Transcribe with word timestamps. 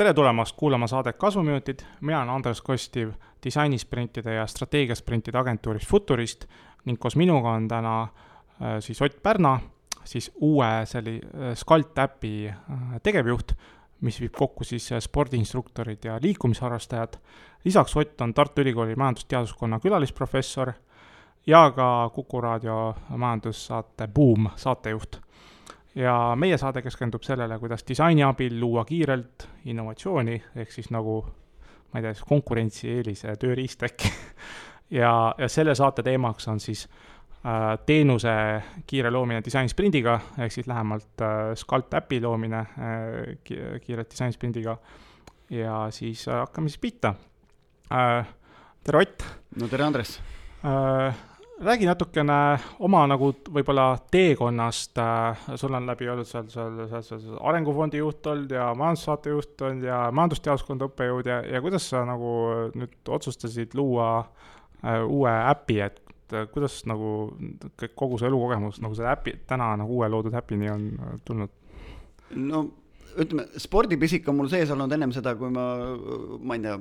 tere 0.00 0.14
tulemast 0.14 0.56
kuulama 0.56 0.86
saadet 0.86 1.16
Kasvuminutid, 1.16 1.82
mina 2.00 2.18
olen 2.18 2.30
Andres 2.30 2.62
Kostiv 2.62 3.10
disainisprintide 3.44 4.34
ja 4.34 4.46
strateegiasprintide 4.46 5.38
agentuurist 5.38 5.88
Futurist 5.90 6.46
ning 6.88 6.96
koos 6.98 7.16
minuga 7.20 7.52
on 7.52 7.66
täna 7.68 7.92
äh, 8.02 8.78
siis 8.80 9.02
Ott 9.02 9.18
Pärna, 9.22 9.58
siis 10.04 10.30
uue 10.40 10.86
selli- 10.88 11.20
äh,, 11.20 11.52
Skalt 11.54 11.98
äpi 11.98 12.48
äh, 12.48 12.96
tegevjuht, 13.02 13.52
mis 14.00 14.20
viib 14.20 14.32
kokku 14.32 14.64
siis 14.64 14.88
spordiinstruktorid 15.04 16.04
ja 16.04 16.18
liikumisharrastajad. 16.22 17.20
lisaks 17.64 17.96
Ott 17.96 18.20
on 18.20 18.34
Tartu 18.34 18.60
Ülikooli 18.60 18.96
majandusteaduskonna 18.96 19.80
külalisprofessor 19.80 20.72
ja 21.46 21.70
ka 21.76 22.10
Kuku 22.14 22.40
raadio 22.40 22.94
majandussaate 23.08 24.08
Buum 24.08 24.48
saatejuht 24.56 25.20
ja 25.94 26.14
meie 26.36 26.58
saade 26.58 26.82
keskendub 26.82 27.22
sellele, 27.26 27.58
kuidas 27.58 27.84
disaini 27.88 28.22
abil 28.22 28.60
luua 28.60 28.84
kiirelt 28.84 29.48
innovatsiooni, 29.64 30.42
ehk 30.56 30.72
siis 30.72 30.90
nagu 30.94 31.20
ma 31.90 31.98
ei 31.98 32.04
tea, 32.04 32.14
siis 32.14 32.26
konkurentsieelise 32.28 33.34
tööriist 33.42 33.82
äkki 33.86 34.10
ja, 35.00 35.12
ja 35.38 35.48
selle 35.50 35.74
saate 35.74 36.04
teemaks 36.06 36.48
on 36.48 36.60
siis 36.62 36.86
äh, 37.42 37.74
teenuse 37.86 38.34
kiire 38.86 39.10
loomine 39.10 39.42
disainisprindiga, 39.44 40.18
ehk 40.38 40.54
siis 40.54 40.70
lähemalt 40.70 41.24
äh, 41.26 41.54
Scalt 41.58 41.94
äpi 41.98 42.20
loomine 42.22 42.60
äh, 42.60 43.38
ki 43.44 43.58
kiirelt 43.86 44.12
disainisprindiga. 44.12 44.76
ja 45.50 45.86
siis 45.90 46.28
äh, 46.28 46.44
hakkame 46.44 46.68
siis 46.68 46.78
pihta 46.78 47.14
äh,. 47.92 48.26
tere, 48.84 48.98
Ott! 48.98 49.26
no 49.60 49.68
tere, 49.68 49.84
Andres 49.84 50.20
äh,! 50.64 51.29
Räägi 51.60 51.86
natukene 51.88 52.36
oma 52.80 53.02
nagu 53.10 53.30
võib-olla 53.52 53.92
teekonnast, 54.12 55.00
sul 55.60 55.76
on 55.76 55.88
läbi 55.88 56.08
olnud 56.08 56.28
seal, 56.28 56.48
seal, 56.52 56.78
seal, 56.88 57.04
seal 57.04 57.40
arengufondi 57.50 58.00
juht 58.00 58.26
olnud 58.32 58.52
ja 58.54 58.70
majandussaate 58.78 59.34
juht 59.34 59.64
olnud 59.66 59.84
ja 59.88 60.00
majandusteaduskonna 60.16 60.88
õppejõud 60.88 61.28
ja, 61.28 61.40
ja 61.44 61.60
kuidas 61.64 61.90
sa 61.92 62.04
nagu 62.08 62.32
nüüd 62.74 63.12
otsustasid 63.16 63.76
luua 63.78 64.10
äh, 64.22 65.04
uue 65.04 65.34
äpi, 65.52 65.80
et 65.84 66.00
kuidas 66.54 66.80
nagu 66.88 67.30
kogu 67.98 68.18
see 68.18 68.30
elukogemus 68.30 68.80
nagu 68.80 68.96
selle 68.96 69.12
äpi, 69.12 69.40
täna 69.50 69.74
nagu 69.80 70.00
uue 70.00 70.08
loodud 70.08 70.36
äpini 70.40 70.70
on 70.72 70.90
tulnud? 71.28 71.52
no 72.40 72.64
ütleme, 73.18 73.48
spordipisik 73.58 74.28
on 74.30 74.38
mul 74.38 74.50
sees 74.52 74.70
olnud 74.70 74.92
ennem 74.94 75.12
seda, 75.12 75.34
kui 75.36 75.50
ma, 75.52 75.66
ma 76.40 76.56
ei 76.56 76.64
tea 76.64 76.76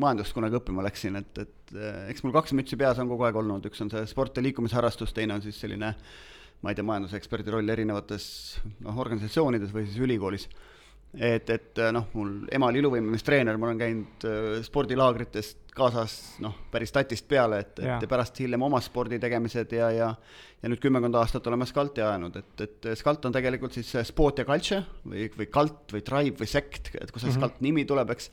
majandust 0.00 0.36
kunagi 0.36 0.58
õppima 0.58 0.84
läksin, 0.86 1.18
et, 1.20 1.42
et 1.42 1.74
eh, 1.76 2.06
eks 2.12 2.24
mul 2.24 2.34
kaks 2.36 2.54
mütsi 2.58 2.78
peas 2.80 3.00
on 3.02 3.10
kogu 3.10 3.26
aeg 3.26 3.40
olnud, 3.42 3.66
üks 3.68 3.82
on 3.84 3.92
see 3.92 4.06
sport 4.10 4.36
ja 4.36 4.44
liikumisharrastus, 4.46 5.14
teine 5.16 5.36
on 5.36 5.44
siis 5.44 5.58
selline 5.60 5.94
ma 6.62 6.72
ei 6.72 6.78
tea, 6.78 6.86
majanduseksperdi 6.88 7.52
roll 7.52 7.68
erinevates 7.74 8.24
noh, 8.84 8.96
organisatsioonides 8.96 9.74
või 9.74 9.84
siis 9.88 10.00
ülikoolis. 10.04 10.48
et, 11.16 11.48
et 11.50 11.78
eh, 11.80 11.92
noh, 11.94 12.08
mul 12.16 12.32
ema 12.52 12.70
oli 12.72 12.82
iluvõimemistreener, 12.82 13.56
ma 13.60 13.70
olen 13.70 13.80
käinud 13.80 14.26
eh, 14.28 14.50
spordilaagritest 14.66 15.72
kaasas 15.76 16.18
noh, 16.44 16.54
päris 16.72 16.92
tatist 16.92 17.28
peale, 17.28 17.60
et, 17.64 17.80
et 17.84 18.08
pärast 18.08 18.38
hiljem 18.40 18.62
oma 18.64 18.80
spordi 18.84 19.20
tegemised 19.22 19.72
ja, 19.76 19.90
ja 19.92 20.12
ja 20.62 20.70
nüüd 20.72 20.80
kümmekond 20.80 21.14
aastat 21.20 21.46
oleme 21.50 21.66
Skalti 21.68 22.00
ajanud, 22.02 22.36
et, 22.40 22.62
et 22.64 22.86
Skalt 22.96 23.26
on 23.28 23.34
tegelikult 23.34 23.76
siis 23.76 23.90
sport 24.08 24.40
ja 24.40 24.46
culture 24.48 24.80
või, 25.04 25.26
või 25.36 25.46
kalt 25.52 25.92
või 25.92 26.00
tribe 26.02 26.40
või 26.40 26.48
sekt, 26.50 26.94
et 26.96 27.12
kust 27.12 27.26
see 27.26 27.28
mm 27.28 27.34
-hmm. 27.34 27.42
Skalt 27.42 27.60
nimi 27.62 27.84
tuleb, 27.84 28.10
eks 28.16 28.30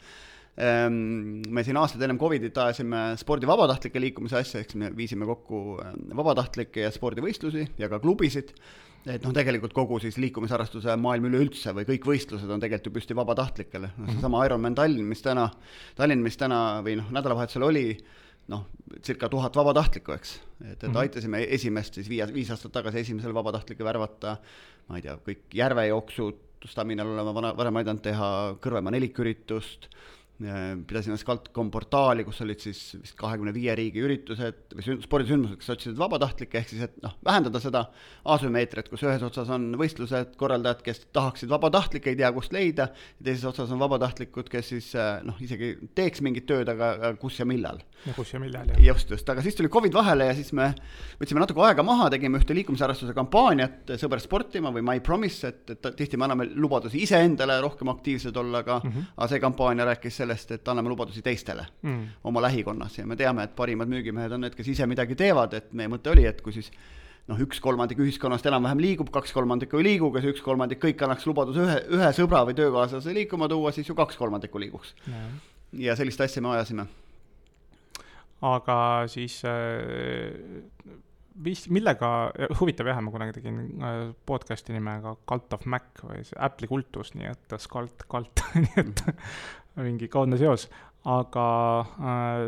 me 0.54 1.64
siin 1.66 1.78
aastaid 1.82 2.04
ennem 2.06 2.20
Covidit 2.22 2.58
ajasime 2.62 3.02
spordi 3.18 3.50
vabatahtlike 3.50 4.02
liikumise 4.02 4.38
asja, 4.38 4.62
siis 4.62 4.78
me 4.78 4.92
viisime 4.94 5.26
kokku 5.26 5.80
ehm, 5.82 6.12
vabatahtlikke 6.20 6.84
ja 6.86 6.92
spordivõistlusi 6.94 7.66
ja 7.82 7.90
ka 7.90 7.98
klubisid, 8.04 8.52
et 9.10 9.26
noh, 9.26 9.34
tegelikult 9.36 9.74
kogu 9.74 9.98
siis 10.04 10.20
liikumisharrastuse 10.22 10.94
maailm 11.02 11.26
üleüldse 11.32 11.74
või 11.74 11.88
kõik 11.90 12.06
võistlused 12.12 12.54
on 12.54 12.62
tegelikult 12.62 12.92
ju 12.92 12.98
püsti 13.00 13.18
vabatahtlikele, 13.18 13.90
noh 13.98 14.14
seesama 14.14 14.46
Ironman 14.46 14.78
Tallinn, 14.78 15.10
mis 15.10 15.26
täna, 15.26 15.50
Tallinn, 15.98 16.22
mis 16.24 16.38
täna 16.38 16.62
või 16.86 17.00
noh, 17.02 17.10
nädalavahetusel 17.18 17.66
oli, 17.72 17.88
noh, 18.54 18.70
circa 19.02 19.32
tuhat 19.34 19.58
vabatahtlikku, 19.58 20.14
eks. 20.14 20.38
et, 20.62 20.78
et 20.78 20.90
mhm. 20.92 21.02
aitasime 21.02 21.46
esimest 21.50 21.98
siis 21.98 22.14
viis, 22.14 22.30
viis 22.36 22.54
aastat 22.54 22.78
tagasi 22.78 23.02
esimesel 23.02 23.34
vabatahtlikke 23.34 23.90
värvata, 23.90 24.38
ma 24.86 25.02
ei 25.02 25.10
tea, 25.10 25.18
kõik 25.26 25.62
järvejooksud, 25.64 26.50
Staminal 26.64 27.10
oleme 27.12 27.32
vana, 27.36 27.50
varem 27.60 27.76
aidanud 27.76 28.00
teha 28.06 28.28
Kõrvemaa 28.64 28.94
neliküritust 28.96 29.90
pidasime 30.42 31.18
Scaltcom 31.20 31.70
portaali, 31.72 32.24
kus 32.26 32.42
olid 32.42 32.62
siis 32.64 32.80
vist 32.98 33.16
kahekümne 33.20 33.54
viie 33.54 33.76
riigi 33.78 34.02
üritused 34.02 34.74
või 34.74 34.86
sünd-, 34.86 35.06
spordisündmused, 35.06 35.60
kes 35.62 35.74
otsisid 35.76 36.00
vabatahtlikke, 36.00 36.58
ehk 36.58 36.72
siis 36.72 36.88
et 36.88 36.96
noh, 37.04 37.14
vähendada 37.26 37.62
seda 37.62 37.84
asümmeetriat, 38.34 38.90
kus 38.90 39.06
ühes 39.06 39.24
otsas 39.24 39.52
on 39.54 39.70
võistlused, 39.80 40.34
korraldajad, 40.40 40.82
kes 40.86 41.04
tahaksid 41.14 41.52
vabatahtlikke, 41.54 42.12
ei 42.12 42.20
tea, 42.20 42.32
kust 42.34 42.56
leida, 42.56 42.90
ja 43.20 43.28
teises 43.30 43.46
otsas 43.52 43.72
on 43.76 43.82
vabatahtlikud, 43.84 44.50
kes 44.52 44.72
siis 44.74 44.90
eh, 44.98 45.12
noh, 45.28 45.38
isegi 45.44 45.76
teeks 45.96 46.24
mingit 46.26 46.50
tööd, 46.50 46.72
aga 46.74 47.14
kus 47.22 47.38
ja 47.40 47.48
millal. 47.48 47.84
ja 48.08 48.16
kus 48.18 48.34
ja 48.34 48.42
millal, 48.42 48.74
jah. 48.74 48.82
just, 48.90 49.14
just, 49.14 49.30
aga 49.30 49.46
siis 49.46 49.56
tuli 49.60 49.70
Covid 49.72 49.94
vahele 49.96 50.32
ja 50.32 50.36
siis 50.36 50.50
me 50.58 50.72
võtsime 51.22 51.46
natuke 51.46 51.62
aega 51.64 51.86
maha, 51.86 52.10
tegime 52.12 52.42
ühte 52.42 52.58
liikumisharrastuse 52.58 53.14
kampaaniat 53.16 53.94
Sõber 54.02 54.20
sportima 54.24 54.74
või 54.74 54.84
My 54.84 55.00
Promise, 55.06 55.54
et, 55.54 55.76
et 55.78 55.94
tihti 56.00 56.18
me 56.18 56.26
anname 56.26 56.50
lubadusi 56.58 57.04
iseendale 57.06 57.62
rohkem 57.64 57.94
aktiivsed 57.94 58.36
olla, 58.42 58.64
aga 58.66 58.82
mm, 58.82 58.90
-hmm. 58.92 59.14
aga 59.16 59.30
see 59.32 59.44
kampaania 59.44 59.88
rääkis 59.88 60.23
sellest, 60.24 60.56
et 60.56 60.74
anname 60.74 60.92
lubadusi 60.92 61.22
teistele 61.26 61.68
mm. 61.84 62.26
oma 62.30 62.42
lähikonnas 62.48 62.98
ja 63.00 63.08
me 63.10 63.20
teame, 63.20 63.46
et 63.48 63.56
parimad 63.56 63.92
müügimehed 63.92 64.34
on 64.34 64.46
need, 64.48 64.58
kes 64.58 64.74
ise 64.74 64.88
midagi 64.90 65.20
teevad, 65.20 65.54
et 65.60 65.72
meie 65.78 65.92
mõte 65.92 66.12
oli, 66.14 66.26
et 66.30 66.42
kui 66.44 66.56
siis 66.56 66.72
noh, 67.30 67.40
üks 67.46 67.62
kolmandik 67.64 68.02
ühiskonnast 68.04 68.48
enam-vähem 68.50 68.82
liigub, 68.84 69.12
kaks 69.14 69.32
kolmandikku 69.36 69.80
ei 69.80 69.88
liigu, 69.92 70.10
kas 70.16 70.28
üks 70.34 70.44
kolmandik 70.44 70.82
kõik 70.84 71.06
annaks 71.06 71.28
lubaduse 71.30 71.64
ühe, 71.64 71.78
ühe 72.00 72.10
sõbra 72.16 72.44
või 72.48 72.58
töökaaslase 72.58 73.16
liikuma 73.16 73.48
tuua, 73.52 73.72
siis 73.76 73.88
ju 73.90 73.96
kaks 73.98 74.20
kolmandikku 74.20 74.60
liiguks 74.64 74.92
ja. 75.08 75.24
ja 75.88 75.98
sellist 76.00 76.24
asja 76.26 76.44
me 76.44 76.52
ajasime. 76.58 76.88
aga 78.44 78.78
siis 79.12 79.40
äh, 79.48 80.36
mis, 81.48 81.66
millega, 81.74 82.10
huvitav 82.60 82.92
jah, 82.92 83.00
ma 83.04 83.14
kunagi 83.14 83.38
tegin 83.40 83.62
äh, 83.80 84.02
podcast'i 84.28 84.76
nimega 84.76 85.16
Cult 85.30 85.56
of 85.56 85.66
Mac 85.70 86.04
või 86.04 86.26
see 86.28 86.40
Apple'i 86.44 86.70
kultus, 86.70 87.14
nii 87.16 87.32
et 87.32 87.56
Scalt, 87.64 88.04
Cult 88.12 88.44
nii 88.64 88.84
et 88.84 89.06
mingi 89.82 90.10
kaudne 90.12 90.38
seos, 90.38 90.68
aga 91.10 91.46
äh, 91.84 92.44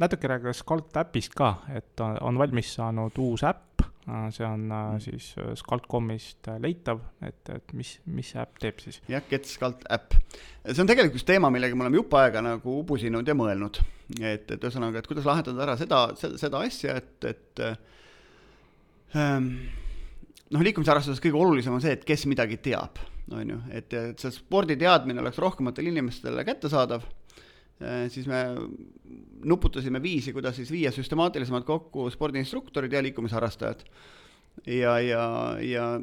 natuke 0.00 0.30
rääkige 0.30 0.54
Scalt 0.56 0.96
äpist 0.96 1.34
ka, 1.36 1.58
et 1.74 2.00
on, 2.00 2.16
on 2.24 2.38
valmis 2.40 2.70
saanud 2.78 3.18
uus 3.20 3.44
äpp 3.44 3.82
äh,, 4.08 4.28
see 4.32 4.46
on 4.46 4.70
äh, 4.70 4.94
mm. 4.94 5.02
siis 5.04 5.34
äh, 5.36 5.50
Scalt.com'ist 5.58 6.48
äh, 6.48 6.60
leitav, 6.62 7.02
et, 7.20 7.42
et 7.52 7.74
mis, 7.76 7.98
mis 8.06 8.32
see 8.32 8.40
äpp 8.40 8.62
teeb 8.62 8.80
siis? 8.84 9.02
jah, 9.10 9.24
Get 9.28 9.50
Scalt 9.50 9.84
äpp. 9.92 10.16
see 10.64 10.80
on 10.84 10.88
tegelikult 10.88 11.18
üks 11.20 11.28
teema, 11.28 11.52
millega 11.52 11.76
me 11.76 11.84
oleme 11.86 12.00
jupp 12.00 12.16
aega 12.20 12.44
nagu 12.44 12.78
ubusinud 12.80 13.28
ja 13.28 13.36
mõelnud. 13.36 13.82
et, 14.22 14.48
et 14.48 14.56
ühesõnaga, 14.56 15.02
et 15.02 15.10
kuidas 15.10 15.28
lahendada 15.28 15.66
ära 15.66 15.76
seda, 15.80 16.06
seda, 16.16 16.40
seda 16.40 16.64
asja, 16.64 16.96
et, 17.02 17.28
et 17.28 17.64
ähm, 19.18 19.52
noh, 20.48 20.64
liikumisharrastuses 20.64 21.20
kõige 21.20 21.42
olulisem 21.42 21.76
on 21.76 21.84
see, 21.84 21.92
et 21.98 22.08
kes 22.08 22.24
midagi 22.30 22.56
teab 22.70 23.02
on 23.32 23.54
ju, 23.54 23.58
et, 23.74 23.92
et 23.92 24.22
see 24.22 24.34
sporditeadmine 24.34 25.20
oleks 25.22 25.40
rohkematele 25.42 25.92
inimestele 25.92 26.44
kättesaadav, 26.48 27.04
eh, 27.80 28.06
siis 28.12 28.28
me 28.30 28.44
nuputasime 29.44 30.02
viisi, 30.02 30.32
kuidas 30.36 30.56
siis 30.56 30.70
viia 30.72 30.92
süstemaatilisemalt 30.94 31.66
kokku 31.66 32.08
spordiinstruktorid 32.10 32.92
ja 32.92 33.02
liikumisharrastajad. 33.02 33.84
ja, 34.66 34.98
ja, 35.00 35.24
ja, 35.62 36.00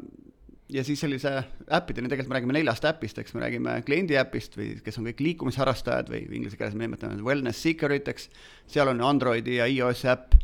ja 0.69 0.83
siis 0.83 0.99
sellise 0.99 1.43
äppideni, 1.71 2.09
tegelikult 2.09 2.31
me 2.31 2.39
räägime 2.39 2.57
neljast 2.57 2.85
äpist, 2.89 3.19
eks 3.21 3.33
me 3.35 3.43
räägime 3.43 3.75
kliendi 3.85 4.17
äpist 4.17 4.57
või 4.57 4.71
kes 4.83 4.97
on 4.99 5.09
kõik 5.09 5.21
liikumisharrastajad 5.25 6.09
või 6.09 6.23
inglise 6.29 6.57
keeles 6.57 6.77
me 6.77 6.87
nimetame 6.87 7.21
wellness 7.25 7.61
seekerit, 7.65 8.07
eks, 8.09 8.29
seal 8.71 8.89
on 8.93 9.03
Androidi 9.05 9.59
ja 9.59 9.67
iOS-i 9.69 10.09
äpp, 10.13 10.37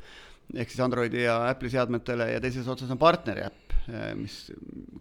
ehk 0.53 0.69
siis 0.69 0.83
Androidi 0.83 1.23
ja 1.23 1.39
Apple'i 1.49 1.71
seadmetele 1.73 2.33
ja 2.33 2.43
teises 2.43 2.67
otsas 2.69 2.91
on 2.91 3.01
partneri 3.01 3.47
äpp, 3.47 3.75
eh, 3.87 4.11
mis, 4.19 4.43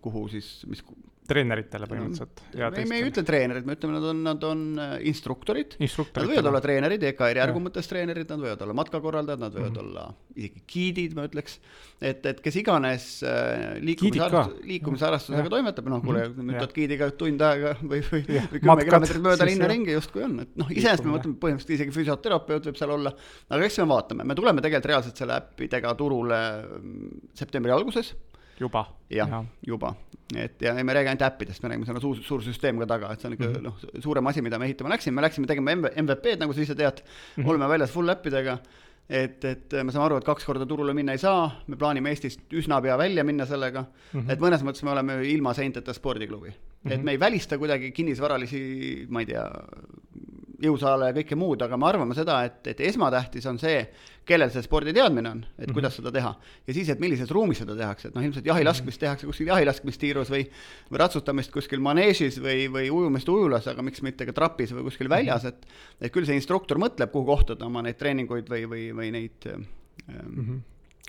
kuhu 0.01 0.29
siis, 0.33 0.53
mis 0.71 0.85
treeneritele 1.31 1.87
põhimõtteliselt. 1.91 2.43
ei, 2.55 2.87
me 2.91 2.99
ei 2.99 3.07
ütle 3.07 3.23
treenerid, 3.27 3.67
me 3.67 3.77
ütleme, 3.77 3.97
nad 3.97 4.07
on, 4.11 4.23
nad 4.27 4.47
on 4.47 4.65
äh, 4.83 4.95
instruktorid. 5.11 5.77
nad 5.81 6.27
võivad 6.27 6.49
olla 6.51 6.63
treenerid, 6.65 7.05
EKR-i 7.11 7.43
järgu 7.43 7.63
mõttes 7.63 7.91
treenerid, 7.91 8.29
nad 8.31 8.43
võivad 8.43 8.65
olla 8.67 8.77
matkakorraldajad, 8.81 9.43
nad 9.43 9.55
võivad 9.55 9.71
mm 9.71 9.77
-hmm. 9.77 9.87
olla 9.87 10.41
isegi 10.41 10.63
giidid, 10.71 11.17
ma 11.19 11.27
ütleks. 11.29 11.59
et, 12.01 12.25
et 12.27 12.41
kes 12.41 12.57
iganes 12.57 13.07
äh, 13.27 13.77
liikumisharrastus, 13.85 14.65
liikumisharrastusega 14.71 15.47
ja. 15.47 15.53
toimetab, 15.53 15.91
noh, 15.93 16.03
kuule, 16.05 16.27
mütad 16.39 16.73
giidiga 16.77 17.11
tund 17.21 17.43
aega 17.45 17.75
või, 17.83 18.01
või, 18.07 18.25
või 18.27 18.63
kümme 18.63 18.87
kilomeetrit 18.89 19.25
mööda 19.27 19.49
linna 19.49 19.69
ringi 19.71 19.95
justkui 19.95 20.25
on, 20.27 20.39
et 20.47 20.57
noh, 20.61 20.71
iseenesest 20.73 21.07
me 21.07 21.15
mõtleme 21.17 21.39
põhimõtteliselt 21.43 21.77
isegi 21.77 21.97
füsioterapeut 21.99 22.71
võib 22.71 22.81
seal 22.81 22.97
olla. 22.97 23.15
aga 23.49 23.69
eks 23.69 23.79
me 23.83 23.89
vaatame, 23.93 24.27
me 24.27 24.39
tuleme 24.39 24.65
tegelikult 24.65 24.93
reaalselt 24.95 25.21
selle 25.21 25.37
äppidega 25.37 25.95
turule 25.99 26.41
mm, 26.81 27.31
septembri 27.37 27.75
alguses 27.75 28.15
juba? 28.61 28.85
jah 29.11 29.29
ja., 29.29 29.41
juba, 29.67 29.95
et 30.37 30.63
ja 30.63 30.75
me 30.75 30.93
ei 30.93 31.01
räägi 31.01 31.13
ainult 31.13 31.25
äppidest, 31.27 31.63
me 31.63 31.73
räägime, 31.73 31.89
seal 31.89 31.99
on 31.99 32.05
suur, 32.05 32.21
suur 32.27 32.45
süsteem 32.45 32.79
ka 32.83 32.87
taga, 32.91 33.13
et 33.13 33.23
see 33.23 33.31
on 33.31 33.35
ikka 33.39 33.49
mm 33.49 33.57
-hmm. 33.57 33.65
noh, 33.67 34.03
suurem 34.05 34.27
asi, 34.27 34.43
mida 34.43 34.59
me 34.59 34.69
ehitama 34.69 34.93
läksime, 34.95 35.15
me 35.15 35.27
läksime 35.27 35.47
tegema 35.51 35.75
MVP-d, 35.75 36.39
nagu 36.41 36.53
sa 36.53 36.61
ise 36.61 36.75
tead 36.75 37.03
mm, 37.03 37.43
-hmm. 37.43 37.51
oleme 37.51 37.69
väljas 37.69 37.91
full 37.91 38.09
äppidega, 38.09 38.59
et, 39.09 39.45
et 39.45 39.73
me 39.83 39.93
saame 39.93 40.07
aru, 40.07 40.17
et 40.17 40.25
kaks 40.25 40.45
korda 40.45 40.67
turule 40.67 40.95
minna 40.95 41.13
ei 41.13 41.19
saa, 41.19 41.51
me 41.67 41.77
plaanime 41.77 42.11
Eestist 42.11 42.41
üsna 42.53 42.81
pea 42.83 42.99
välja 42.99 43.25
minna 43.25 43.47
sellega 43.47 43.83
mm, 43.83 44.21
-hmm. 44.21 44.33
et 44.33 44.41
mõnes 44.41 44.63
mõttes 44.63 44.85
me 44.85 44.91
oleme 44.91 45.23
ilma 45.27 45.55
seinteta 45.55 45.93
spordiklubi 45.93 46.49
-hmm. 46.85 46.93
et 46.93 47.03
me 47.03 47.11
ei 47.11 47.21
välista 47.21 47.59
kuidagi 47.59 47.93
kinnisvaralisi, 47.93 49.07
ma 49.09 49.21
ei 49.21 49.27
tea, 49.27 49.45
jõusaale 50.61 51.11
ja 51.11 51.17
kõike 51.17 51.37
muud, 51.39 51.63
aga 51.65 51.77
me 51.81 51.87
arvame 51.89 52.15
seda, 52.17 52.41
et, 52.47 52.61
et 52.73 52.81
esmatähtis 52.91 53.47
on 53.49 53.59
see, 53.61 53.81
kellel 54.29 54.53
see 54.53 54.63
sporditeadmine 54.65 55.31
on, 55.31 55.41
et 55.43 55.49
mm 55.49 55.65
-hmm. 55.65 55.75
kuidas 55.77 55.97
seda 55.97 56.13
teha. 56.13 56.35
ja 56.67 56.75
siis, 56.75 56.89
et 56.89 57.01
millises 57.01 57.31
ruumis 57.31 57.59
seda 57.59 57.77
tehakse, 57.77 58.09
et 58.09 58.15
noh, 58.15 58.25
ilmselt 58.25 58.47
jahilaskmist 58.47 59.01
tehakse 59.01 59.27
kuskil 59.27 59.47
jahilaskmistiirus 59.47 60.31
või 60.31 60.47
või 60.91 60.99
ratsutamist 61.03 61.53
kuskil 61.53 61.81
maneežis 61.81 62.41
või, 62.41 62.69
või 62.73 62.91
ujumist 62.91 63.29
ujulas, 63.29 63.69
aga 63.69 63.83
miks 63.83 64.03
mitte 64.03 64.27
ka 64.27 64.33
trapis 64.33 64.75
või 64.75 64.89
kuskil 64.89 65.09
väljas, 65.09 65.45
et 65.45 65.67
et 66.01 66.13
küll 66.13 66.27
see 66.27 66.35
instruktor 66.35 66.79
mõtleb, 66.79 67.11
kuhu 67.11 67.25
kohta 67.25 67.57
ta 67.57 67.67
oma 67.67 67.83
neid 67.83 67.97
treeninguid 67.97 68.49
või, 68.49 68.67
või, 68.69 68.91
või 68.97 69.11
neid 69.11 69.47
ähm, 69.47 69.65
mm 70.09 70.45
-hmm. 70.45 70.61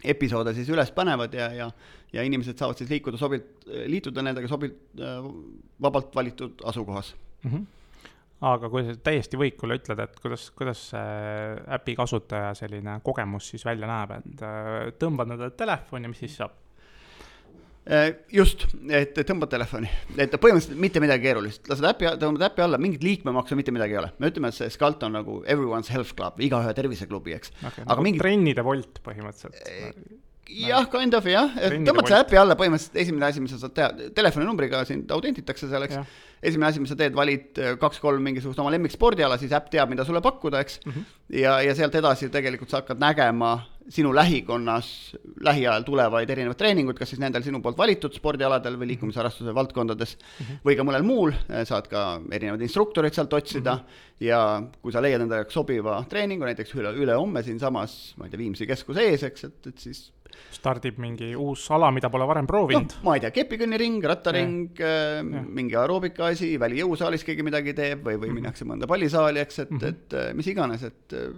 episoode 0.04 0.54
siis 0.54 0.70
üles 0.70 0.92
panevad 0.92 1.34
ja, 1.34 1.52
ja 1.54 1.72
ja 2.14 2.24
inimesed 2.24 2.58
saavad 2.58 2.78
siis 2.78 2.90
liikuda 2.90 3.18
sobilt, 3.18 3.46
liituda 3.88 4.22
nendega 4.22 4.48
sobilt 4.48 5.00
äh, 5.00 5.24
vabalt 5.82 6.16
valitud 6.16 6.62
asukohas 6.64 7.16
mm. 7.44 7.52
-hmm 7.52 7.66
aga 8.42 8.72
kui 8.74 8.86
sa 8.88 8.96
täiesti 9.06 9.38
võikule 9.40 9.78
ütled, 9.78 10.00
et 10.02 10.18
kuidas, 10.22 10.48
kuidas 10.58 10.82
see 10.94 11.54
äpi 11.78 11.96
kasutaja 11.98 12.56
selline 12.58 12.98
kogemus 13.06 13.52
siis 13.54 13.66
välja 13.68 13.90
näeb, 13.90 14.18
et 14.18 14.44
äh, 14.48 14.90
tõmbad 15.02 15.30
endale 15.30 15.54
telefoni, 15.58 16.10
mis 16.12 16.24
siis 16.24 16.40
saab? 16.42 16.58
Äh, 17.92 18.08
just, 18.34 18.68
et 18.94 19.18
tõmbad 19.26 19.50
telefoni, 19.50 19.90
et 20.14 20.34
põhimõtteliselt 20.42 20.82
mitte 20.82 21.02
midagi 21.02 21.26
keerulist, 21.26 21.70
lased 21.70 21.86
äpi, 21.92 22.12
tõmbad 22.22 22.48
äpi 22.50 22.66
alla, 22.66 22.82
mingit 22.82 23.06
liikmemaksu, 23.06 23.58
mitte 23.58 23.74
midagi 23.74 23.98
ei 23.98 24.02
ole. 24.04 24.12
me 24.22 24.34
ütleme, 24.34 24.50
et 24.54 24.58
see 24.58 24.74
Scalt 24.74 25.06
on 25.06 25.18
nagu 25.18 25.40
everyone's 25.46 25.90
health 25.94 26.18
club, 26.18 26.42
igaühe 26.42 26.74
terviseklubi, 26.78 27.38
eks 27.38 27.54
okay,. 27.58 27.84
aga 27.84 27.94
nagu 27.94 28.10
mingit. 28.10 28.26
trennide 28.26 28.66
volt 28.66 29.02
põhimõtteliselt 29.06 30.30
jah, 30.52 30.88
kind 30.92 31.16
of 31.18 31.28
jah, 31.30 31.56
tõmbad 31.56 32.10
selle 32.10 32.22
äpi 32.26 32.40
alla, 32.42 32.58
põhimõtteliselt 32.60 33.00
esimene 33.04 33.28
asi, 33.30 33.44
mis 33.44 33.54
sa 33.56 33.62
saad 33.64 33.76
teha, 33.78 34.10
telefoninumbriga 34.18 34.84
sind 34.90 35.12
autentitakse 35.14 35.70
seal, 35.72 35.88
eks. 35.88 36.16
esimene 36.52 36.70
asi, 36.72 36.84
mis 36.84 36.92
sa 36.92 36.98
teed, 37.00 37.16
valid 37.18 37.62
äh, 37.62 37.76
kaks-kolm 37.82 38.24
mingisugust 38.28 38.62
oma 38.64 38.74
lemmikspordiala, 38.76 39.40
siis 39.42 39.54
äpp 39.58 39.72
teab, 39.74 39.92
mida 39.94 40.06
sulle 40.08 40.24
pakkuda, 40.24 40.64
eks 40.66 40.80
mm. 40.86 40.92
-hmm. 40.92 41.20
ja, 41.42 41.60
ja 41.66 41.76
sealt 41.78 41.96
edasi 41.96 42.32
tegelikult 42.34 42.72
sa 42.72 42.82
hakkad 42.82 43.02
nägema 43.02 43.58
sinu 43.90 44.12
lähikonnas 44.16 45.18
lähiajal 45.44 45.84
tulevaid 45.84 46.30
erinevaid 46.30 46.58
treeninguid, 46.60 46.98
kas 47.00 47.10
siis 47.12 47.20
nendel 47.22 47.44
sinu 47.44 47.62
poolt 47.64 47.80
valitud 47.80 48.14
spordialadel 48.14 48.78
või 48.80 48.92
liikumisharrastuse 48.94 49.56
valdkondades 49.56 50.16
mm 50.18 50.46
-hmm. 50.46 50.62
või 50.68 50.78
ka 50.78 50.86
mõnel 50.88 51.06
muul, 51.08 51.34
äh, 51.34 51.66
saad 51.68 51.90
ka 51.92 52.22
erinevaid 52.32 52.62
instruktoreid 52.62 53.14
sealt 53.14 53.34
otsida 53.34 53.76
mm 53.76 53.80
-hmm. 53.80 54.26
ja 54.28 54.64
kui 54.82 54.92
sa 54.92 55.02
leiad 55.02 55.22
endale 55.22 55.46
sobiva 55.50 56.04
treeningu, 56.10 56.46
näiteks 56.46 56.76
üle, 56.76 56.94
ülehomme 56.94 57.44
siinsamas, 57.44 58.14
ma 58.18 58.26
ei 58.26 58.32
tea, 58.32 58.42
Viimsi 58.42 58.68
keskuse 58.68 59.02
ees, 59.02 59.24
eks, 59.24 59.44
et, 59.44 59.68
et 59.68 59.78
siis 59.78 60.12
stardib 60.52 61.00
mingi 61.02 61.32
uus 61.36 61.66
ala, 61.72 61.92
mida 61.92 62.10
pole 62.14 62.28
varem 62.30 62.50
proovinud 62.50 62.98
no,. 62.98 63.06
ma 63.08 63.16
ei 63.18 63.26
tea, 63.26 63.34
kepikõnniring, 63.42 64.04
rattaring, 64.12 64.84
äh, 64.84 65.22
mingi 65.24 65.78
aeroobika 65.80 66.32
asi, 66.32 66.54
välijõusaalis 66.62 67.26
keegi 67.28 67.48
midagi 67.48 67.76
teeb 67.78 68.06
või, 68.06 68.16
või 68.16 68.18
mm 68.18 68.24
-hmm. 68.24 68.40
minnakse 68.42 68.68
mõnda 68.68 68.90
pallisaali, 68.90 69.44
eks, 69.46 69.66
et 69.66 69.72
mm, 69.72 69.82
-hmm. 69.82 69.90
et 69.90 70.18
äh, 70.22 70.32
mis 70.38 70.48
iganes, 70.52 70.84
et 70.88 71.18
äh, 71.18 71.34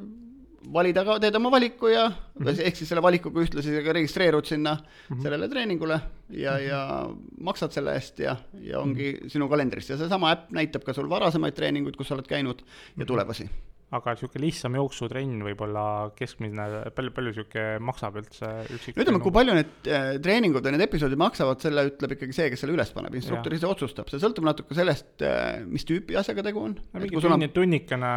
valida 0.71 1.03
ka, 1.05 1.17
teed 1.23 1.35
oma 1.35 1.51
valiku 1.51 1.89
ja 1.91 2.07
mm 2.09 2.45
-hmm. 2.45 2.61
ehk 2.67 2.75
siis 2.75 2.89
selle 2.89 3.01
valikuga 3.01 3.41
ühtlasi 3.41 3.83
ka 3.83 3.93
registreerud 3.93 4.45
sinna 4.45 4.73
mm 4.73 5.15
-hmm. 5.15 5.21
sellele 5.21 5.49
treeningule 5.49 5.99
ja 6.29 6.51
mm, 6.51 6.57
-hmm. 6.57 6.67
ja 6.67 7.09
maksad 7.39 7.71
selle 7.71 7.93
eest 7.93 8.19
ja, 8.19 8.35
ja 8.61 8.79
ongi 8.79 9.11
mm 9.11 9.17
-hmm. 9.17 9.29
sinu 9.29 9.49
kalendris 9.49 9.89
ja 9.89 9.97
seesama 9.97 10.31
äpp 10.31 10.51
näitab 10.51 10.83
ka 10.83 10.93
sul 10.93 11.09
varasemaid 11.09 11.53
treeninguid, 11.53 11.95
kus 11.95 12.07
sa 12.07 12.15
oled 12.15 12.27
käinud 12.27 12.59
ja 12.61 12.65
mhm. 12.97 13.07
tulevasi 13.07 13.49
aga 13.93 14.13
niisugune 14.15 14.43
lihtsam 14.45 14.75
jooksutrenn 14.77 15.43
võib-olla 15.45 15.83
keskmine, 16.17 16.65
palju, 16.95 17.13
palju 17.15 17.33
niisugune 17.33 17.65
maksab 17.85 18.17
üldse 18.21 18.49
üksik? 18.73 18.97
ütleme, 18.97 19.21
kui 19.23 19.33
palju 19.35 19.55
need 19.57 19.89
äh, 19.89 20.07
treeningud 20.23 20.65
või 20.65 20.75
need 20.75 20.85
episoodid 20.87 21.21
maksavad, 21.21 21.61
selle 21.63 21.85
ütleb 21.91 22.15
ikkagi 22.17 22.37
see, 22.37 22.49
kes 22.53 22.63
selle 22.63 22.75
üles 22.77 22.93
paneb, 22.95 23.15
instruktor 23.19 23.55
ise 23.57 23.69
otsustab, 23.69 24.09
see 24.11 24.21
sõltub 24.23 24.47
natuke 24.47 24.77
sellest, 24.77 25.13
äh, 25.25 25.61
mis 25.69 25.85
tüüpi 25.89 26.17
asjaga 26.19 26.45
tegu 26.49 26.63
on. 26.63 26.75
mingi 26.97 27.21
tunni, 27.21 27.49
on... 27.49 27.55
tunnikene 27.55 28.11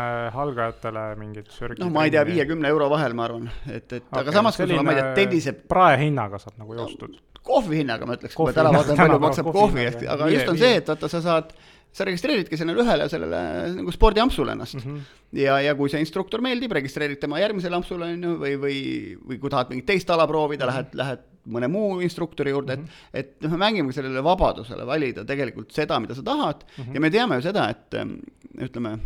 algajatele 0.47 1.07
mingid 1.21 1.53
sörgid. 1.55 1.85
noh, 1.85 1.93
ma 1.93 2.07
ei 2.09 2.15
tea, 2.15 2.25
viiekümne 2.29 2.73
euro 2.73 2.91
vahel, 2.93 3.17
ma 3.19 3.29
arvan, 3.29 3.49
et, 3.67 3.87
et 3.91 4.03
okay, 4.03 4.23
aga 4.23 4.37
samas, 4.41 4.59
kui 4.59 4.69
sul 4.69 4.81
on, 4.81 4.89
ma 4.89 4.97
ei 4.97 5.03
tea, 5.03 5.15
tennise. 5.21 5.57
praehinnaga 5.77 6.41
saad 6.43 6.61
nagu 6.63 6.79
joostud 6.79 7.15
no,. 7.15 7.25
kohvi 7.47 7.83
hinnaga 7.83 8.09
ma 8.09 8.17
ütleks, 8.19 8.35
kui 8.35 8.49
ma 8.49 8.57
täna 8.57 8.75
vaatan, 8.75 8.99
palju 9.05 9.23
maksab 9.23 9.55
kohvi, 9.55 9.89
aga 10.17 10.31
just 10.33 10.55
on 10.55 10.61
see, 10.61 10.77
et 10.81 10.95
vaata, 10.95 11.11
sa 11.13 11.23
saad 11.23 11.53
sa 11.97 12.05
registreeridki 12.05 12.59
sellele 12.61 12.85
ühele 12.85 13.07
sellele 13.09 13.41
nagu 13.79 13.95
spordiampsule 13.95 14.53
ennast 14.53 14.77
mm. 14.77 14.85
-hmm. 14.85 15.23
ja, 15.41 15.57
ja 15.65 15.75
kui 15.79 15.93
see 15.93 16.03
instruktor 16.05 16.45
meeldib, 16.45 16.75
registreerid 16.77 17.21
tema 17.23 17.41
järgmisele 17.41 17.79
ampsule, 17.79 18.11
on 18.13 18.29
ju, 18.29 18.35
või, 18.43 18.53
või, 18.61 18.79
või 19.31 19.41
kui 19.41 19.53
tahad 19.53 19.73
mingit 19.73 19.89
teist 19.89 20.13
ala 20.13 20.29
proovida 20.29 20.67
mm, 20.67 20.71
-hmm. 20.71 20.77
lähed, 20.77 21.01
lähed 21.01 21.25
mõne 21.57 21.71
muu 21.71 22.01
instruktori 22.05 22.53
juurde 22.53 22.77
mm, 22.77 22.85
-hmm. 22.85 23.11
et, 23.13 23.35
et 23.37 23.47
noh, 23.47 23.57
me 23.57 23.65
mängime 23.65 23.97
sellele 23.97 24.23
vabadusele 24.25 24.87
valida 24.87 25.25
tegelikult 25.25 25.73
seda, 25.73 26.01
mida 26.01 26.15
sa 26.15 26.23
tahad 26.23 26.65
mm 26.67 26.85
-hmm. 26.85 26.95
ja 26.95 27.01
me 27.01 27.11
teame 27.11 27.41
ju 27.41 27.47
seda, 27.49 27.69
et 27.71 27.95
ütleme, 28.67 28.99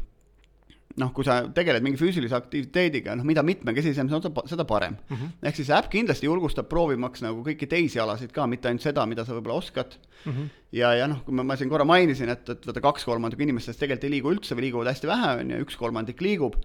noh, 1.01 1.13
kui 1.17 1.27
sa 1.27 1.41
tegeled 1.55 1.85
mingi 1.85 1.99
füüsilise 2.01 2.37
aktiviteediga, 2.37 3.15
noh, 3.19 3.27
mida 3.27 3.45
mitmekesisem 3.47 4.11
seda 4.11 4.67
parem 4.69 4.97
mm. 4.99 5.17
-hmm. 5.17 5.33
ehk 5.49 5.57
siis 5.61 5.73
äpp 5.75 5.91
kindlasti 5.93 6.29
julgustab 6.29 6.69
proovimaks 6.69 7.25
nagu 7.25 7.43
kõiki 7.47 7.69
teisi 7.71 8.01
alasid 8.03 8.33
ka, 8.37 8.47
mitte 8.51 8.69
ainult 8.69 8.85
seda, 8.85 9.07
mida 9.07 9.25
sa 9.25 9.35
võib-olla 9.37 9.59
oskad 9.63 9.97
mm. 9.97 10.33
-hmm. 10.33 10.53
ja, 10.73 10.95
ja 10.95 11.09
noh, 11.11 11.25
kui 11.25 11.35
ma, 11.35 11.47
ma 11.47 11.57
siin 11.57 11.73
korra 11.73 11.85
mainisin, 11.89 12.29
et, 12.29 12.49
et 12.49 12.67
vaata 12.67 12.85
kaks 12.85 13.05
kolmandikku 13.09 13.43
inimestest 13.47 13.81
tegelikult 13.81 14.05
ei 14.05 14.15
liigu 14.17 14.33
üldse 14.37 14.57
või 14.57 14.69
liiguvad 14.69 14.93
hästi 14.93 15.11
vähe, 15.11 15.35
on 15.41 15.51
ju, 15.51 15.67
üks 15.67 15.77
kolmandik 15.81 16.21
liigub 16.21 16.57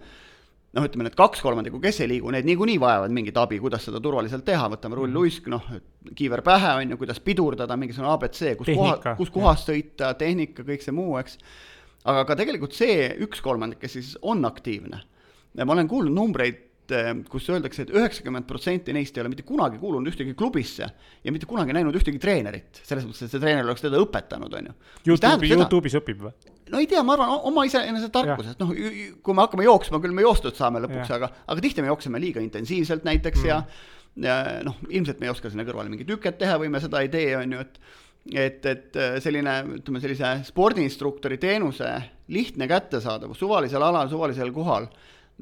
noh, 0.76 0.84
ütleme 0.84 1.06
need 1.06 1.16
kaks 1.16 1.40
kolmandikku, 1.40 1.80
kes 1.80 2.02
ei 2.04 2.10
liigu, 2.10 2.30
need 2.34 2.44
niikuinii 2.48 2.76
vajavad 2.80 3.14
mingit 3.14 3.38
abi, 3.40 3.58
kuidas 3.62 3.86
seda 3.86 4.00
turvaliselt 4.02 4.44
teha, 4.44 4.66
võtame 4.72 4.98
rulluisk, 4.98 5.48
noh, 5.48 5.64
kiiver 6.18 6.42
pähe, 6.44 6.74
on 6.82 6.92
ju, 6.92 6.98
kuidas 7.00 7.20
pidurdada, 7.24 7.78
mingisugune 7.80 8.12
abc, 8.12 8.42
kus 8.58 8.72
koha, 8.74 9.14
kus 9.16 9.32
kohas 9.32 9.64
sõita, 9.64 10.12
tehnika, 10.18 10.66
kõik 10.66 10.84
see 10.84 10.92
muu, 10.96 11.16
eks 11.22 11.38
aga 12.06 12.22
ka 12.28 12.38
tegelikult 12.38 12.76
see 12.76 13.10
üks 13.26 13.42
kolmandik, 13.44 13.82
kes 13.82 13.98
siis 13.98 14.14
on 14.26 14.44
aktiivne, 14.48 15.02
ma 15.62 15.74
olen 15.74 15.88
kuulnud 15.90 16.14
numbreid, 16.14 16.62
eh, 16.94 17.12
kus 17.30 17.48
öeldakse 17.50 17.82
et, 17.82 17.90
et 17.90 17.98
üheksakümmend 17.98 18.46
protsenti 18.48 18.94
neist 18.94 19.16
ei 19.16 19.24
ole 19.24 19.32
mitte 19.32 19.46
kunagi 19.46 19.80
kuulunud 19.82 20.12
ühtegi 20.12 20.36
klubisse 20.38 20.86
ja 20.86 21.34
mitte 21.34 21.48
kunagi 21.50 21.74
näinud 21.74 21.96
ühtegi 21.98 22.20
treenerit, 22.22 22.82
selles 22.86 23.08
mõttes, 23.08 23.26
et 23.26 23.34
see 23.34 23.42
treener 23.42 23.66
oleks 23.66 23.82
teda 23.84 23.98
õpetanud, 24.02 24.54
on 24.60 24.70
ju. 24.70 24.76
Youtube'i, 25.10 25.50
Youtube'is 25.56 25.98
õpib 25.98 26.22
või? 26.28 26.54
no 26.70 26.82
ei 26.82 26.88
tea, 26.90 27.02
ma 27.06 27.16
arvan, 27.16 27.34
oma 27.50 27.66
iseenese 27.66 28.10
tarkusest, 28.14 28.62
noh, 28.62 28.72
kui 29.22 29.36
me 29.36 29.44
hakkame 29.44 29.66
jooksma, 29.66 30.00
küll 30.02 30.14
me 30.14 30.24
joostud 30.26 30.56
saame 30.58 30.82
lõpuks, 30.86 31.12
aga, 31.14 31.30
aga 31.46 31.62
tihti 31.62 31.82
me 31.82 31.92
jookseme 31.92 32.22
liiga 32.22 32.42
intensiivselt 32.42 33.06
näiteks 33.06 33.42
mm. 33.42 33.50
ja 33.50 33.60
ja 34.16 34.36
noh, 34.64 34.78
ilmselt 34.88 35.20
me 35.20 35.28
ei 35.28 35.32
oska 35.32 35.50
sinna 35.52 35.66
kõrvale 35.68 35.90
mingit 35.92 36.08
tüket 36.08 36.38
teha 36.40 36.56
või 36.60 36.70
me 36.72 36.80
seda 36.80 37.02
ei 37.04 37.10
tee, 37.12 37.34
on 37.36 37.52
ju, 37.52 37.64
et 37.66 37.74
et, 38.34 38.64
et 38.66 38.96
äh, 38.98 39.18
selline, 39.22 39.58
ütleme 39.78 40.02
sellise 40.02 40.32
spordiinstruktori 40.48 41.38
teenuse 41.42 41.90
lihtne 42.32 42.66
kättesaadavus 42.70 43.38
suvalisel 43.38 43.82
alal, 43.86 44.08
suvalisel 44.10 44.50
kohal 44.54 44.88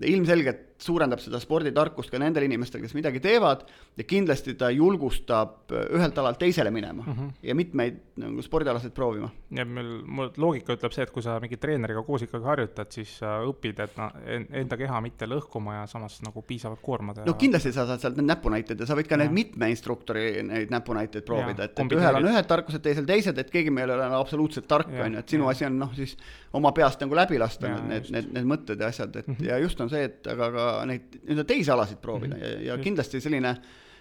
ilmselgelt 0.02 0.73
suurendab 0.80 1.20
seda 1.22 1.38
sporditarkust 1.40 2.10
ka 2.10 2.18
nendel 2.18 2.46
inimestel, 2.48 2.82
kes 2.82 2.94
midagi 2.96 3.20
teevad 3.22 3.62
ja 3.96 4.06
kindlasti 4.08 4.56
ta 4.58 4.70
julgustab 4.74 5.70
ühelt 5.70 6.18
alalt 6.18 6.40
teisele 6.40 6.70
minema 6.74 7.04
mm 7.04 7.12
-hmm. 7.12 7.30
ja 7.42 7.54
mitmeid 7.54 8.00
nagu 8.16 8.42
spordialaseid 8.42 8.92
proovima. 8.92 9.30
ja 9.50 9.64
meil, 9.64 10.02
mul 10.06 10.30
loogika 10.36 10.74
ütleb 10.74 10.92
see, 10.92 11.02
et 11.02 11.10
kui 11.10 11.22
sa 11.22 11.38
mingi 11.40 11.56
treeneriga 11.56 12.02
koos 12.02 12.22
ikkagi 12.22 12.44
harjutad, 12.44 12.90
siis 12.90 13.18
sa 13.18 13.38
õpid, 13.46 13.80
et 13.84 13.96
no 13.96 14.10
enda 14.50 14.76
keha 14.76 15.00
mitte 15.00 15.26
lõhkuma 15.26 15.74
ja 15.74 15.86
samas 15.86 16.20
nagu 16.22 16.42
piisavalt 16.42 16.82
koormada 16.82 17.20
ja.... 17.20 17.26
no 17.26 17.34
kindlasti 17.34 17.72
sa 17.72 17.86
saad 17.86 18.00
sealt 18.00 18.16
need 18.16 18.26
näpunäited 18.26 18.80
ja 18.80 18.86
sa 18.86 18.98
võid 18.98 19.08
ka 19.08 19.14
ja. 19.14 19.22
neid 19.24 19.32
mitme 19.32 19.70
instruktori 19.70 20.42
neid 20.42 20.70
näpunäiteid 20.70 21.24
proovida, 21.24 21.64
et, 21.64 21.78
et 21.78 21.92
ühel 21.92 22.20
on 22.20 22.28
ühed 22.32 22.46
tarkused, 22.46 22.82
teisel 22.82 23.06
teised, 23.06 23.38
et 23.38 23.50
keegi 23.50 23.70
meil 23.70 23.90
ei 23.90 23.96
ole 23.96 24.10
absoluutselt 24.18 24.66
tark, 24.68 24.88
on 24.88 25.12
ju, 25.12 25.18
et 25.18 25.28
sinu 25.28 25.44
ja. 25.44 25.50
asi 25.50 25.64
on 25.64 25.78
noh, 25.78 25.94
siis 25.94 26.16
oma 26.52 26.72
peast 26.72 27.00
nagu 27.00 27.14
läbi 27.14 27.38
lasta 27.38 27.70
ja, 27.70 27.80
need, 27.80 28.10
need, 28.10 28.30
need 28.34 28.46
mõtted 28.48 28.80
ja 28.80 28.90
asjad, 28.90 29.16
et 29.16 29.28
mm 29.28 29.34
-hmm. 29.34 29.48
ja 29.48 29.58
just 29.58 29.80
on 29.80 29.90
see, 29.90 30.04
et 30.04 30.26
aga, 30.26 30.46
aga 30.46 30.63
neid 30.88 31.18
nii-öelda 31.20 31.46
teisi 31.48 31.72
alasid 31.74 32.00
proovida 32.02 32.36
mm 32.36 32.42
-hmm. 32.42 32.66
ja, 32.66 32.74
ja 32.74 32.78
kindlasti 32.82 33.20
selline 33.20 33.54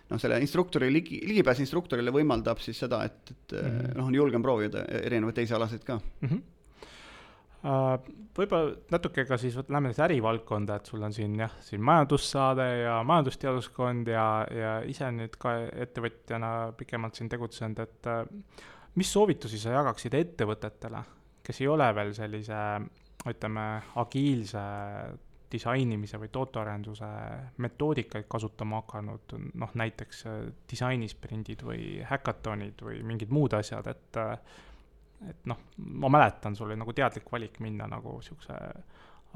noh, 0.10 0.20
selle 0.20 0.40
instruktori 0.44 0.92
ligi, 0.94 1.22
ligipääs 1.28 1.62
instruktorile 1.64 2.12
võimaldab 2.12 2.60
siis 2.64 2.80
seda, 2.80 3.04
et, 3.04 3.22
et 3.32 3.56
mm 3.58 3.70
-hmm. 3.70 3.96
noh, 3.98 4.08
on 4.08 4.16
julgem 4.16 4.42
proovida 4.42 4.86
erinevaid 5.04 5.36
teisi 5.36 5.54
alasid 5.54 5.84
ka 5.84 6.00
mm. 6.00 6.28
-hmm. 6.30 6.42
Võib-olla 8.38 8.74
natuke 8.92 9.24
ka 9.24 9.38
siis 9.40 9.56
lähme 9.56 9.94
siis 9.94 10.00
ärivaldkonda, 10.04 10.76
et 10.76 10.90
sul 10.90 11.04
on 11.06 11.14
siin 11.16 11.38
jah, 11.40 11.52
siin 11.64 11.82
majandussaade 11.82 12.66
ja 12.82 12.98
majandusteaduskond 13.08 14.08
ja, 14.12 14.26
ja 14.52 14.72
ise 14.90 15.08
nüüd 15.16 15.38
ka 15.40 15.54
ettevõtjana 15.86 16.74
pikemalt 16.76 17.16
siin 17.16 17.30
tegutsenud, 17.32 17.80
et 17.80 18.10
uh, 18.12 18.26
mis 19.00 19.14
soovitusi 19.16 19.62
sa 19.62 19.78
jagaksid 19.78 20.18
ettevõtetele, 20.18 21.04
kes 21.44 21.62
ei 21.62 21.70
ole 21.72 21.88
veel 21.96 22.12
sellise 22.18 22.60
ütleme, 23.32 23.68
agiilse 24.02 24.64
disainimise 25.54 26.18
või 26.22 26.32
tootearenduse 26.34 27.10
metoodikaid 27.64 28.28
kasutama 28.30 28.82
hakanud, 28.82 29.36
noh 29.62 29.74
näiteks 29.80 30.26
äh, 30.30 30.38
disainisprindid 30.70 31.64
või 31.68 31.88
häkatonid 32.10 32.84
või 32.86 33.02
mingid 33.08 33.34
muud 33.34 33.56
asjad, 33.58 33.90
et 33.94 34.22
äh, 34.22 34.38
et 35.24 35.46
noh, 35.48 35.60
ma 36.04 36.10
mäletan, 36.12 36.56
sul 36.56 36.68
oli 36.68 36.76
nagu 36.76 36.92
teadlik 36.96 37.30
valik 37.32 37.62
minna 37.64 37.86
nagu 37.88 38.18
niisuguse 38.18 38.58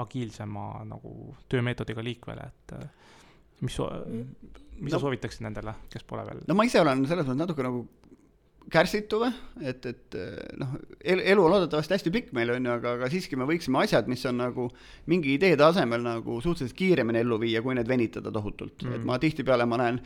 agiilsema 0.04 0.84
nagu 0.86 1.12
töömeetodiga 1.50 2.04
liikvele, 2.04 2.48
et 2.52 2.74
äh, 2.76 3.14
mis, 3.62 3.78
mis 4.78 4.92
no, 4.92 4.98
sa 4.98 5.00
soovitaksid 5.02 5.46
nendele, 5.48 5.74
kes 5.94 6.06
pole 6.08 6.26
veel? 6.28 6.44
no 6.50 6.58
ma 6.58 6.66
ise 6.68 6.82
olen 6.84 7.06
selles 7.10 7.26
mõttes 7.26 7.40
natuke 7.40 7.66
nagu 7.66 7.86
kärsitu 8.72 9.20
või, 9.22 9.30
et, 9.70 9.86
et 9.88 10.18
noh, 10.60 10.74
elu 11.04 11.44
on 11.44 11.54
loodetavasti 11.54 11.96
hästi 11.96 12.12
pikk 12.14 12.34
meil 12.36 12.52
on 12.52 12.68
ju, 12.68 12.72
aga, 12.74 12.96
aga 12.98 13.10
siiski 13.12 13.40
me 13.40 13.48
võiksime 13.48 13.80
asjad, 13.84 14.10
mis 14.12 14.26
on 14.28 14.42
nagu 14.42 14.68
mingi 15.12 15.36
idee 15.38 15.56
tasemel 15.60 16.04
nagu 16.04 16.40
suhteliselt 16.44 16.76
kiiremini 16.78 17.22
ellu 17.24 17.40
viia, 17.42 17.62
kui 17.66 17.78
need 17.78 17.88
venitada 17.88 18.34
tohutult. 18.34 18.84
Mm.. 18.84 18.98
et 18.98 19.08
ma 19.08 19.20
tihtipeale 19.24 19.68
ma 19.70 19.80
näen, 19.82 20.02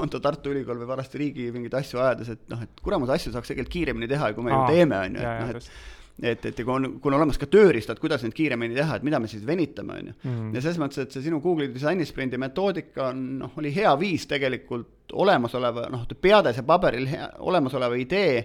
on 0.00 0.12
ta 0.12 0.22
Tartu 0.24 0.54
Ülikool 0.54 0.80
või 0.80 0.90
varsti 0.94 1.20
riigi 1.22 1.50
mingeid 1.54 1.76
asju 1.82 2.00
ajades, 2.00 2.32
et 2.36 2.48
noh, 2.52 2.64
et 2.64 2.82
kuramuse 2.84 3.18
asju 3.18 3.34
saaks 3.34 3.52
tegelikult 3.52 3.74
kiiremini 3.76 4.08
teha, 4.10 4.32
kui 4.36 4.46
me 4.46 4.54
Aa, 4.54 4.64
ju 4.64 4.78
teeme, 4.78 5.02
on 5.08 5.20
ju, 5.20 5.26
et 5.26 5.44
noh, 5.44 5.60
et 5.60 5.95
et, 6.22 6.46
et 6.48 6.58
ja 6.58 6.64
kui 6.64 6.74
on, 6.74 6.88
kui 7.00 7.10
on 7.10 7.18
olemas 7.18 7.38
ka 7.40 7.48
tööriistad, 7.50 8.00
kuidas 8.00 8.22
neid 8.24 8.34
kiiremini 8.36 8.76
teha, 8.76 8.98
et 8.98 9.06
mida 9.06 9.20
me 9.20 9.28
siis 9.30 9.44
venitame, 9.46 9.98
on 9.98 10.10
ju. 10.10 10.14
Mm. 10.24 10.52
ja 10.56 10.62
selles 10.64 10.78
mõttes, 10.80 11.02
et 11.04 11.16
see 11.16 11.26
sinu 11.26 11.40
Google'i 11.44 11.72
disainisprindi 11.74 12.40
metoodika 12.40 13.10
on, 13.10 13.24
noh, 13.42 13.56
oli 13.60 13.72
hea 13.74 13.92
viis 14.00 14.28
tegelikult 14.30 15.16
olemasoleva, 15.16 15.88
noh, 15.92 16.06
peades 16.20 16.60
ja 16.60 16.64
paberil 16.66 17.10
hea, 17.10 17.28
olemasoleva 17.46 17.98
idee 18.00 18.38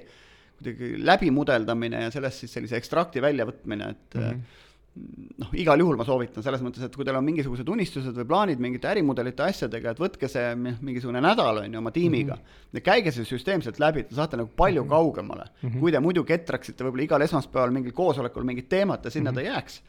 kuidagi 0.62 0.94
läbimudeldamine 1.02 2.04
ja 2.04 2.12
sellest 2.14 2.44
siis 2.44 2.52
sellise 2.54 2.78
ekstrakti 2.78 3.24
väljavõtmine, 3.24 3.94
et 3.96 4.20
mm 4.20 4.28
-hmm 4.28 4.60
noh, 4.94 5.52
igal 5.56 5.80
juhul 5.80 5.96
ma 6.00 6.06
soovitan 6.08 6.44
selles 6.44 6.62
mõttes, 6.64 6.84
et 6.84 6.96
kui 6.96 7.06
teil 7.08 7.16
on 7.16 7.24
mingisugused 7.24 7.70
unistused 7.72 8.18
või 8.18 8.28
plaanid 8.28 8.62
mingite 8.64 8.90
ärimudelite 8.92 9.46
asjadega, 9.46 9.94
et 9.94 10.02
võtke 10.04 10.28
see 10.32 10.50
mingisugune 10.60 11.22
nädal, 11.24 11.62
on 11.64 11.72
ju, 11.72 11.80
oma 11.80 11.94
tiimiga 11.96 12.36
mm. 12.36 12.42
-hmm. 12.74 12.86
käige 12.86 13.14
see 13.16 13.28
süsteemselt 13.28 13.80
läbi, 13.80 14.04
te 14.04 14.16
saate 14.16 14.38
nagu 14.38 14.52
palju 14.56 14.84
mm 14.84 14.88
-hmm. 14.88 14.92
kaugemale 14.92 15.46
mm. 15.48 15.70
-hmm. 15.70 15.80
kui 15.80 15.92
te 15.92 16.00
muidu 16.00 16.24
ketraksite 16.24 16.84
võib-olla 16.84 17.08
igal 17.08 17.28
esmaspäeval 17.28 17.72
mingil 17.72 17.96
koosolekul 17.96 18.44
mingit 18.44 18.70
teemat 18.70 19.06
ja 19.06 19.12
sinna 19.12 19.32
mm 19.32 19.38
-hmm. 19.38 19.44
ta 19.44 19.54
jääks 19.54 19.82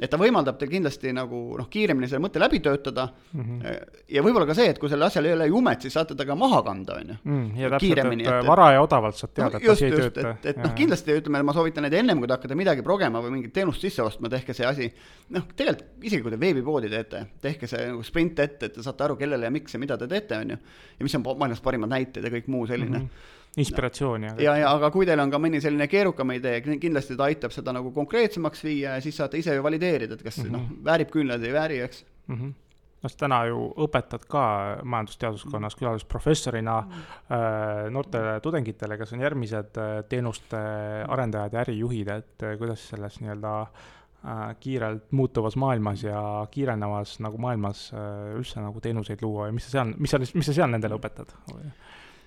et 0.00 0.10
ta 0.10 0.18
võimaldab 0.20 0.56
teil 0.58 0.70
kindlasti 0.72 1.12
nagu 1.14 1.38
noh, 1.58 1.66
kiiremini 1.70 2.08
selle 2.08 2.22
mõtte 2.24 2.40
läbi 2.40 2.60
töötada 2.64 3.06
mm. 3.10 3.40
-hmm. 3.40 3.96
ja 4.16 4.22
võib-olla 4.24 4.46
ka 4.48 4.56
see, 4.56 4.70
et 4.72 4.78
kui 4.80 4.88
sellel 4.88 5.08
asjal 5.10 5.28
ei 5.28 5.34
ole 5.36 5.48
jumet, 5.50 5.84
siis 5.84 5.96
saate 5.96 6.16
ta 6.16 6.26
ka 6.26 6.36
maha 6.38 6.62
kanda, 6.66 6.96
on 7.00 7.12
ju. 7.12 7.16
Mm, 7.24 7.46
ja 7.60 7.70
täpselt, 7.74 8.14
et 8.24 8.46
vara 8.48 8.70
ja 8.74 8.82
odavalt 8.84 9.18
saad 9.20 9.34
teada 9.36 9.58
no,, 9.58 9.62
et 9.62 9.74
asi 9.74 9.88
ei 9.88 9.96
tööta. 9.96 10.30
et, 10.30 10.46
et 10.52 10.62
noh, 10.62 10.74
kindlasti 10.76 11.16
ütleme, 11.20 11.42
ma 11.46 11.56
soovitan, 11.56 11.88
et 11.88 11.96
ennem 12.00 12.22
kui 12.22 12.30
te 12.30 12.38
hakkate 12.38 12.58
midagi 12.58 12.84
progema 12.86 13.22
või 13.24 13.34
mingit 13.36 13.52
teenust 13.56 13.84
sisse 13.84 14.02
ostma, 14.02 14.30
tehke 14.32 14.56
see 14.56 14.66
asi. 14.66 14.88
noh, 15.36 15.48
tegelikult 15.56 16.08
isegi 16.08 16.24
kui 16.24 16.32
te 16.32 16.40
veebipoodi 16.40 16.92
teete, 16.92 17.26
tehke 17.42 17.68
see 17.70 17.90
nagu 17.90 18.06
sprint 18.06 18.40
ette, 18.40 18.70
et 18.70 18.78
te 18.78 18.86
saate 18.86 19.04
aru, 19.04 19.18
kellele 19.20 19.50
ja 19.50 19.52
miks 19.52 19.76
ja 19.76 19.82
mida 19.82 19.98
te 20.00 20.08
teete, 20.08 20.40
on 20.40 20.56
ju. 20.56 20.62
ja 20.98 21.08
mis 21.08 21.18
on 21.20 21.26
maailmas 21.28 21.60
parimad 21.60 21.92
näited 21.92 22.24
ja 22.24 22.32
kõik 22.32 22.48
muu 22.48 22.66
selline 22.70 22.98
mm. 22.98 23.04
-hmm 23.04 23.38
inspiratsiooni. 23.56 24.34
ja, 24.38 24.56
ja 24.60 24.70
aga 24.70 24.90
kui 24.94 25.06
teil 25.08 25.20
on 25.20 25.30
ka 25.32 25.40
mõni 25.42 25.60
selline 25.62 25.88
keerukam 25.90 26.30
idee, 26.36 26.60
kindlasti 26.62 27.16
ta 27.18 27.26
aitab 27.26 27.54
seda 27.54 27.74
nagu 27.74 27.90
konkreetsemaks 27.94 28.64
viia 28.64 28.96
ja 28.96 29.04
siis 29.04 29.16
saate 29.18 29.40
ise 29.40 29.54
ju 29.56 29.62
valideerida, 29.66 30.14
et 30.14 30.22
kas 30.22 30.38
mm 30.38 30.44
-hmm. 30.44 30.52
noh, 30.52 30.84
väärib 30.84 31.10
küünlaid 31.10 31.42
või 31.42 31.50
ei 31.50 31.58
vääri, 31.58 31.80
eks 31.86 32.04
mm. 32.26 32.36
-hmm 32.36 32.58
noh, 33.00 33.14
täna 33.16 33.44
ju 33.48 33.62
õpetad 33.86 34.26
ka 34.30 34.42
majandusteaduskonnas 34.84 35.76
külalisprofessorina 35.78 36.80
mm. 36.80 37.06
äh, 37.32 37.90
noortele 37.92 38.40
tudengitele, 38.44 38.98
kes 39.00 39.14
on 39.16 39.24
järgmised 39.24 39.80
äh, 39.80 39.94
teenuste 40.08 40.60
arendajad 41.08 41.56
ja 41.56 41.64
ärijuhid, 41.64 42.08
et 42.08 42.44
äh, 42.44 42.58
kuidas 42.60 42.88
selles 42.92 43.20
nii-öelda 43.20 43.54
äh, 43.62 44.42
kiirelt 44.60 45.12
muutuvas 45.16 45.56
maailmas 45.56 46.04
ja 46.04 46.46
kiirenevas 46.50 47.18
nagu 47.24 47.38
maailmas 47.38 47.88
äh, 47.94 48.36
üldse 48.36 48.60
nagu 48.60 48.80
teenuseid 48.80 49.24
luua 49.24 49.48
ja 49.48 49.56
mis 49.56 49.68
sa 49.68 49.78
seal, 49.78 49.94
mis 49.96 50.10
sa, 50.10 50.20
mis 50.20 50.46
sa 50.46 50.56
seal 50.60 50.70
nendele 50.70 51.00
õpetad? 51.00 51.34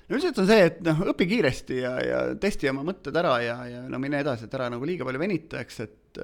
No 0.08 0.18
üldiselt 0.18 0.42
on 0.44 0.50
see, 0.50 0.68
et 0.70 0.80
noh, 0.86 1.04
õpi 1.14 1.28
kiiresti 1.30 1.80
ja, 1.82 1.94
ja 2.04 2.22
testi 2.40 2.70
oma 2.72 2.86
mõtted 2.88 3.16
ära 3.20 3.38
ja, 3.44 3.58
ja 3.70 3.84
no 3.90 4.00
mine 4.02 4.22
edasi, 4.24 4.48
et 4.48 4.58
ära 4.58 4.70
nagu 4.74 4.88
liiga 4.88 5.08
palju 5.08 5.22
venita, 5.22 5.64
eks, 5.64 5.80
et 5.86 6.24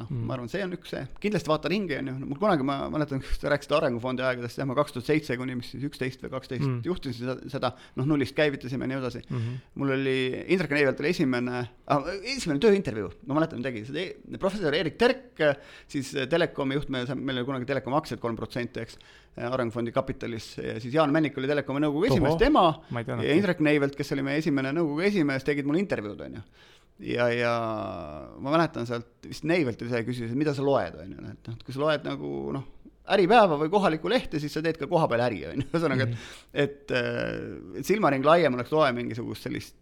noh 0.00 0.08
mm., 0.08 0.26
ma 0.28 0.36
arvan, 0.36 0.50
see 0.50 0.62
on 0.64 0.74
üks 0.76 0.92
see, 0.94 1.02
kindlasti 1.22 1.50
vaata 1.50 1.70
ringi, 1.70 1.96
on 2.00 2.10
ju, 2.10 2.14
mul 2.30 2.40
kunagi, 2.40 2.66
ma 2.66 2.76
mäletan, 2.92 3.22
sa 3.36 3.52
rääkisid 3.52 3.74
Arengufondi 3.76 4.24
aegadest, 4.26 4.60
jah, 4.60 4.68
ma 4.68 4.76
kaks 4.78 4.96
tuhat 4.96 5.08
seitse 5.10 5.36
kuni 5.40 5.56
mis 5.58 5.70
siis 5.74 5.84
üksteist 5.88 6.24
või 6.24 6.32
kaksteist 6.34 6.66
mm. 6.66 6.80
juhtisin 6.88 7.18
seda, 7.20 7.36
seda, 7.52 7.72
noh, 8.00 8.08
nullist 8.08 8.36
käivitasime 8.38 8.86
ja 8.86 8.92
nii 8.92 8.98
edasi 9.00 9.22
mm. 9.22 9.36
-hmm. 9.36 9.60
mul 9.82 9.94
oli, 9.96 10.16
Indrek 10.56 10.74
Neivelt 10.76 11.02
oli 11.04 11.12
esimene 11.12 11.62
ah,, 11.86 12.10
esimene 12.34 12.62
tööintervjuu, 12.62 13.12
ma 13.28 13.38
mäletan, 13.40 13.62
tegi 13.64 13.84
seda 13.88 14.38
professor 14.42 14.76
Erik 14.76 14.98
Terk, 15.00 15.44
siis 15.90 16.14
Telekomi 16.30 16.80
juht, 16.80 16.92
me, 16.92 17.04
meil 17.14 17.42
oli 17.42 17.48
kunagi 17.52 17.68
Telekomi 17.68 18.00
aktsiad 18.00 18.22
kolm 18.22 18.38
protsenti, 18.40 18.86
eks, 18.86 18.98
Arengufondi 19.50 19.92
kapitalis 19.94 20.56
ja 20.58 20.80
siis 20.82 20.94
Jaan 20.94 21.12
Männik 21.14 21.38
oli 21.38 21.48
Telekomi 21.48 21.84
nõukogu 21.84 22.10
esimees, 22.10 22.34
tema 22.40 22.66
ja 22.90 23.36
Indrek 23.36 23.62
Neivelt, 23.64 23.94
kes 23.96 24.16
oli 24.16 24.26
meie 24.26 24.42
esimene 24.42 24.72
nõukogu 24.74 25.06
esimees, 25.06 25.46
tegid 25.46 25.68
mulle 25.68 25.82
intervjuud, 25.84 26.26
on 26.26 26.40
ju 26.40 26.44
ja, 27.04 27.28
ja 27.32 27.54
ma 28.38 28.52
mäletan 28.52 28.88
sealt 28.88 29.28
vist 29.28 29.46
Neivelt 29.48 29.80
oli 29.82 29.92
see, 29.92 30.04
küsis, 30.08 30.30
et 30.32 30.38
mida 30.38 30.54
sa 30.56 30.64
loed, 30.66 30.98
on 31.00 31.14
ju, 31.14 31.24
et 31.30 31.48
noh, 31.48 31.56
et 31.56 31.64
kui 31.66 31.76
sa 31.76 31.84
loed 31.84 32.06
nagu 32.08 32.34
noh, 32.56 32.68
Äripäeva 33.10 33.56
või 33.58 33.70
kohalikku 33.72 34.10
lehte, 34.12 34.38
siis 34.38 34.52
sa 34.54 34.60
teed 34.62 34.76
ka 34.78 34.86
kohapeal 34.90 35.24
äri, 35.24 35.40
on 35.50 35.62
ju, 35.62 35.68
ühesõnaga, 35.72 36.06
et, 36.06 36.12
mhm. 36.14 36.64
et, 36.64 37.80
et 37.80 37.88
silmaring 37.88 38.26
laiem 38.26 38.58
oleks, 38.58 38.74
loe 38.74 38.90
mingisugust 38.96 39.48
sellist 39.48 39.79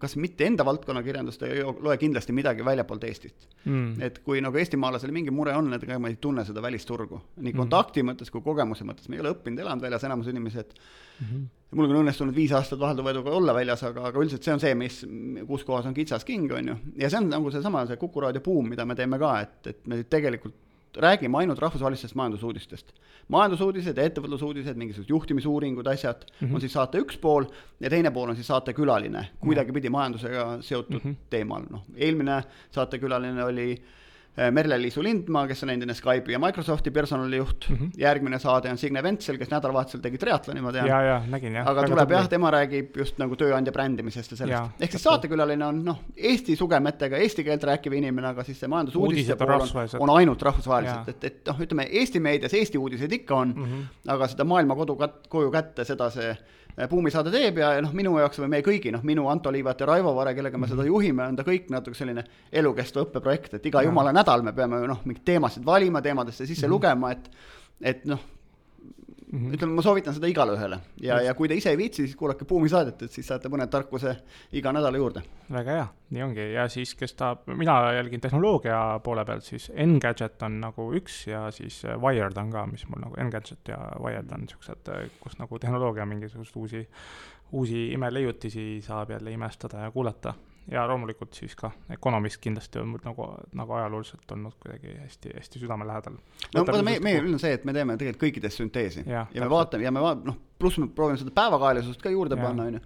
kas 0.00 0.16
mitte 0.20 0.46
enda 0.48 0.64
valdkonna 0.66 1.02
kirjandust, 1.04 1.42
ei 1.46 1.62
loe 1.62 1.96
kindlasti 2.00 2.34
midagi 2.36 2.64
väljapoolt 2.66 3.04
Eestit 3.08 3.46
mm.. 3.64 4.00
et 4.02 4.18
kui 4.26 4.40
nagu 4.44 4.58
eestimaalasel 4.58 5.12
mingi 5.14 5.34
mure 5.34 5.54
on, 5.58 5.72
et 5.76 5.84
ega 5.86 5.98
ma 6.02 6.10
ei 6.12 6.18
tunne 6.22 6.44
seda 6.48 6.62
välisturgu, 6.64 7.20
nii 7.36 7.52
mm. 7.52 7.58
kontakti 7.62 8.02
mm. 8.02 8.12
mõttes 8.12 8.32
kui 8.32 8.44
kogemuse 8.44 8.86
mõttes, 8.88 9.08
me 9.08 9.18
ei 9.18 9.24
ole 9.24 9.34
õppinud, 9.36 9.62
elanud 9.64 9.86
väljas, 9.86 10.06
enamus 10.08 10.32
inimesed 10.32 10.74
mm. 10.74 11.26
-hmm. 11.26 11.46
mul 11.78 11.90
on 11.90 12.00
õnnestunud 12.02 12.36
viis 12.36 12.54
aastat 12.58 12.80
vahelduva 12.80 13.14
eduga 13.14 13.36
olla 13.38 13.54
väljas, 13.54 13.84
aga, 13.88 14.08
aga 14.10 14.24
üldiselt 14.24 14.48
see 14.48 14.56
on 14.56 14.64
see, 14.66 14.74
mis, 14.74 15.02
kus 15.46 15.64
kohas 15.68 15.86
on 15.86 15.94
kitsas 15.94 16.24
king, 16.24 16.50
on 16.52 16.74
ju, 16.74 16.76
ja 16.96 17.10
see 17.10 17.22
on 17.22 17.30
nagu 17.32 17.50
seesama, 17.50 17.86
see 17.86 18.00
Kuku 18.02 18.20
raadio 18.26 18.42
buum, 18.42 18.68
mida 18.74 18.86
me 18.86 18.98
teeme 18.98 19.18
ka, 19.18 19.38
et, 19.40 19.66
et 19.66 19.86
me 19.86 20.02
tegelikult 20.02 20.58
räägime 20.96 21.38
ainult 21.38 21.58
rahvusvahelistest 21.58 22.14
majandusuudistest. 22.14 22.92
majandusuudised 23.28 23.96
ja 23.96 24.04
ettevõtlusuudised, 24.04 24.76
mingisugused 24.76 25.10
juhtimisuuringud, 25.10 25.86
asjad 25.86 26.24
mm 26.26 26.48
-hmm. 26.48 26.54
on 26.54 26.60
siis 26.60 26.72
saate 26.72 26.98
üks 26.98 27.18
pool 27.20 27.44
ja 27.80 27.90
teine 27.90 28.10
pool 28.10 28.28
on 28.28 28.36
siis 28.36 28.46
saatekülaline, 28.46 29.28
kuidagipidi 29.40 29.90
majandusega 29.90 30.58
seotud 30.60 31.04
mm 31.04 31.10
-hmm. 31.10 31.16
teemal, 31.30 31.62
noh, 31.70 31.82
eelmine 31.96 32.42
saatekülaline 32.70 33.44
oli 33.44 33.82
Äh, 33.82 34.01
Merle-Liisu 34.32 35.02
Lindmaa, 35.04 35.44
kes 35.44 35.60
on 35.66 35.70
endine 35.74 35.92
Skype'i 35.92 36.32
ja 36.32 36.38
Microsofti 36.40 36.90
personalijuht 36.90 37.66
mm, 37.68 37.76
-hmm. 37.76 37.90
järgmine 38.00 38.38
saade 38.38 38.70
on 38.70 38.78
Signe 38.78 39.02
Ventsel, 39.02 39.36
kes 39.38 39.50
nädalavahetusel 39.50 40.00
tegi 40.00 40.18
triatloni, 40.18 40.60
ma 40.60 40.72
tean. 40.72 40.86
ja, 40.88 41.00
ja 41.02 41.18
nägin 41.28 41.58
jah. 41.58 41.68
aga 41.68 41.84
tuleb 41.88 42.10
jah, 42.10 42.28
tema 42.28 42.50
räägib 42.50 42.96
just 42.96 43.18
nagu 43.20 43.36
tööandja 43.36 43.72
brändimisest 43.72 44.30
ja 44.30 44.36
sellest. 44.36 44.80
ehk 44.80 44.96
siis 44.96 45.04
saatekülaline 45.04 45.66
on 45.66 45.84
noh, 45.84 46.00
Eesti 46.16 46.56
sugemetega 46.56 47.16
eesti 47.16 47.44
keelt 47.44 47.64
rääkiv 47.64 47.92
inimene, 47.92 48.28
aga 48.32 48.44
siis 48.44 48.60
see 48.60 48.72
majandusuudiste 48.72 49.36
pool 49.36 49.52
on, 49.60 50.00
on 50.00 50.16
ainult 50.16 50.42
rahvusvaheliselt, 50.42 51.08
et, 51.08 51.24
et 51.24 51.52
noh, 51.52 51.60
ütleme 51.60 51.88
Eesti 51.90 52.20
meedias 52.20 52.54
Eesti 52.54 52.78
uudised 52.78 53.12
ikka 53.12 53.36
on 53.36 53.54
mm, 53.56 53.64
-hmm. 53.64 54.10
aga 54.16 54.28
seda 54.32 54.44
maailma 54.44 54.74
kodu 54.74 54.96
kat-, 54.96 55.28
koju 55.28 55.50
kätte, 55.50 55.84
seda 55.84 56.10
see 56.10 56.32
Äh, 56.32 56.61
buumisaade 56.90 57.30
teeb 57.30 57.58
ja, 57.60 57.72
ja 57.76 57.82
noh, 57.84 57.92
minu 57.96 58.14
jaoks 58.18 58.40
või 58.42 58.50
meie 58.54 58.64
kõigi, 58.66 58.92
noh, 58.94 59.02
minu, 59.06 59.26
Anto 59.28 59.52
Liivat 59.52 59.80
ja 59.80 59.88
Raivo 59.90 60.14
Vare, 60.16 60.34
kellega 60.34 60.58
me 60.58 60.68
seda 60.70 60.86
juhime, 60.88 61.26
on 61.28 61.36
ta 61.36 61.44
kõik 61.46 61.68
natuke 61.72 61.98
selline 61.98 62.24
elukestva 62.52 63.06
õppeprojekt, 63.06 63.58
et 63.58 63.66
iga 63.68 63.82
jumala 63.84 64.12
nädal 64.14 64.44
me 64.46 64.54
peame 64.56 64.80
noh, 64.88 65.02
mingeid 65.04 65.24
teemasid 65.34 65.66
valima, 65.66 66.02
teemadesse 66.02 66.46
sisse 66.46 66.66
mm 66.66 66.70
-hmm. 66.70 66.74
lugema, 66.76 67.12
et 67.12 67.30
et 67.82 68.04
noh, 68.06 68.20
mm 69.32 69.38
-hmm. 69.38 69.54
ütleme, 69.54 69.72
ma 69.72 69.82
soovitan 69.82 70.14
seda 70.14 70.28
igale 70.28 70.52
ühele. 70.56 70.78
Ja, 71.00 71.20
ja 71.22 71.34
kui 71.34 71.48
te 71.48 71.56
ise 71.56 71.70
ei 71.70 71.78
viitsi, 71.78 72.06
siis 72.06 72.16
kuulake 72.16 72.44
Buumi 72.44 72.68
saadet, 72.68 73.02
et 73.02 73.10
siis 73.10 73.26
saate 73.26 73.48
mõne 73.48 73.66
tarkuse 73.66 74.16
iga 74.52 74.72
nädala 74.72 74.96
juurde. 74.96 75.22
väga 75.52 75.70
hea, 75.70 75.86
nii 76.10 76.22
ongi. 76.22 76.52
Ja 76.52 76.68
siis, 76.68 76.94
kes 76.94 77.14
tahab, 77.14 77.46
mina 77.46 77.92
jälgin 77.92 78.20
tehnoloogia 78.20 79.00
poole 79.04 79.24
pealt, 79.24 79.44
siis 79.44 79.72
Engadget 79.74 80.42
on 80.42 80.60
nagu 80.60 80.92
üks 80.92 81.26
ja 81.26 81.50
siis 81.50 81.82
Wired 81.84 82.36
on 82.36 82.50
ka, 82.50 82.66
mis 82.66 82.86
mul 82.88 83.00
nagu 83.00 83.20
Engadget 83.20 83.68
ja 83.68 83.78
Wired 84.00 84.32
on 84.32 84.48
siuksed, 84.48 84.92
kus 85.20 85.38
nagu 85.38 85.58
tehnoloogia 85.58 86.06
mingisuguseid 86.06 86.56
uusi, 86.56 86.88
uusi 87.52 87.92
imeleiutisi 87.92 88.80
saab 88.80 89.10
jälle 89.10 89.30
imestada 89.32 89.78
ja 89.78 89.90
kuulata 89.90 90.34
ja 90.70 90.84
loomulikult 90.88 91.34
siis 91.34 91.54
ka 91.58 91.72
Economist 91.90 92.40
kindlasti 92.42 92.78
on 92.78 92.92
mul 92.94 93.04
nagu, 93.04 93.28
nagu 93.58 93.78
ajalooliselt 93.78 94.34
olnud 94.36 94.54
kuidagi 94.62 94.94
hästi, 95.00 95.34
hästi 95.36 95.62
südamelähedal. 95.62 96.18
no 96.54 96.66
vaata, 96.66 96.82
meie, 96.86 97.00
meie 97.02 97.22
on 97.22 97.38
see, 97.42 97.54
et 97.58 97.64
me 97.68 97.74
teeme 97.76 97.96
tegelikult 97.98 98.26
kõikidest 98.28 98.62
sünteesi. 98.62 99.06
Ja, 99.06 99.26
ja 99.34 99.44
me 99.44 99.50
vaatame 99.50 99.88
ja 99.88 99.94
me 99.94 100.04
vaatame, 100.04 100.32
noh, 100.32 100.42
pluss 100.58 100.78
me 100.78 100.90
proovime 100.94 101.18
seda 101.20 101.34
päevakajalisust 101.34 102.02
ka 102.02 102.12
juurde 102.14 102.38
ja. 102.38 102.44
panna, 102.46 102.68
on 102.70 102.78
ju 102.78 102.84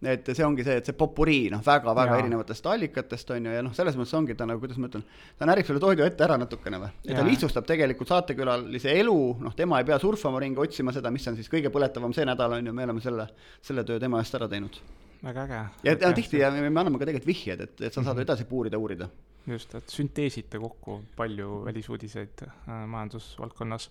et 0.00 0.30
see 0.32 0.44
ongi 0.46 0.64
see, 0.64 0.78
et 0.80 0.86
see 0.88 0.96
popurii 0.96 1.50
noh, 1.52 1.60
väga-väga 1.64 2.16
erinevatest 2.22 2.68
allikatest 2.72 3.34
on 3.34 3.50
ju, 3.50 3.52
ja 3.52 3.64
noh, 3.64 3.74
selles 3.76 3.98
mõttes 4.00 4.14
ongi 4.16 4.36
ta 4.36 4.46
nagu, 4.48 4.62
kuidas 4.62 4.78
ma 4.80 4.88
ütlen, 4.88 5.04
ta 5.36 5.48
närib 5.50 5.68
selle 5.68 5.82
toidu 5.82 6.06
ette 6.06 6.24
ära 6.24 6.38
natukene 6.40 6.80
või, 6.80 6.94
et 7.04 7.12
ta 7.18 7.26
lihtsustab 7.26 7.68
tegelikult 7.68 8.08
saatekülalise 8.08 8.94
elu, 9.02 9.18
noh, 9.44 9.56
tema 9.56 9.82
ei 9.82 9.88
pea 9.90 10.00
surfama 10.00 10.40
ringi, 10.40 10.56
otsima 10.64 10.94
seda, 10.96 11.12
mis 11.12 11.28
on 11.28 11.36
siis 11.36 11.52
kõige 11.52 11.72
põletavam 11.74 12.16
see 12.16 12.24
nädal 12.24 12.56
on 12.56 12.72
ju, 12.72 12.76
me 12.76 12.88
oleme 12.88 13.04
selle, 13.04 13.28
selle 13.60 13.84
töö 13.84 14.00
tema 14.00 14.24
eest 14.24 14.40
ära 14.40 14.48
teinud 14.48 14.80
väga 15.24 15.44
äge. 15.44 15.60
ja, 15.82 15.96
ja 16.00 16.12
tihti 16.16 16.40
ja 16.40 16.50
me, 16.50 16.70
me 16.70 16.80
anname 16.80 16.98
ka 16.98 17.08
tegelikult 17.08 17.30
vihjed, 17.30 17.60
et, 17.66 17.80
et 17.80 17.92
sa 17.92 18.02
saad 18.02 18.14
mm 18.14 18.18
-hmm. 18.18 18.28
edasi 18.28 18.44
puurida, 18.44 18.78
uurida. 18.78 19.08
just, 19.46 19.74
et 19.74 19.88
sünteesite 19.88 20.58
kokku 20.58 21.02
palju 21.16 21.64
välisuudiseid 21.64 22.42
äh, 22.46 22.86
majandusvaldkonnas 22.86 23.90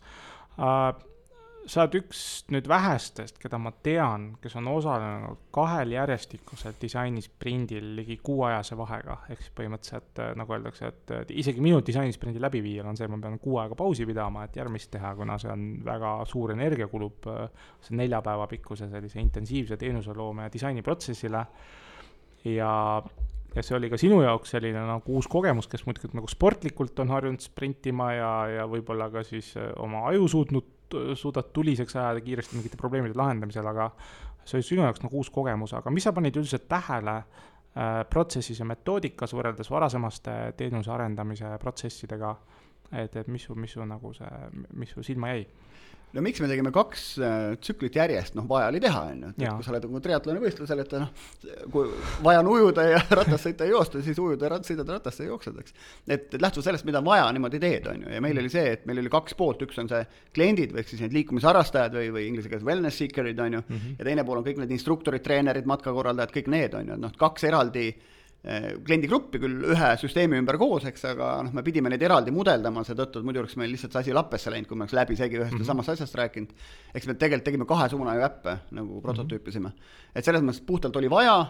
äh, 0.59 1.05
sa 1.69 1.83
oled 1.83 1.97
üks 1.99 2.21
nüüd 2.53 2.67
vähestest, 2.69 3.37
keda 3.41 3.59
ma 3.61 3.71
tean, 3.85 4.29
kes 4.41 4.55
on 4.59 4.69
osalenud 4.71 5.41
kahel 5.53 5.93
järjestikusel 5.93 6.77
disainisprindil 6.81 7.91
ligi 7.97 8.19
kuuajase 8.23 8.77
vahega, 8.79 9.19
ehk 9.29 9.43
siis 9.43 9.53
põhimõtteliselt 9.57 10.21
äh, 10.23 10.31
nagu 10.39 10.55
öeldakse, 10.55 10.91
et 10.93 11.33
isegi 11.35 11.63
minu 11.63 11.81
disainisprindi 11.85 12.41
läbiviijal 12.41 12.89
on 12.89 12.97
see, 12.99 13.09
ma 13.11 13.19
pean 13.21 13.37
kuu 13.43 13.59
aega 13.61 13.77
pausi 13.79 14.07
pidama, 14.09 14.45
et 14.47 14.57
järgmist 14.59 14.91
teha, 14.95 15.13
kuna 15.19 15.37
see 15.41 15.51
on 15.53 15.67
väga 15.85 16.15
suur 16.29 16.55
energia 16.55 16.89
kulub, 16.91 17.29
äh, 17.29 17.69
see 17.85 17.99
nelja 17.99 18.23
päeva 18.25 18.47
pikkuse 18.49 18.89
sellise 18.89 19.21
intensiivse 19.21 19.77
teenuseloome 19.77 20.47
ja 20.47 20.53
disainiprotsessile 20.53 21.45
ja, 22.47 22.73
ja 23.55 23.63
see 23.65 23.77
oli 23.77 23.89
ka 23.91 23.99
sinu 23.99 24.21
jaoks 24.23 24.55
selline 24.55 24.81
nagu 24.87 25.15
uus 25.17 25.27
kogemus, 25.31 25.67
kes 25.69 25.85
muidugi 25.87 26.11
nagu 26.17 26.29
sportlikult 26.31 26.99
on 27.03 27.13
harjunud 27.13 27.43
sprintima 27.43 28.11
ja, 28.15 28.33
ja 28.59 28.67
võib-olla 28.69 29.09
ka 29.13 29.23
siis 29.27 29.55
äh, 29.59 29.71
oma 29.83 30.05
aju 30.11 30.27
suutnud, 30.31 30.75
suudad 31.15 31.51
tuliseks 31.53 31.95
ajada 31.95 32.21
kiiresti 32.21 32.57
mingite 32.57 32.77
probleemide 32.77 33.17
lahendamisel, 33.17 33.67
aga 33.67 33.89
see 34.43 34.57
oli 34.57 34.65
sinu 34.65 34.85
jaoks 34.85 35.03
nagu 35.03 35.21
uus 35.21 35.29
kogemus, 35.33 35.73
aga 35.77 35.91
mis 35.93 36.07
sa 36.07 36.13
panid 36.15 36.37
üldiselt 36.39 36.67
tähele 36.71 37.15
äh, 37.19 38.01
protsessis 38.09 38.59
ja 38.59 38.65
metoodikas 38.65 39.33
võrreldes 39.37 39.71
varasemaste 39.71 40.37
teenuse 40.57 40.91
arendamise 40.91 41.55
protsessidega, 41.61 42.35
et, 42.91 43.15
et 43.15 43.27
mis 43.27 43.45
su, 43.45 43.55
mis 43.55 43.75
su 43.77 43.85
nagu 43.85 44.13
see, 44.17 44.31
mis 44.79 44.95
su 44.95 45.05
silma 45.05 45.33
jäi? 45.35 45.45
No 46.15 46.23
miks 46.25 46.41
me 46.41 46.49
tegime 46.49 46.71
kaks 46.73 47.03
äh, 47.21 47.35
tsüklit 47.61 47.97
järjest, 47.99 48.35
noh, 48.37 48.47
vaja 48.49 48.69
oli 48.71 48.81
teha, 48.83 49.01
on 49.11 49.23
ju, 49.25 49.31
et 49.35 49.43
kui 49.43 49.65
sa 49.65 49.73
oled 49.73 49.87
nagu 49.87 50.01
triatloni 50.05 50.43
võistlusel, 50.43 50.83
et 50.83 50.95
noh, 50.97 51.11
kui 51.73 51.91
vaja 52.25 52.43
on 52.43 52.51
ujuda 52.53 52.85
ja 52.87 53.01
ratast 53.19 53.45
sõita 53.45 53.67
ja 53.67 53.75
joosta, 53.75 54.03
siis 54.05 54.19
ujud 54.21 54.45
ja 54.45 54.51
rat-, 54.53 54.67
sõidad 54.67 54.89
rattasse 54.95 55.25
ja 55.25 55.33
jooksed, 55.33 55.61
eks. 55.63 55.77
et 56.17 56.37
lähtuv 56.41 56.65
sellest, 56.65 56.87
mida 56.89 57.01
on 57.03 57.09
vaja, 57.09 57.29
niimoodi 57.35 57.61
teed, 57.61 57.89
on 57.93 58.05
ju, 58.05 58.13
ja 58.15 58.23
meil 58.25 58.41
oli 58.41 58.53
see, 58.53 58.75
et 58.77 58.85
meil 58.89 59.03
oli 59.03 59.13
kaks 59.13 59.37
poolt, 59.39 59.65
üks 59.67 59.81
on 59.81 59.91
see 59.91 60.03
kliendid 60.35 60.73
või 60.75 60.83
ehk 60.83 60.93
siis 60.93 61.03
need 61.05 61.17
liikumisharrastajad 61.19 61.97
või, 61.99 62.13
või 62.15 62.29
inglise 62.31 62.51
keeles 62.51 62.65
wellness 62.65 63.01
seeker'id, 63.03 63.39
on 63.45 63.59
ju. 63.59 63.65
Mm, 63.65 63.75
-hmm. 63.81 63.97
ja 63.99 64.09
teine 64.09 64.25
pool 64.25 64.41
on 64.41 64.47
kõik 64.47 64.63
need 64.63 64.73
instruktorid, 64.73 65.25
treenerid, 65.25 65.69
matkakorraldajad, 65.69 66.33
kõik 66.33 66.49
need, 66.49 66.77
on 66.79 66.89
ju, 66.89 66.97
et 66.97 67.05
noh, 67.05 67.19
kaks 67.19 67.45
eraldi 67.49 67.91
Eh, 67.91 68.17
kliendigruppi 68.39 69.39
küll 69.43 69.65
ühe 69.73 69.87
süsteemi 69.99 70.37
ümber 70.39 70.55
koos, 70.61 70.85
eks, 70.87 71.01
aga 71.09 71.31
noh, 71.43 71.51
me 71.57 71.63
pidime 71.65 71.91
neid 71.91 72.03
eraldi 72.07 72.31
mudeldama 72.31 72.85
seetõttu, 72.87 73.19
et 73.19 73.27
muidu 73.27 73.41
oleks 73.41 73.57
meil 73.59 73.73
lihtsalt 73.73 73.97
see 73.97 74.05
asi 74.05 74.15
lappesse 74.15 74.53
läinud, 74.53 74.69
kui 74.69 74.79
me 74.79 74.85
oleks 74.85 74.95
läbisegi 74.95 75.35
ühest 75.35 75.51
ja 75.51 75.57
mm 75.57 75.61
-hmm. 75.61 75.67
samast 75.67 75.91
asjast 75.95 76.15
rääkinud. 76.15 76.53
eks 76.93 77.07
me 77.07 77.13
tegelikult 77.13 77.45
tegime 77.45 77.65
kahe 77.65 77.89
suuna 77.89 78.15
ju 78.15 78.21
äppe 78.23 78.57
nagu 78.71 79.01
prototüüpisime. 79.01 79.71
et 80.15 80.25
selles 80.25 80.41
mõttes 80.41 80.63
puhtalt 80.65 80.95
oli 80.95 81.09
vaja 81.09 81.45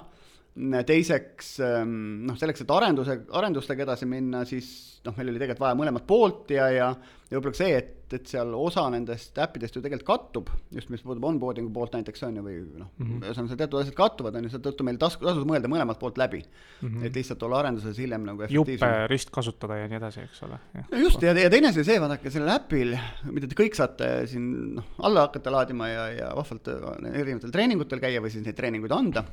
teiseks 0.85 1.53
ehm, 1.63 2.25
noh, 2.27 2.37
selleks, 2.39 2.65
et 2.65 2.71
arenduse, 2.75 3.19
arendustega 3.37 3.85
edasi 3.85 4.07
minna, 4.09 4.43
siis 4.49 4.99
noh, 5.05 5.15
meil 5.15 5.31
oli 5.31 5.39
tegelikult 5.39 5.67
vaja 5.67 5.79
mõlemat 5.79 6.07
poolt 6.09 6.51
ja, 6.55 6.67
ja 6.73 6.91
ja 7.29 7.37
võib-olla 7.37 7.53
ka 7.53 7.59
see, 7.59 7.73
et, 7.77 8.13
et 8.17 8.29
seal 8.29 8.53
osa 8.57 8.83
nendest 8.89 9.37
äppidest 9.41 9.75
ju 9.77 9.83
tegelikult 9.83 10.07
kattub, 10.07 10.47
just 10.73 10.89
mis 10.89 11.01
puudutab 11.03 11.27
onboarding'u 11.29 11.69
poolt 11.73 11.93
näiteks 11.93 12.23
on 12.25 12.39
ju, 12.39 12.43
või 12.45 12.55
noh 12.63 12.87
mm 12.89 13.05
-hmm., 13.05 13.19
ühesõnaga 13.27 13.51
seal 13.51 13.59
teatud 13.59 13.81
asjad 13.83 13.97
kattuvad, 13.99 14.37
on 14.39 14.47
ju, 14.47 14.53
seetõttu 14.55 14.85
meil 14.87 14.97
tasku, 15.01 15.27
tasus 15.27 15.45
mõelda 15.49 15.69
mõlemalt 15.69 15.99
poolt 16.01 16.17
läbi 16.17 16.39
mm. 16.41 16.87
-hmm. 16.87 17.05
et 17.05 17.19
lihtsalt 17.19 17.45
olla 17.45 17.59
arenduses 17.61 18.01
hiljem 18.01 18.25
nagu 18.25 18.49
juppe 18.49 18.89
ristkasutada 19.13 19.77
ja 19.77 19.91
nii 19.91 19.99
edasi, 20.01 20.25
eks 20.25 20.41
ole. 20.47 20.57
just, 21.03 21.21
ja, 21.21 21.35
ja 21.37 21.51
teine 21.53 21.69
asi 21.69 21.83
see, 21.85 21.99
vaadake, 22.01 22.33
sellel 22.33 22.55
äpil, 22.55 22.97
mida 23.29 23.47
te 23.47 23.59
kõik 23.61 23.77
saate 23.77 24.09
siin 24.31 24.49
noh, 24.79 24.89
alla 24.97 25.27
hakata 25.27 25.53
laadima 25.53 25.91
ja, 25.91 26.07
ja 26.23 26.31
vahvalt 26.35 26.73
erinevatel 27.13 27.53
treeningutel 27.53 28.01
käia 28.01 28.25
või 28.25 28.33
siis 28.33 28.45
neid 28.45 28.57
treeninguid 28.57 28.95
anda 28.95 29.25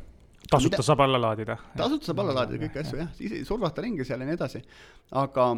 tasuta 0.50 0.82
saab 0.84 1.02
alla 1.06 1.20
laadida. 1.22 1.56
tasuta 1.76 2.10
saab 2.10 2.22
alla 2.24 2.38
laadida 2.40 2.66
kõiki 2.66 2.82
asju 2.82 3.00
jah, 3.02 3.10
ise 3.28 3.42
survata 3.48 3.84
ringi 3.84 4.06
seal 4.06 4.22
ja 4.22 4.28
nii 4.28 4.38
edasi. 4.38 4.62
aga 5.22 5.48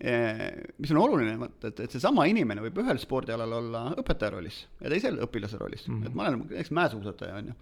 eh, 0.00 0.46
mis 0.78 0.94
on 0.94 1.02
oluline, 1.04 1.50
et, 1.68 1.84
et 1.86 1.98
seesama 1.98 2.26
inimene 2.30 2.64
võib 2.64 2.82
ühel 2.84 3.00
spordialal 3.02 3.58
olla 3.60 3.84
õpetaja 3.98 4.36
rollis 4.36 4.64
ja 4.80 4.92
teisel 4.92 5.20
õpilase 5.26 5.60
rollis 5.60 5.86
mm, 5.88 6.00
-hmm. 6.00 6.10
et 6.10 6.18
ma 6.18 6.28
olen 6.28 6.44
näiteks 6.48 6.74
mäesuusataja, 6.80 7.38
on 7.42 7.52
ju. 7.52 7.60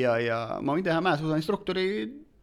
ja, 0.00 0.18
ja 0.18 0.40
ma 0.60 0.76
võin 0.76 0.86
teha 0.86 1.00
mäesuusainstruktori 1.04 1.86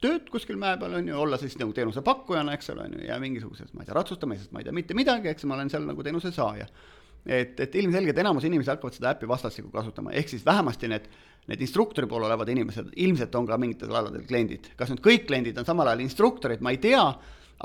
tööd 0.04 0.30
kuskil 0.30 0.58
mäe 0.62 0.78
peal, 0.78 0.94
on 1.00 1.10
ju, 1.10 1.18
olla 1.18 1.40
siis 1.42 1.58
nagu 1.60 1.74
teenusepakkujana, 1.74 2.54
eks 2.58 2.70
ole, 2.74 2.86
on 2.86 2.98
ju, 2.98 3.06
ja 3.08 3.18
mingisuguses, 3.22 3.74
ma 3.74 3.84
ei 3.84 3.90
tea, 3.90 3.98
ratsustamises, 3.98 4.52
ma 4.54 4.62
ei 4.62 4.68
tea 4.68 4.76
mitte 4.76 4.98
midagi, 4.98 5.32
eks 5.32 5.48
ma 5.50 5.58
olen 5.58 5.72
seal 5.74 5.88
nagu 5.88 6.06
teenuse 6.06 6.32
saaja. 6.36 6.68
Et, 7.28 7.60
et 7.60 7.76
ilmselgelt 7.76 8.18
enamus 8.24 8.46
inimesi 8.48 8.72
hakkavad 8.72 8.96
seda 8.96 9.12
äppi 9.14 9.28
vastastikku 9.30 9.72
kasutama, 9.74 10.14
ehk 10.16 10.30
siis 10.32 10.46
vähemasti 10.46 10.92
need 10.92 11.10
need 11.48 11.62
instruktori 11.64 12.08
pool 12.12 12.26
olevad 12.28 12.50
inimesed 12.52 12.90
ilmselt 13.00 13.36
on 13.40 13.46
ka 13.48 13.58
mingitel 13.60 13.94
aladel 13.96 14.26
kliendid. 14.28 14.72
kas 14.76 14.90
nüüd 14.92 15.00
kõik 15.04 15.28
kliendid 15.30 15.58
on 15.60 15.68
samal 15.68 15.88
ajal 15.88 16.04
instruktorid, 16.04 16.64
ma 16.64 16.74
ei 16.76 16.82
tea, 16.84 17.04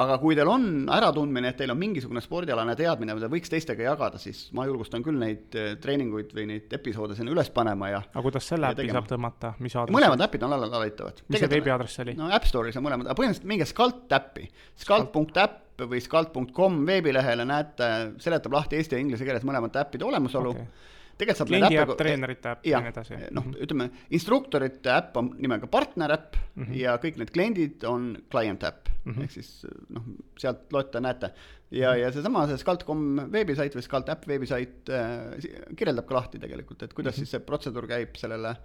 aga 0.01 0.17
kui 0.23 0.37
teil 0.37 0.49
on 0.49 0.67
äratundmine, 0.93 1.51
et 1.53 1.59
teil 1.61 1.73
on 1.75 1.79
mingisugune 1.81 2.23
spordialane 2.25 2.75
teadmine, 2.79 3.17
mida 3.19 3.29
võiks 3.33 3.53
teistega 3.53 3.85
jagada, 3.91 4.21
siis 4.21 4.47
ma 4.57 4.65
julgustan 4.69 5.05
küll 5.05 5.19
neid 5.21 5.57
eh, 5.59 5.75
treeninguid 5.83 6.33
või 6.37 6.47
neid 6.49 6.73
episoode 6.79 7.17
sinna 7.19 7.35
üles 7.35 7.51
panema 7.53 7.91
ja 7.93 8.03
aga 8.05 8.25
kuidas 8.25 8.49
selle 8.49 8.71
äpi 8.73 8.89
saab 8.93 9.11
tõmmata, 9.11 9.55
mis 9.61 9.77
aadress? 9.77 9.97
mõlemad 9.99 10.25
äpid 10.29 10.47
on 10.47 10.57
laaditavad. 10.57 11.25
mis 11.29 11.45
see 11.45 11.53
veebiaadress 11.53 12.05
oli? 12.07 12.17
no 12.19 12.31
App 12.33 12.49
Store'is 12.49 12.79
on 12.81 12.87
mõlemad, 12.87 13.11
aga 13.11 13.19
põhimõtteliselt 13.19 13.51
minge 13.53 13.69
Scalt 13.69 14.17
äppi, 14.17 14.49
scalt.äpp 14.81 15.85
või 15.89 16.01
scalt.com 16.05 16.81
veebilehele 16.87 17.45
näete, 17.49 17.93
seletab 18.23 18.57
lahti 18.57 18.79
eesti 18.79 18.97
ja 18.97 19.03
inglise 19.03 19.29
keeles 19.29 19.45
mõlemate 19.49 19.81
äppide 19.83 20.09
olemusolu 20.09 20.57
okay 20.57 20.91
tegelikult 21.19 21.41
saab 21.41 21.51
kliendi 21.51 21.79
äpp, 21.83 21.95
treenerite 21.99 22.53
äpp 22.53 22.67
ja 22.67 22.81
nii 22.83 22.93
edasi. 22.93 23.19
noh, 23.31 23.47
mhm. 23.47 23.57
ütleme, 23.67 23.89
instruktorite 24.19 24.95
äpp 24.95 25.19
on 25.21 25.33
nimega 25.39 25.69
partner 25.71 26.15
äpp 26.17 26.39
mm 26.39 26.65
-hmm. 26.65 26.79
ja 26.81 26.97
kõik 27.03 27.19
need 27.21 27.33
kliendid 27.35 27.85
on 27.89 28.13
client 28.31 28.65
äpp 28.69 28.89
mm 29.05 29.13
-hmm. 29.13 29.25
ehk 29.25 29.31
siis 29.31 29.67
noh, 29.89 30.07
sealt 30.39 30.73
loete, 30.73 31.01
näete. 31.01 31.33
ja 31.71 31.91
mm, 31.91 31.97
-hmm. 31.97 32.01
ja 32.03 32.13
seesama, 32.13 32.47
see 32.47 32.59
Scalt.com 32.59 33.33
veebisait 33.33 33.77
või 33.77 33.83
Scalt 33.83 34.09
äpp 34.09 34.27
veebisait 34.29 34.89
äh, 34.89 35.77
kirjeldab 35.77 36.07
ka 36.07 36.15
lahti 36.15 36.39
tegelikult, 36.39 36.83
et 36.83 36.95
kuidas 36.95 37.17
mm 37.17 37.23
-hmm. 37.23 37.27
siis 37.27 37.31
see 37.31 37.41
protseduur 37.41 37.87
käib 37.87 38.17
sellele 38.17 38.57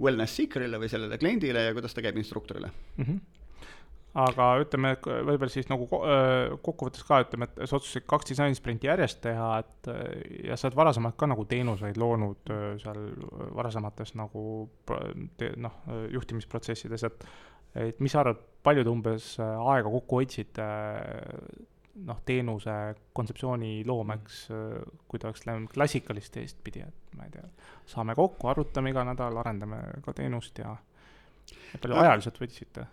wellness 0.00 0.36
seeker'ile 0.36 0.78
või 0.78 0.88
sellele 0.88 1.18
kliendile 1.18 1.68
ja 1.68 1.72
kuidas 1.72 1.94
ta 1.94 2.02
käib 2.02 2.16
instruktorile 2.16 2.70
mm. 2.96 3.04
-hmm 3.04 3.43
aga 4.14 4.48
ütleme, 4.62 4.92
võib-olla 5.02 5.50
siis 5.50 5.66
nagu 5.70 5.88
kokkuvõttes 5.88 7.02
ka 7.06 7.18
ütleme, 7.24 7.48
et 7.48 7.64
sa 7.66 7.78
otsustasid 7.78 8.06
kaks 8.10 8.30
disainisprinti 8.30 8.86
järjest 8.86 9.20
teha, 9.24 9.48
et 9.64 9.90
ja 10.46 10.58
sa 10.58 10.68
oled 10.68 10.78
varasemalt 10.78 11.18
ka 11.18 11.28
nagu 11.30 11.46
teenuseid 11.50 11.98
loonud 11.98 12.54
seal 12.82 13.02
varasemates 13.58 14.14
nagu 14.20 14.44
noh, 15.66 15.80
juhtimisprotsessides, 16.14 17.08
et 17.10 17.28
et 17.74 17.98
mis 17.98 18.12
sa 18.14 18.20
arvad, 18.22 18.38
palju 18.62 18.84
te 18.86 18.90
umbes 18.92 19.30
aega 19.42 19.90
kokku 19.90 20.20
hoidsite 20.20 20.66
noh, 22.06 22.20
teenuse 22.26 22.74
kontseptsiooni 23.14 23.82
loomeks, 23.86 24.44
kui 25.10 25.18
ta 25.18 25.30
oleks 25.30 25.42
läinud 25.48 25.72
klassikalist 25.74 26.34
teest 26.34 26.60
pidi, 26.62 26.84
et 26.86 27.18
ma 27.18 27.26
ei 27.26 27.34
tea, 27.34 27.46
saame 27.90 28.14
kokku, 28.18 28.50
arutame 28.50 28.94
iga 28.94 29.02
nädal, 29.06 29.42
arendame 29.42 29.80
ka 30.06 30.14
teenust 30.14 30.58
ja 30.62 30.76
palju 31.80 31.98
ajaliselt 31.98 32.38
võtsite? 32.42 32.86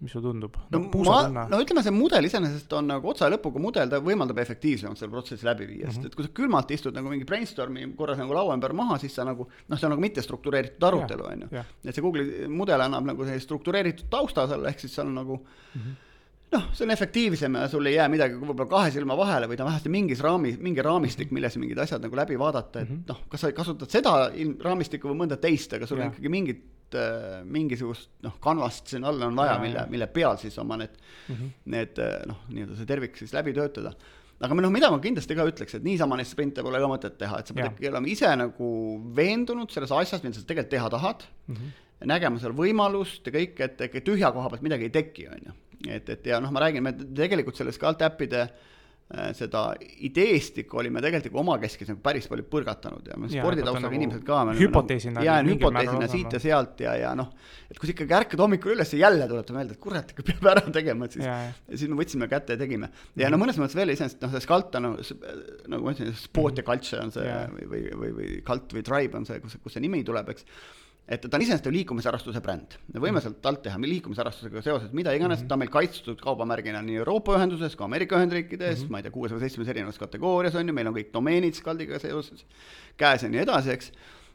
Mis 0.00 0.12
sulle 0.12 0.28
tundub? 0.28 0.56
no, 0.72 0.80
no 0.80 1.02
ma, 1.32 1.44
no 1.50 1.60
ütleme, 1.62 1.82
see 1.84 1.94
mudel 1.94 2.28
iseenesest 2.28 2.72
on 2.76 2.90
nagu 2.90 3.10
otsa 3.12 3.28
lõpuga 3.32 3.62
mudel, 3.62 3.90
ta 3.92 4.00
võimaldab 4.04 4.40
efektiivsemalt 4.42 5.00
selle 5.00 5.14
protsessi 5.14 5.48
läbi 5.48 5.68
viia 5.70 5.86
mm, 5.86 5.90
-hmm. 5.90 6.02
sest 6.02 6.10
et 6.10 6.16
kui 6.18 6.26
sa 6.26 6.32
külmalt 6.36 6.72
istud 6.76 6.96
nagu 6.96 7.12
mingi 7.12 7.28
brainstorm'i 7.28 7.86
korras 7.98 8.20
nagu 8.20 8.36
laua 8.36 8.56
ümber 8.58 8.74
maha, 8.76 8.98
siis 9.02 9.16
sa 9.16 9.24
nagu 9.28 9.48
noh, 9.48 9.78
see 9.78 9.88
on 9.88 9.96
nagu 9.96 10.04
mittestruktureeritud 10.04 10.88
arutelu, 10.90 11.28
on 11.32 11.46
ju. 11.46 11.62
et 11.84 11.94
see 11.94 12.04
Google'i 12.04 12.48
mudel 12.48 12.84
annab 12.88 13.08
nagu 13.12 13.24
sellise 13.24 13.48
struktureeritud 13.48 14.10
tausta 14.12 14.48
sulle, 14.50 14.68
ehk 14.72 14.84
siis 14.84 14.98
seal 14.98 15.08
on 15.08 15.16
nagu 15.22 15.40
mm 15.40 15.80
-hmm 15.80 16.02
noh, 16.54 16.68
see 16.76 16.86
on 16.86 16.94
efektiivsem 16.94 17.58
ja 17.58 17.66
sul 17.70 17.88
ei 17.90 17.96
jää 17.96 18.06
midagi 18.12 18.38
võib-olla 18.38 18.68
kahe 18.70 18.92
silma 18.94 19.16
vahele 19.18 19.48
või 19.50 19.58
ta 19.58 19.66
vähemasti 19.66 19.92
mingis 19.92 20.22
raami, 20.24 20.54
mingi 20.62 20.84
raamistik, 20.84 21.32
milles 21.34 21.58
mingid 21.60 21.80
asjad 21.82 22.04
nagu 22.04 22.18
läbi 22.18 22.38
vaadata, 22.38 22.82
et 22.82 22.90
mm 22.90 22.96
-hmm. 22.96 23.04
noh, 23.10 23.22
kas 23.32 23.44
sa 23.44 23.52
kasutad 23.52 23.92
seda 23.92 24.14
raamistikku 24.64 25.10
või 25.10 25.22
mõnda 25.24 25.40
teist, 25.42 25.72
aga 25.76 25.86
sul 25.86 25.98
ja. 25.98 26.06
on 26.06 26.14
ikkagi 26.14 26.32
mingid 26.32 26.98
äh, 26.98 27.40
mingisugust 27.44 28.10
noh, 28.26 28.36
kanvast 28.42 28.92
siin 28.92 29.04
all 29.04 29.22
on 29.22 29.36
vaja, 29.36 29.58
mille, 29.62 29.86
mille 29.90 30.06
peal 30.06 30.38
siis 30.38 30.58
oma 30.58 30.76
need 30.76 30.94
mm, 30.94 31.34
-hmm. 31.34 31.56
need 31.64 31.98
äh, 31.98 32.20
noh, 32.26 32.44
nii-öelda 32.52 32.76
see 32.76 32.86
tervik 32.86 33.16
siis 33.16 33.34
läbi 33.34 33.52
töötada. 33.52 33.94
aga 34.40 34.54
noh, 34.54 34.70
mida 34.70 34.90
ma 34.90 34.98
kindlasti 35.00 35.34
ka 35.34 35.46
ütleks, 35.48 35.74
et 35.74 35.84
niisama 35.84 36.16
neid 36.16 36.28
sprinte 36.28 36.62
pole 36.62 36.78
ka 36.78 36.86
mõtet 36.86 37.18
teha, 37.18 37.38
et 37.40 37.46
sa 37.46 37.54
pead 37.54 37.72
ikkagi 37.72 37.88
olema 37.88 38.06
ise 38.06 38.36
nagu 38.36 38.68
veendunud 39.16 39.70
selles 39.70 39.90
asjas, 39.90 40.22
mida 40.22 40.34
sa 40.34 40.46
tegelikult 40.46 40.70
teha 40.70 40.90
tahad 40.90 41.24
mm, 41.46 41.54
-hmm. 41.54 42.06
nägema 42.06 42.38
seal 42.38 42.52
võimalust 42.52 43.26
ja 43.26 43.32
kõik, 43.32 43.60
et, 43.60 43.80
et 43.80 44.04
tühja 44.04 44.32
koha 44.32 44.50
pealt 44.50 44.62
midagi 44.62 44.84
ei 44.84 44.90
teki, 44.90 45.28
on 45.28 45.40
ju. 45.46 45.52
Et, 45.84 46.08
et 46.08 46.32
ja 46.32 46.40
noh, 46.40 46.52
ma 46.54 46.64
räägin, 46.64 46.84
me 46.84 46.94
tegelikult 46.96 47.58
selles 47.58 47.78
ka 47.80 47.90
altäppide 47.90 48.42
äh, 48.46 48.74
Äh, 49.06 49.28
seda 49.38 49.68
ideestikku 50.02 50.80
olime 50.80 50.98
tegelikult 50.98 51.36
omakeskis 51.38 51.92
nagu 51.92 52.00
päris 52.02 52.24
palju 52.26 52.42
põrgatanud 52.50 53.06
ja 53.06 53.14
me 53.22 53.28
sporditaustaga 53.30 53.84
nagu 53.84 53.94
inimesed 53.94 54.24
ka. 54.26 54.40
hüpoteesina. 54.58 55.22
jaa, 55.22 55.36
hüpoteesina 55.46 56.08
siit 56.10 56.34
ja 56.34 56.40
sealt 56.42 56.82
ja, 56.82 56.96
ja 56.98 57.12
noh, 57.14 57.28
et 57.70 57.78
kui 57.78 57.86
sa 57.86 57.94
ikkagi 57.94 58.16
ärkad 58.18 58.42
hommikul 58.42 58.72
üles 58.74 58.90
ja 58.96 59.04
jälle 59.04 59.28
tuletab 59.30 59.54
meelde, 59.54 59.76
et 59.78 59.82
kurat, 59.84 60.10
ikka 60.10 60.26
peab 60.26 60.48
ära 60.56 60.64
tegema, 60.74 61.06
et 61.06 61.14
siis, 61.14 61.28
siis 61.70 61.92
me 61.92 62.00
võtsime 62.00 62.26
kätte 62.32 62.56
ja 62.56 62.62
tegime. 62.64 62.88
ja 63.22 63.30
no 63.30 63.38
mõnes 63.38 63.60
mõttes 63.62 63.78
veel 63.78 63.94
iseenesest 63.94 64.26
noh, 64.26 64.34
see 64.34 64.42
Skalt 64.42 64.74
on 64.80 64.88
nagu, 64.88 65.06
nagu 65.70 65.86
ma 65.86 65.94
ütlesin, 65.94 66.18
sport 66.24 66.58
ja 66.58 66.66
culture 66.66 67.06
on 67.06 67.14
see 67.14 67.28
yeah. 67.30 67.46
või, 67.54 67.70
või, 67.70 67.84
või, 68.02 68.12
või 68.18 68.32
Cult 68.50 68.74
või 68.74 68.82
Tribe 68.90 69.20
on 69.20 69.30
see, 69.30 69.38
kus, 69.44 69.54
kus 69.62 69.78
see 69.78 69.86
nimi 69.86 70.02
tuleb, 70.10 70.34
eks 70.34 70.50
et 71.06 71.22
ta 71.22 71.38
on 71.38 71.42
iseenesest 71.44 71.68
ju 71.68 71.72
liikumisharrastuse 71.74 72.40
bränd. 72.42 72.74
me 72.94 73.00
võime 73.02 73.20
sealt 73.22 73.44
alt 73.46 73.60
teha 73.62 73.78
liikumisharrastusega 73.78 74.62
seoses 74.62 74.92
mida 74.92 75.12
iganes 75.14 75.38
mm, 75.38 75.44
-hmm. 75.44 75.48
ta 75.48 75.54
on 75.54 75.62
meil 75.62 75.70
kaitstud 75.70 76.20
kaubamärgina 76.20 76.82
nii 76.82 76.96
Euroopa 77.02 77.36
ühenduses 77.38 77.76
kui 77.76 77.84
Ameerika 77.84 78.18
Ühendriikides 78.18 78.80
mm, 78.80 78.86
-hmm. 78.86 78.90
ma 78.90 78.98
ei 78.98 79.06
tea, 79.06 79.14
kuues 79.14 79.32
või 79.32 79.40
seitsmes 79.40 79.68
erinevas 79.68 79.98
kategoorias 80.02 80.54
on 80.54 80.68
ju, 80.68 80.74
meil 80.74 80.90
on 80.90 80.96
kõik 80.96 81.12
domeenid 81.14 81.54
Skaldiga 81.54 81.98
seoses 82.02 82.44
käes 82.96 83.22
ja 83.22 83.28
nii 83.28 83.40
edasi, 83.40 83.70
eks. 83.70 83.92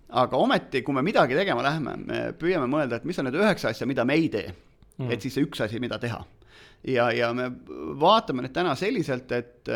aga 0.09 0.37
ometi, 0.37 0.81
kui 0.81 0.93
me 0.93 1.01
midagi 1.01 1.35
tegema 1.35 1.63
läheme, 1.63 1.97
me 1.97 2.21
püüame 2.39 2.67
mõelda, 2.67 2.95
et 2.95 3.03
mis 3.03 3.19
on 3.19 3.27
need 3.27 3.35
üheksa 3.35 3.69
asja, 3.69 3.87
mida 3.87 4.05
me 4.05 4.13
ei 4.13 4.29
tee 4.29 4.47
mm. 4.47 5.07
-hmm. 5.07 5.11
et 5.11 5.21
siis 5.21 5.33
see 5.33 5.43
üks 5.43 5.63
asi, 5.63 5.79
mida 5.79 5.99
teha. 5.99 6.23
ja, 6.87 7.11
ja 7.11 7.33
me 7.33 7.51
vaatame 7.99 8.41
nüüd 8.41 8.53
täna 8.53 8.75
selliselt, 8.75 9.31
et 9.31 9.69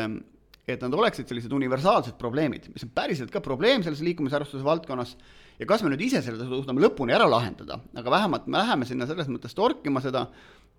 et 0.68 0.82
nad 0.82 0.94
oleksid 0.94 1.28
sellised 1.28 1.52
universaalsed 1.52 2.16
probleemid, 2.18 2.72
mis 2.74 2.84
on 2.84 2.90
päriselt 2.90 3.32
ka 3.32 3.42
probleem 3.42 3.84
selles 3.84 4.02
liikumisharrastuse 4.02 4.64
valdkonnas 4.64 5.18
ja 5.60 5.68
kas 5.70 5.84
me 5.84 5.92
nüüd 5.92 6.04
ise 6.08 6.22
selle 6.26 6.48
suudame 6.48 6.84
lõpuni 6.84 7.16
ära 7.16 7.28
lahendada, 7.30 7.80
aga 7.96 8.14
vähemalt 8.18 8.48
me 8.48 8.60
läheme 8.60 8.88
sinna 8.90 9.08
selles 9.10 9.30
mõttes 9.32 9.56
torkima 9.56 10.04
seda, 10.04 10.28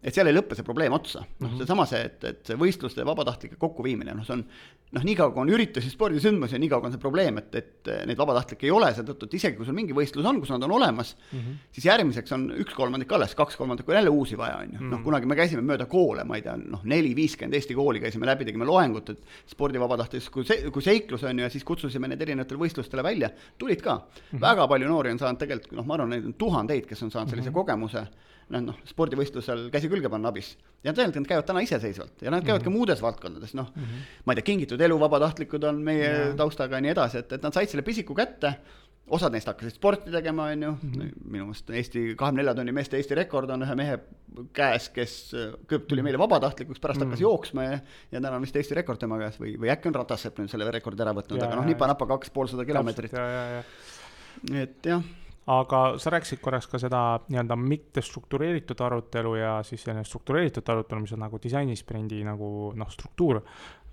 et 0.02 0.14
seal 0.14 0.28
ei 0.28 0.34
lõppe 0.36 0.56
see 0.56 0.66
probleem 0.66 0.94
otsa. 0.96 1.24
noh, 1.40 1.50
Mhm. 1.50 1.58
seesama 1.58 1.86
see, 1.86 2.02
et, 2.04 2.24
et 2.24 2.46
see 2.46 2.56
võistluste 2.56 3.02
ja 3.02 3.06
vabatahtlike 3.08 3.56
kokkuviimine, 3.58 4.14
noh, 4.14 4.24
see 4.24 4.34
on 4.36 4.44
noh, 4.94 5.02
niikaua 5.02 5.32
kui 5.34 5.42
on 5.42 5.50
üritusi, 5.50 5.90
spordisündmusi, 5.90 6.58
niikaua 6.62 6.80
kui 6.80 6.90
on 6.90 6.94
see 6.94 7.02
probleem, 7.02 7.40
et, 7.40 7.54
et 7.58 7.90
neid 8.06 8.18
vabatahtlikke 8.20 8.68
ei 8.68 8.72
ole, 8.74 8.92
seetõttu, 8.94 9.26
et 9.26 9.34
isegi 9.38 9.58
kui 9.58 9.66
sul 9.66 9.74
mingi 9.76 9.96
võistlus 9.96 10.28
on, 10.28 10.38
kus 10.42 10.52
nad 10.54 10.62
on 10.62 10.74
olemas 10.76 11.14
mm, 11.16 11.38
-hmm. 11.38 11.56
siis 11.74 11.88
järgmiseks 11.88 12.36
on 12.36 12.46
üks 12.62 12.76
kolmandik 12.76 13.12
alles, 13.12 13.34
kaks 13.34 13.56
kolmandikku 13.56 13.92
on 13.92 13.98
jälle 13.98 14.12
uusi 14.14 14.38
vaja, 14.38 14.60
on 14.62 14.76
ju. 14.76 14.84
noh, 14.92 15.02
kunagi 15.02 15.26
me 15.26 15.38
käisime 15.38 15.62
mööda 15.62 15.88
koole, 15.90 16.24
ma 16.24 16.36
ei 16.36 16.42
tea, 16.46 16.56
noh, 16.56 16.84
neli-viiskümmend 16.84 17.54
Eesti 17.54 17.74
kooli 17.74 18.00
käisime 18.00 18.26
läbi, 18.26 18.44
tegime 18.44 18.64
loengut, 18.64 19.10
et 19.10 19.20
spordivabatahtlikkus 19.46 20.30
kui 20.30 20.44
see, 20.44 20.70
kui 20.70 20.82
seiklus 20.82 21.24
on 21.24 21.38
ju, 21.38 21.44
ja 21.44 21.50
siis 21.50 21.64
kutsusime 21.64 22.08
neid 22.08 22.22
erinevatele 22.22 22.60
võistlustele 22.60 23.02
välja, 23.02 23.30
tulid 23.58 23.82
ka 23.82 23.96
mm. 23.96 24.22
-hmm. 24.36 24.40
väga 24.40 24.68
palju 24.68 24.88
noori 24.88 25.10
on 25.10 25.18
saanud 25.18 25.38
tegelikult, 25.38 25.72
noh, 25.80 25.86
ma 25.86 25.94
arvan, 25.94 26.14
neid 26.14 26.26
on 26.26 26.34
tuhandeid, 26.34 26.86
kes 26.86 27.02
on 27.02 27.10
saanud 27.10 27.30
sellise 27.30 27.50
mm 27.50 27.54
-hmm. 27.54 27.58
kogemuse 27.58 28.06
noh, 28.54 28.62
noh, 28.70 28.78
spordivõistlusel 28.86 29.66
käsi 29.74 29.90
külge 29.90 30.10
panna 30.12 30.30
abis. 30.30 30.54
ja 30.84 30.92
tegelikult 30.94 31.24
nad 31.24 31.30
käivad 31.32 31.48
täna 31.48 31.62
iseseisvalt 31.66 32.22
ja 32.22 32.30
nad 32.30 32.44
käivad 32.44 32.60
mm 32.60 32.68
-hmm. 32.68 32.72
ka 32.72 32.78
muudes 32.78 33.02
valdkondades, 33.02 33.54
noh 33.54 33.70
mm, 33.74 33.82
-hmm. 33.82 34.08
ma 34.24 34.32
ei 34.32 34.40
tea, 34.40 34.48
Kingitud 34.50 34.80
elu 34.80 35.00
vabatahtlikud 35.00 35.64
on 35.64 35.82
meie 35.82 36.08
yeah. 36.10 36.34
taustaga 36.36 36.76
ja 36.76 36.80
nii 36.80 36.94
edasi, 36.94 37.18
et, 37.18 37.32
et 37.32 37.42
nad 37.42 37.54
said 37.54 37.68
selle 37.68 37.82
pisiku 37.82 38.14
kätte, 38.14 38.54
osad 39.06 39.32
neist 39.32 39.46
hakkasid 39.46 39.74
sporti 39.74 40.10
tegema, 40.10 40.44
on 40.44 40.62
ju 40.62 40.70
mm, 40.70 40.92
-hmm. 40.92 41.10
minu 41.24 41.44
meelest 41.44 41.70
Eesti 41.70 42.14
kahekümne 42.16 42.42
nelja 42.42 42.54
tunni 42.54 42.72
meeste 42.72 42.96
Eesti 42.96 43.14
rekord 43.14 43.50
on 43.50 43.62
ühe 43.62 43.74
mehe 43.74 43.98
käes, 44.52 44.88
kes 44.88 45.34
kõigepealt 45.34 45.86
tuli 45.88 46.02
meile 46.02 46.18
vabatahtlikuks, 46.18 46.80
pärast 46.80 47.00
hakkas 47.00 47.18
mm 47.18 47.24
-hmm. 47.24 47.28
jooksma 47.28 47.62
ja, 47.62 47.78
ja 48.12 48.20
täna 48.20 48.36
on 48.36 48.42
vist 48.42 48.56
Eesti 48.56 48.74
rekord 48.74 48.98
tema 48.98 49.18
käes 49.18 49.40
või, 49.40 49.58
või 49.58 49.70
äkki 49.70 49.88
on 49.88 49.94
Ratassepp 49.94 50.38
nüüd 50.38 50.50
selle 50.50 50.70
rekordi 50.70 51.02
ära 51.02 51.12
võtnud, 51.12 51.42
aga 51.42 51.56
noh, 51.56 51.66
nipa-napa 51.66 52.06
kaks 52.06 52.30
poolsada 52.30 52.64
kilomeetrit. 52.64 53.12
et 54.54 54.86
jah 54.86 55.02
aga 55.46 55.80
sa 56.02 56.10
rääkisid 56.10 56.40
korraks 56.42 56.66
ka 56.70 56.78
seda 56.82 57.00
nii-öelda 57.28 57.56
mittestruktureeritud 57.60 58.80
arutelu 58.82 59.34
ja 59.38 59.52
siis 59.66 59.84
selline 59.84 60.04
struktureeritud 60.04 60.68
arutelu, 60.74 61.04
mis 61.04 61.14
on 61.14 61.22
nagu 61.22 61.38
disainisprendi 61.42 62.24
nagu 62.26 62.72
noh, 62.74 62.90
struktuur. 62.90 63.42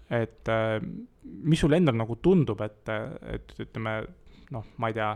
et 0.10 0.50
äh, 0.50 0.80
mis 1.24 1.60
sulle 1.60 1.78
endal 1.78 1.96
nagu 1.98 2.16
tundub, 2.22 2.62
et, 2.62 2.90
et 3.34 3.54
ütleme 3.60 4.02
noh, 4.52 4.66
ma 4.78 4.90
ei 4.90 4.98
tea, 4.98 5.14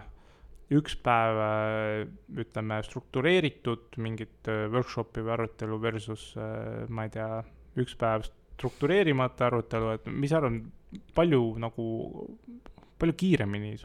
üks 0.77 0.97
päev 0.99 1.37
ütleme 2.43 2.79
struktureeritud 2.83 3.97
mingit 4.03 4.49
workshopi 4.71 5.23
või 5.23 5.35
arutelu 5.35 5.77
versus 5.81 6.31
ma 6.89 7.05
ei 7.07 7.13
tea, 7.13 7.29
üks 7.79 7.95
päev 7.99 8.25
struktureerimata 8.57 9.47
arutelu, 9.47 9.93
et 9.95 10.09
mis 10.09 10.31
sa 10.31 10.41
arvad, 10.41 10.59
palju 11.15 11.41
nagu, 11.61 11.87
palju 12.97 13.15
kiiremini 13.19 13.75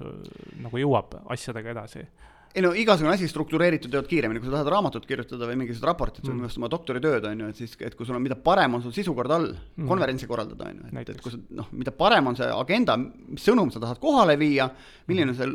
nagu 0.64 0.80
jõuab 0.80 1.18
asjadega 1.34 1.74
edasi? 1.76 2.06
Ei 2.54 2.62
no 2.62 2.72
igasugune 2.76 3.14
asi 3.14 3.28
struktureeritud 3.30 3.92
jõuad 3.94 4.08
kiiremini, 4.10 4.40
kui 4.40 4.50
sa 4.50 4.58
tahad 4.58 4.70
raamatut 4.74 5.06
kirjutada 5.08 5.46
või 5.48 5.56
mingisugust 5.62 5.86
raportit 5.88 6.26
mm. 6.26 6.34
minu 6.36 6.48
arust 6.48 6.60
oma 6.60 6.68
doktoritööd, 6.72 7.24
on 7.30 7.44
ju, 7.44 7.50
et 7.52 7.60
siis, 7.62 7.76
et 7.80 7.94
kui 7.96 8.08
sul 8.08 8.18
on, 8.18 8.24
mida 8.24 8.36
parem 8.36 8.76
on 8.76 8.82
sul 8.84 8.92
sisukord 8.92 9.32
all 9.32 9.48
mm., 9.54 9.86
konverentsi 9.88 10.28
korraldada, 10.28 10.68
on 10.68 10.82
ju, 10.82 10.90
et, 11.00 11.12
et 11.14 11.22
kui 11.24 11.32
sa 11.32 11.40
noh, 11.62 11.70
mida 11.72 11.94
parem 11.96 12.28
on 12.28 12.36
see 12.36 12.48
agenda, 12.52 12.98
mis 13.00 13.46
sõnum 13.48 13.72
sa 13.72 13.80
tahad 13.82 14.00
kohale 14.02 14.36
viia, 14.40 14.68
milline 15.08 15.32
on 15.32 15.38
see 15.38 15.48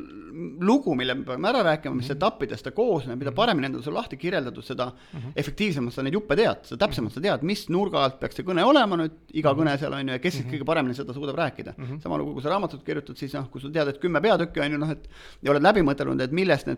lugu, 0.66 0.96
mille 0.98 1.16
me 1.18 1.26
peame 1.28 1.50
ära 1.52 1.62
rääkima, 1.70 1.96
mis 1.98 2.10
mm. 2.10 2.18
etappidest 2.18 2.66
ta 2.66 2.74
koosneb, 2.76 3.20
mida 3.22 3.34
paremini 3.36 3.70
endale 3.70 3.86
sul 3.86 3.96
lahti 3.98 4.18
kirjeldatud, 4.18 4.66
seda 4.66 4.90
mm 4.90 5.20
-hmm. 5.20 5.38
efektiivsemalt 5.44 5.94
sa 5.94 6.04
neid 6.06 6.18
juppe 6.18 6.36
tead, 6.36 6.66
seda 6.66 6.86
täpsemalt 6.86 7.14
sa 7.14 7.22
tead, 7.22 7.46
mis 7.46 7.68
nurga 7.70 8.04
alt 8.04 8.20
peaks 8.20 8.42
see 8.42 8.46
kõne 8.46 8.66
olema 8.66 8.98
nüüd, 8.98 9.16
iga 9.34 9.54
kõne 9.54 9.78
seal 9.78 9.94
on 9.94 10.08
ju, 10.08 10.14
ja 10.14 10.20
kes 10.20 10.34
siis 10.34 10.46
mm 10.46 10.50
-hmm. 10.50 10.58
kõige 10.58 10.66
paremini 10.66 10.96
seda 10.96 11.14
suudab 11.14 11.36
rääkida 11.36 11.74
mm. 11.78 11.86
-hmm. 11.86 12.02
sama 12.02 12.18
lugu, 12.18 12.34
kui 12.34 12.42
sa 12.42 12.50
raamatut 12.50 12.84
kirjutad, 12.84 13.16
siis 13.18 13.34
noh, 13.34 13.50
kui 13.50 13.62
sa 13.62 13.70
tead, 13.70 13.88
et 13.88 13.98
kümme 13.98 14.22
peatükki 14.22 14.60
on 14.60 14.72
ju 14.72 14.78
noh, 14.78 14.92
et 14.92 15.10
ja 15.42 15.52
oled 15.52 15.64
läbi 15.64 15.82
mõtelnud, 15.82 16.22
et 16.22 16.32
millest 16.32 16.68
need 16.68 16.78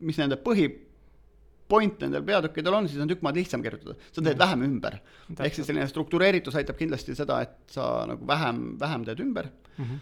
mis 0.00 0.18
nende 0.20 0.36
põhi 0.42 0.68
point 1.68 2.04
nendel 2.04 2.24
peatükkidel 2.26 2.76
on, 2.80 2.90
siis 2.90 3.00
on 3.02 3.10
tükk 3.10 3.24
maad 3.24 3.38
lihtsam 3.38 3.64
kirjutada, 3.64 3.96
sa 4.10 4.20
teed 4.20 4.34
mm. 4.34 4.42
vähem 4.42 4.68
ümber. 4.68 5.00
ehk 5.36 5.56
siis 5.56 5.68
selline 5.68 5.88
struktureeritus 5.90 6.56
aitab 6.58 6.78
kindlasti 6.78 7.16
seda, 7.18 7.42
et 7.44 7.74
sa 7.74 8.06
nagu 8.08 8.28
vähem, 8.28 8.70
vähem 8.80 9.04
teed 9.08 9.20
ümber 9.24 9.50
mm. 9.50 9.84
-hmm. 9.84 9.98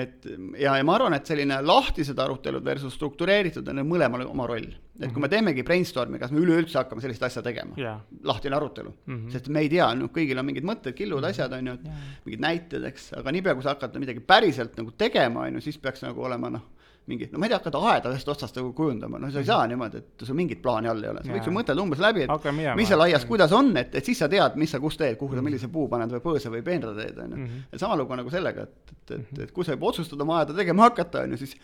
et 0.00 0.26
ja, 0.58 0.74
ja 0.76 0.84
ma 0.84 0.96
arvan, 0.98 1.14
et 1.14 1.30
selline 1.30 1.60
lahtised 1.62 2.18
arutelud 2.18 2.64
versus 2.64 2.94
struktureeritud 2.98 3.68
on 3.68 3.82
mõlemal 3.86 4.26
oma 4.26 4.46
roll. 4.46 4.66
et 4.66 4.74
mm 4.74 5.06
-hmm. 5.06 5.12
kui 5.12 5.22
me 5.22 5.28
teemegi 5.28 5.62
brainstorm'i, 5.62 6.18
kas 6.18 6.32
me 6.32 6.40
üleüldse 6.40 6.78
hakkame 6.78 7.00
sellist 7.00 7.22
asja 7.22 7.42
tegema 7.42 7.74
yeah., 7.78 8.00
lahtine 8.22 8.56
arutelu 8.56 8.94
mm, 9.06 9.14
-hmm. 9.14 9.32
sest 9.32 9.48
me 9.48 9.60
ei 9.60 9.68
tea, 9.68 9.94
noh, 9.94 10.10
kõigil 10.10 10.38
on 10.38 10.46
mingid 10.46 10.64
mõtted, 10.64 10.92
killud 10.92 11.20
mm, 11.20 11.24
-hmm. 11.24 11.30
asjad 11.30 11.52
on 11.52 11.66
ju, 11.66 11.72
et 11.72 11.84
yeah. 11.84 11.96
mingid 12.24 12.40
näited, 12.40 12.84
eks, 12.84 13.12
aga 13.12 13.32
niipea, 13.32 13.54
kui 13.54 13.62
sa 13.62 13.68
hakkad 13.68 13.98
midagi 13.98 14.20
päriselt 14.20 14.76
nagu 14.76 14.90
tegema, 14.90 15.40
on 15.40 15.54
ju, 15.54 15.60
siis 15.60 15.78
peaks 15.78 16.02
nagu 16.02 16.22
olema 16.22 16.50
noh 16.50 16.75
mingit, 17.06 17.32
no 17.32 17.38
ma 17.38 17.46
ei 17.46 17.52
tea, 17.52 17.60
hakata 17.60 17.80
aeda 17.92 18.10
ühest 18.14 18.28
otsast 18.32 18.56
nagu 18.58 18.72
kujundama, 18.76 19.20
no 19.22 19.30
sa 19.30 19.42
ei 19.42 19.46
saa 19.46 19.66
niimoodi, 19.70 20.00
et 20.02 20.24
sul 20.26 20.36
mingit 20.38 20.60
plaani 20.62 20.90
all 20.90 21.04
ei 21.04 21.10
ole, 21.12 21.22
sa 21.22 21.32
võiks 21.34 21.46
ju 21.46 21.54
mõtelda 21.54 21.84
umbes 21.84 22.02
läbi, 22.02 22.24
et 22.26 22.76
mis 22.78 22.90
seal 22.90 23.04
aias, 23.04 23.26
kuidas 23.28 23.54
on, 23.56 23.70
et, 23.78 23.94
et 24.00 24.10
siis 24.10 24.18
sa 24.22 24.28
tead, 24.32 24.58
mis 24.58 24.74
sa 24.74 24.80
kus 24.82 24.98
teed, 24.98 25.14
kuhu 25.20 25.38
sa 25.38 25.44
millise 25.46 25.70
puu 25.72 25.86
paned 25.92 26.16
või 26.16 26.24
põõsa 26.24 26.50
või 26.52 26.64
peenra 26.66 26.94
teed, 26.98 27.20
on 27.22 27.36
ju. 27.36 27.48
ja 27.72 27.82
sama 27.84 27.98
lugu 28.00 28.18
nagu 28.18 28.32
sellega, 28.32 28.66
et, 28.66 28.94
et, 28.96 29.14
et, 29.20 29.42
et 29.46 29.54
kui 29.54 29.66
sa 29.66 29.76
juba 29.76 29.92
otsustad 29.92 30.26
oma 30.26 30.40
aeda 30.40 30.56
tegema 30.58 30.88
hakata, 30.90 31.22
on 31.26 31.36
ju, 31.36 31.42
siis 31.44 31.54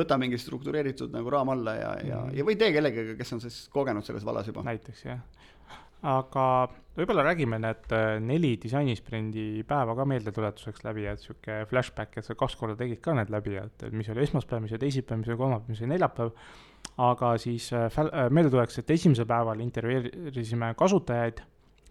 võta 0.00 0.20
mingi 0.20 0.40
struktureeritud 0.40 1.16
nagu 1.16 1.32
raam 1.32 1.54
alla 1.56 1.76
ja, 1.78 1.92
ja, 2.04 2.22
ja 2.36 2.46
või 2.46 2.60
tee 2.60 2.72
kellegagi, 2.76 3.16
kes 3.20 3.36
on 3.38 3.44
siis 3.46 3.62
kogenud 3.72 4.04
selles 4.04 4.26
vallas 4.28 4.52
juba. 4.52 4.66
näiteks 4.68 5.06
jah 5.08 5.24
aga 6.06 6.44
võib-olla 6.96 7.24
räägime 7.24 7.58
need 7.60 7.92
neli 8.24 8.54
disainisprendi 8.60 9.62
päeva 9.68 9.94
ka 9.96 10.06
meeldetuletuseks 10.08 10.84
läbi, 10.86 11.06
et 11.10 11.22
sihuke 11.22 11.62
flashback, 11.70 12.18
et 12.18 12.26
sa 12.26 12.36
kaks 12.38 12.56
korda 12.60 12.76
tegid 12.80 13.02
ka 13.04 13.14
need 13.16 13.32
läbi, 13.32 13.56
et, 13.60 13.86
mis 13.94 14.10
oli 14.12 14.24
esmaspäev, 14.24 14.64
mis 14.64 14.74
oli 14.74 14.84
teisipäev, 14.86 15.22
mis 15.22 15.30
oli 15.30 15.40
kolmapäev, 15.40 15.72
mis 15.72 15.84
oli 15.84 15.92
neljapäev. 15.94 16.34
aga 17.00 17.30
siis 17.38 17.70
äh, 17.72 17.88
meeldetuletuseks, 18.30 18.82
et 18.82 18.90
esimesel 18.96 19.26
päeval 19.28 19.60
intervjueerisime 19.62 20.74
kasutajaid, 20.76 21.40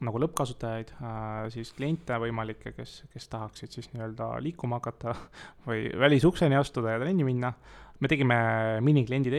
nagu 0.06 0.22
lõppkasutajaid 0.24 0.94
äh,, 0.96 1.50
siis 1.54 1.72
kliente 1.76 2.18
võimalikke, 2.22 2.74
kes, 2.76 3.04
kes 3.14 3.28
tahaksid 3.32 3.74
siis 3.76 3.90
nii-öelda 3.94 4.32
liikuma 4.44 4.80
hakata 4.80 5.16
või 5.68 5.88
välisukseni 5.98 6.58
astuda 6.60 6.96
ja 6.96 7.04
trenni 7.04 7.28
minna. 7.28 7.54
me 8.00 8.08
tegime 8.08 8.36
minikliendi 8.82 9.32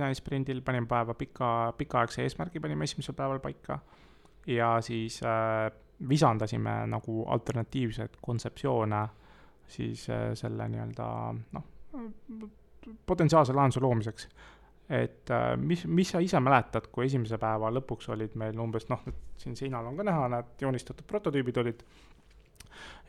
disainisprindil 0.00 0.62
panime 0.64 0.88
päeva 0.88 1.14
pika, 1.14 1.72
pikaaegse 1.78 2.24
eesmärgi 2.24 2.60
panime 2.60 2.88
esimesel 2.88 3.14
päeval 3.14 3.40
paika 3.44 3.78
ja 4.46 4.78
siis 4.80 5.20
äh, 5.22 5.70
visandasime 6.08 6.86
nagu 6.88 7.24
alternatiivseid 7.28 8.16
kontseptsioone 8.22 9.02
siis 9.70 10.06
äh, 10.10 10.30
selle 10.34 10.68
nii-öelda 10.68 11.08
noh, 11.52 11.66
potentsiaalse 13.06 13.52
lahenduse 13.52 13.80
loomiseks. 13.80 14.28
et 14.88 15.30
äh, 15.30 15.56
mis, 15.56 15.86
mis 15.86 16.10
sa 16.10 16.18
ise 16.18 16.40
mäletad, 16.40 16.88
kui 16.92 17.06
esimese 17.06 17.38
päeva 17.38 17.70
lõpuks 17.70 18.08
olid 18.10 18.34
meil 18.40 18.58
umbes 18.58 18.88
noh, 18.90 19.04
siin 19.38 19.56
seinal 19.56 19.86
on 19.86 20.00
ka 20.00 20.06
näha, 20.08 20.28
need 20.32 20.64
joonistatud 20.64 21.06
prototüübid 21.06 21.60
olid 21.62 21.84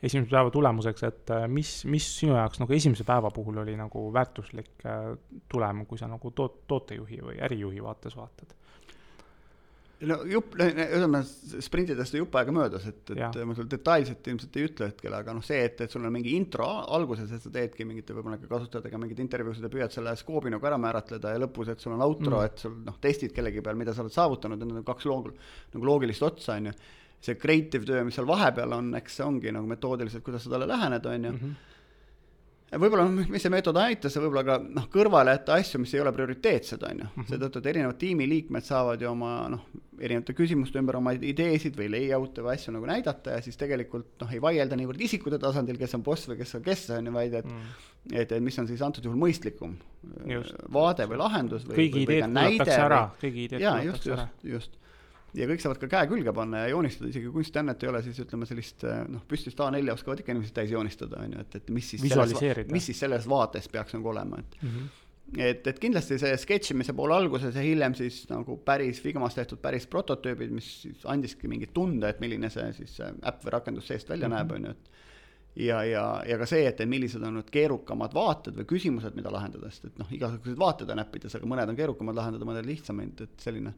esimese 0.02 0.30
päeva 0.30 0.50
tulemuseks, 0.54 1.04
et 1.08 1.34
äh, 1.34 1.44
mis, 1.48 1.74
mis 1.90 2.08
sinu 2.18 2.34
jaoks 2.36 2.62
nagu 2.62 2.74
esimese 2.74 3.06
päeva 3.08 3.30
puhul 3.34 3.62
oli 3.62 3.76
nagu 3.78 4.08
väärtuslik 4.14 4.86
äh, 4.86 5.12
tulem, 5.48 5.86
kui 5.86 6.00
sa 6.00 6.10
nagu 6.10 6.34
toot-, 6.34 6.64
tootejuhi 6.70 7.22
või 7.28 7.38
ärijuhi 7.46 7.84
vaates 7.84 8.18
vaatad? 8.18 8.56
no 10.08 10.16
jupp, 10.26 10.56
ütleme 10.58 11.20
sprintidest 11.62 12.16
on 12.16 12.22
jupp 12.22 12.36
aega 12.40 12.54
möödas, 12.54 12.86
et, 12.90 13.02
et 13.14 13.20
ja. 13.20 13.28
ma 13.46 13.54
sulle 13.56 13.70
detailselt 13.70 14.26
ilmselt 14.32 14.56
ei 14.58 14.66
ütle 14.66 14.88
hetkel, 14.90 15.14
aga 15.14 15.34
noh, 15.36 15.44
see, 15.46 15.60
et, 15.68 15.82
et 15.84 15.94
sul 15.94 16.02
on 16.02 16.14
mingi 16.14 16.34
intro 16.34 16.66
alguses, 16.96 17.30
et 17.30 17.44
sa 17.44 17.52
teedki 17.54 17.86
mingite 17.88 18.16
võib-olla 18.16 18.40
ka 18.40 18.50
kasutajatega 18.50 18.98
mingeid 19.02 19.22
intervjuusid 19.22 19.66
ja 19.66 19.70
püüad 19.72 19.94
selle 19.94 20.14
skoobi 20.18 20.52
nagu 20.52 20.66
ära 20.68 20.80
määratleda 20.82 21.36
ja 21.36 21.42
lõpus, 21.44 21.70
et 21.72 21.84
sul 21.84 21.94
on 21.94 22.02
outro 22.02 22.40
mm., 22.40 22.48
et 22.50 22.64
sul 22.66 22.74
noh, 22.88 22.98
testid 23.02 23.34
kellegi 23.36 23.62
peal, 23.64 23.78
mida 23.78 23.94
sa 23.94 24.02
oled 24.04 24.14
saavutanud 24.14 24.62
need 24.64 24.82
on 24.82 24.88
kaks 24.88 25.06
loog-, 25.10 25.30
nagu 25.76 25.90
loogilist 25.92 26.26
otsa, 26.26 26.58
on 26.58 26.72
ju 26.72 26.76
see 27.22 27.38
creative 27.38 27.86
töö, 27.86 28.02
mis 28.06 28.16
seal 28.18 28.26
vahepeal 28.26 28.78
on, 28.78 28.94
eks 28.98 29.20
see 29.20 29.26
ongi 29.26 29.52
nagu 29.54 29.68
metoodiliselt, 29.70 30.24
kuidas 30.26 30.46
sa 30.46 30.54
talle 30.54 30.66
lähened, 30.70 31.06
on 31.06 31.28
ju 31.28 31.34
mm. 31.34 31.44
-hmm 31.44 31.68
võib-olla, 32.80 33.04
mis 33.28 33.42
see 33.44 33.52
meetod 33.52 33.76
aitas, 33.76 34.14
võib-olla 34.16 34.42
ka 34.46 34.56
noh, 34.64 34.86
kõrvale 34.92 35.34
jätta 35.36 35.58
asju, 35.60 35.80
mis 35.82 35.92
ei 35.92 36.00
ole 36.00 36.12
prioriteetsed, 36.16 36.84
on 36.88 37.02
ju. 37.02 37.08
Mhm. 37.10 37.26
seetõttu, 37.28 37.60
et 37.60 37.70
erinevad 37.72 37.98
tiimiliikmed 38.00 38.64
saavad 38.64 39.02
ju 39.02 39.10
oma 39.10 39.32
noh, 39.52 39.66
erinevate 40.00 40.34
küsimuste 40.34 40.80
ümber 40.80 40.96
oma 40.98 41.12
ideesid 41.12 41.76
või 41.78 41.90
layout'e 41.92 42.42
või 42.42 42.54
asju 42.56 42.72
nagu 42.74 42.88
näidata 42.88 43.36
ja 43.36 43.42
siis 43.44 43.60
tegelikult 43.60 44.24
noh, 44.24 44.32
ei 44.32 44.40
vaielda 44.42 44.78
niivõrd 44.78 45.04
isikute 45.04 45.38
tasandil, 45.38 45.78
kes 45.78 45.94
on 45.98 46.02
boss 46.06 46.28
või 46.30 46.40
kes 46.40 46.54
on 46.58 46.64
kes, 46.64 46.84
on 46.96 47.10
ju, 47.10 47.12
vaid 47.12 47.36
et 47.42 47.46
mm. 47.46 47.72
et, 48.12 48.32
et 48.32 48.42
mis 48.42 48.58
on 48.58 48.70
siis 48.70 48.82
antud 48.82 49.04
juhul 49.04 49.20
mõistlikum 49.20 49.76
just. 50.26 50.56
vaade 50.72 51.06
või 51.10 51.20
lahendus 51.20 51.68
või, 51.68 51.76
kõigi 51.76 52.06
ideed 52.06 52.24
kuulatakse 52.32 52.80
ära, 52.80 53.02
kõigi 53.20 53.44
ideed 53.50 53.66
kuulatakse 53.68 54.16
ära. 54.16 54.28
just, 54.42 54.48
just 54.56 54.81
ja 55.36 55.48
kõik 55.48 55.62
saavad 55.64 55.80
ka 55.80 55.88
käe 55.94 56.08
külge 56.10 56.32
panna 56.36 56.64
ja 56.64 56.72
joonistada, 56.74 57.10
isegi 57.12 57.30
kunstiannet 57.32 57.82
ei 57.82 57.92
ole, 57.92 58.02
siis 58.04 58.18
ütleme 58.24 58.48
sellist 58.48 58.84
noh, 59.08 59.22
püstist 59.28 59.60
A4 59.64 59.94
oskavad 59.94 60.20
ikka 60.20 60.34
inimesed 60.34 60.56
täis 60.56 60.74
joonistada, 60.74 61.22
on 61.24 61.36
ju, 61.36 61.44
et, 61.46 61.56
et 61.60 61.70
mis 61.72 61.92
siis 61.94 62.04
selles, 62.04 62.66
mis 62.72 62.90
siis 62.90 63.00
selles 63.04 63.28
vaates 63.28 63.70
peaks 63.72 63.96
nagu 63.96 64.12
olema, 64.12 64.42
et 64.42 64.58
mm. 64.60 64.74
-hmm 64.74 64.98
et, 65.38 65.66
et 65.66 65.78
kindlasti 65.80 66.18
see 66.20 66.36
sketšimise 66.36 66.92
poole 66.96 67.14
alguses 67.16 67.54
ja 67.56 67.62
hiljem 67.64 67.94
siis 67.96 68.24
nagu 68.28 68.58
päris 68.66 69.00
Figmas 69.00 69.34
tehtud 69.34 69.62
päris 69.62 69.86
prototüübid, 69.86 70.50
mis 70.52 70.68
siis 70.82 71.06
andiski 71.08 71.48
mingi 71.48 71.70
tunde, 71.72 72.10
et 72.10 72.20
milline 72.20 72.50
see 72.52 72.66
siis 72.76 72.98
see 72.98 73.08
äpp 73.30 73.46
või 73.46 73.54
rakendus 73.54 73.88
seest 73.88 74.10
välja 74.10 74.28
mm 74.28 74.34
-hmm. 74.34 74.36
näeb, 74.36 74.52
on 74.52 74.64
ju, 74.64 74.70
et 74.70 74.92
ja, 75.66 75.84
ja, 75.84 76.04
ja 76.28 76.38
ka 76.38 76.46
see, 76.48 76.66
et 76.68 76.80
millised 76.88 77.22
on 77.22 77.38
need 77.40 77.50
keerukamad 77.52 78.14
vaated 78.14 78.56
või 78.60 78.68
küsimused, 78.74 79.16
mida 79.16 79.32
lahendada, 79.32 79.70
sest 79.70 79.90
et 79.90 79.98
noh, 79.98 80.12
igasugused 80.12 80.58
vaated 80.58 80.90
on 80.90 81.02
äppides, 81.02 81.36
aga 81.36 81.48
mõned 81.48 81.72
on 81.72 81.76
keerukamad 81.76 82.16
lahendada, 82.16 82.48
mõned 82.48 82.68
lihtsamaid, 82.68 83.20
et 83.20 83.44
selline 83.44 83.74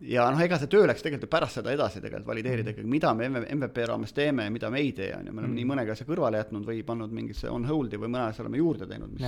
ja 0.00 0.30
noh, 0.30 0.40
ega 0.40 0.58
see 0.58 0.66
töö 0.66 0.86
läks 0.86 1.02
tegelikult 1.02 1.30
pärast 1.30 1.54
seda 1.60 1.70
edasi 1.72 2.00
tegelikult 2.00 2.26
valideerida 2.26 2.70
Mhm. 2.70 2.74
ikkagi, 2.74 2.88
mida 2.90 3.14
me 3.14 3.28
MVP 3.54 3.86
raames 3.86 4.12
teeme 4.12 4.44
ja 4.44 4.50
mida 4.50 4.70
me 4.70 4.78
ei 4.80 4.92
tee, 4.92 5.14
on 5.16 5.26
ju, 5.26 5.32
me 5.32 5.40
oleme 5.40 5.52
Mhm. 5.52 5.56
nii 5.56 5.64
mõnegi 5.64 5.90
asja 5.92 6.06
kõrvale 6.06 6.36
jätnud 6.42 6.64
või 6.66 6.82
pannud 6.84 7.10
mingisse 7.12 7.48
on 7.50 7.64
hold'i 7.64 7.96
või 7.96 8.08
mõne 8.10 8.28
asja 8.28 8.42
oleme 8.44 8.56
juurde 8.58 8.86
teinud, 8.86 9.10
mis 9.12 9.20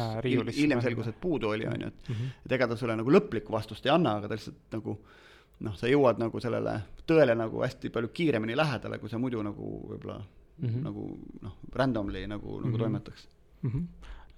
hiljem 0.56 0.80
selgus, 0.82 1.06
et 1.08 1.20
puudu 1.20 1.48
oli, 1.48 1.66
on 1.66 1.80
ju, 1.80 1.86
et 1.86 2.08
Mhm. 2.10 2.26
et 2.46 2.52
ega 2.52 2.66
ta 2.68 2.76
sulle 2.76 2.96
nagu 2.96 3.10
lõplikku 3.10 3.50
vastust 3.52 3.86
ei 3.86 3.92
anna, 3.92 4.16
aga 4.16 4.28
ta 4.28 4.34
lihtsalt 4.34 4.56
nagu 4.72 4.98
noh, 5.60 5.74
sa 5.76 5.86
jõuad 5.86 6.18
nagu 6.18 6.40
sellele 6.40 6.82
tõele 7.06 7.36
nagu 7.36 7.62
hästi 7.62 7.88
palju 7.90 8.08
kiiremini 8.12 8.54
lähedale, 8.56 8.98
kui 8.98 9.08
sa 9.08 9.18
muidu 9.18 9.42
nagu 9.42 9.88
võib-olla 9.88 10.18
mm 10.18 10.66
Mhm. 10.66 10.74
-hmm. 10.74 10.82
nagu 10.82 11.18
noh, 11.42 11.52
randomly 11.74 12.26
nagu 12.26 12.46
mm, 12.48 12.56
-hmm. 12.56 12.64
nagu 12.64 12.76
Mhm. 12.76 12.78
toimetaks. 12.82 13.28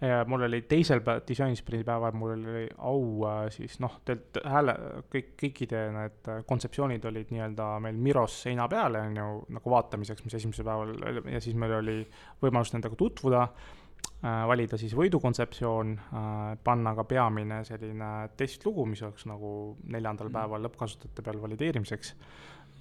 Ja 0.01 0.21
mul 0.31 0.45
oli 0.47 0.61
teisel 0.71 1.01
päeval, 1.03 1.25
disainisprindi 1.27 1.83
päeval, 1.87 2.13
mul 2.15 2.37
oli 2.37 2.69
au 2.87 3.25
äh, 3.27 3.41
siis 3.51 3.81
noh, 3.83 3.97
tegelikult 4.07 4.47
hääle, 4.47 4.75
kõik, 5.11 5.33
kõikide 5.41 5.81
need 5.97 6.31
kontseptsioonid 6.47 7.09
olid 7.11 7.33
nii-öelda 7.35 7.67
meil 7.83 7.99
Miros 7.99 8.37
seina 8.45 8.69
peal, 8.71 8.95
on 9.01 9.19
ju, 9.19 9.27
nagu 9.57 9.73
vaatamiseks, 9.75 10.23
mis 10.23 10.39
esimesel 10.39 10.69
päeval 10.69 11.19
ja 11.33 11.43
siis 11.43 11.59
meil 11.59 11.75
oli 11.81 11.97
võimalus 12.45 12.71
nendega 12.77 12.95
tutvuda 13.01 13.43
äh,, 13.43 14.47
valida 14.47 14.79
siis 14.79 14.95
võidukontseptsioon 14.95 15.93
äh,, 15.99 16.39
panna 16.63 16.95
ka 16.95 17.09
peamine 17.17 17.65
selline 17.67 18.15
testlugu, 18.39 18.87
mis 18.87 19.03
oleks 19.03 19.27
nagu 19.27 19.53
neljandal 19.91 20.31
päeval 20.31 20.63
lõppkasutajate 20.69 21.27
peal 21.27 21.43
valideerimiseks. 21.43 22.15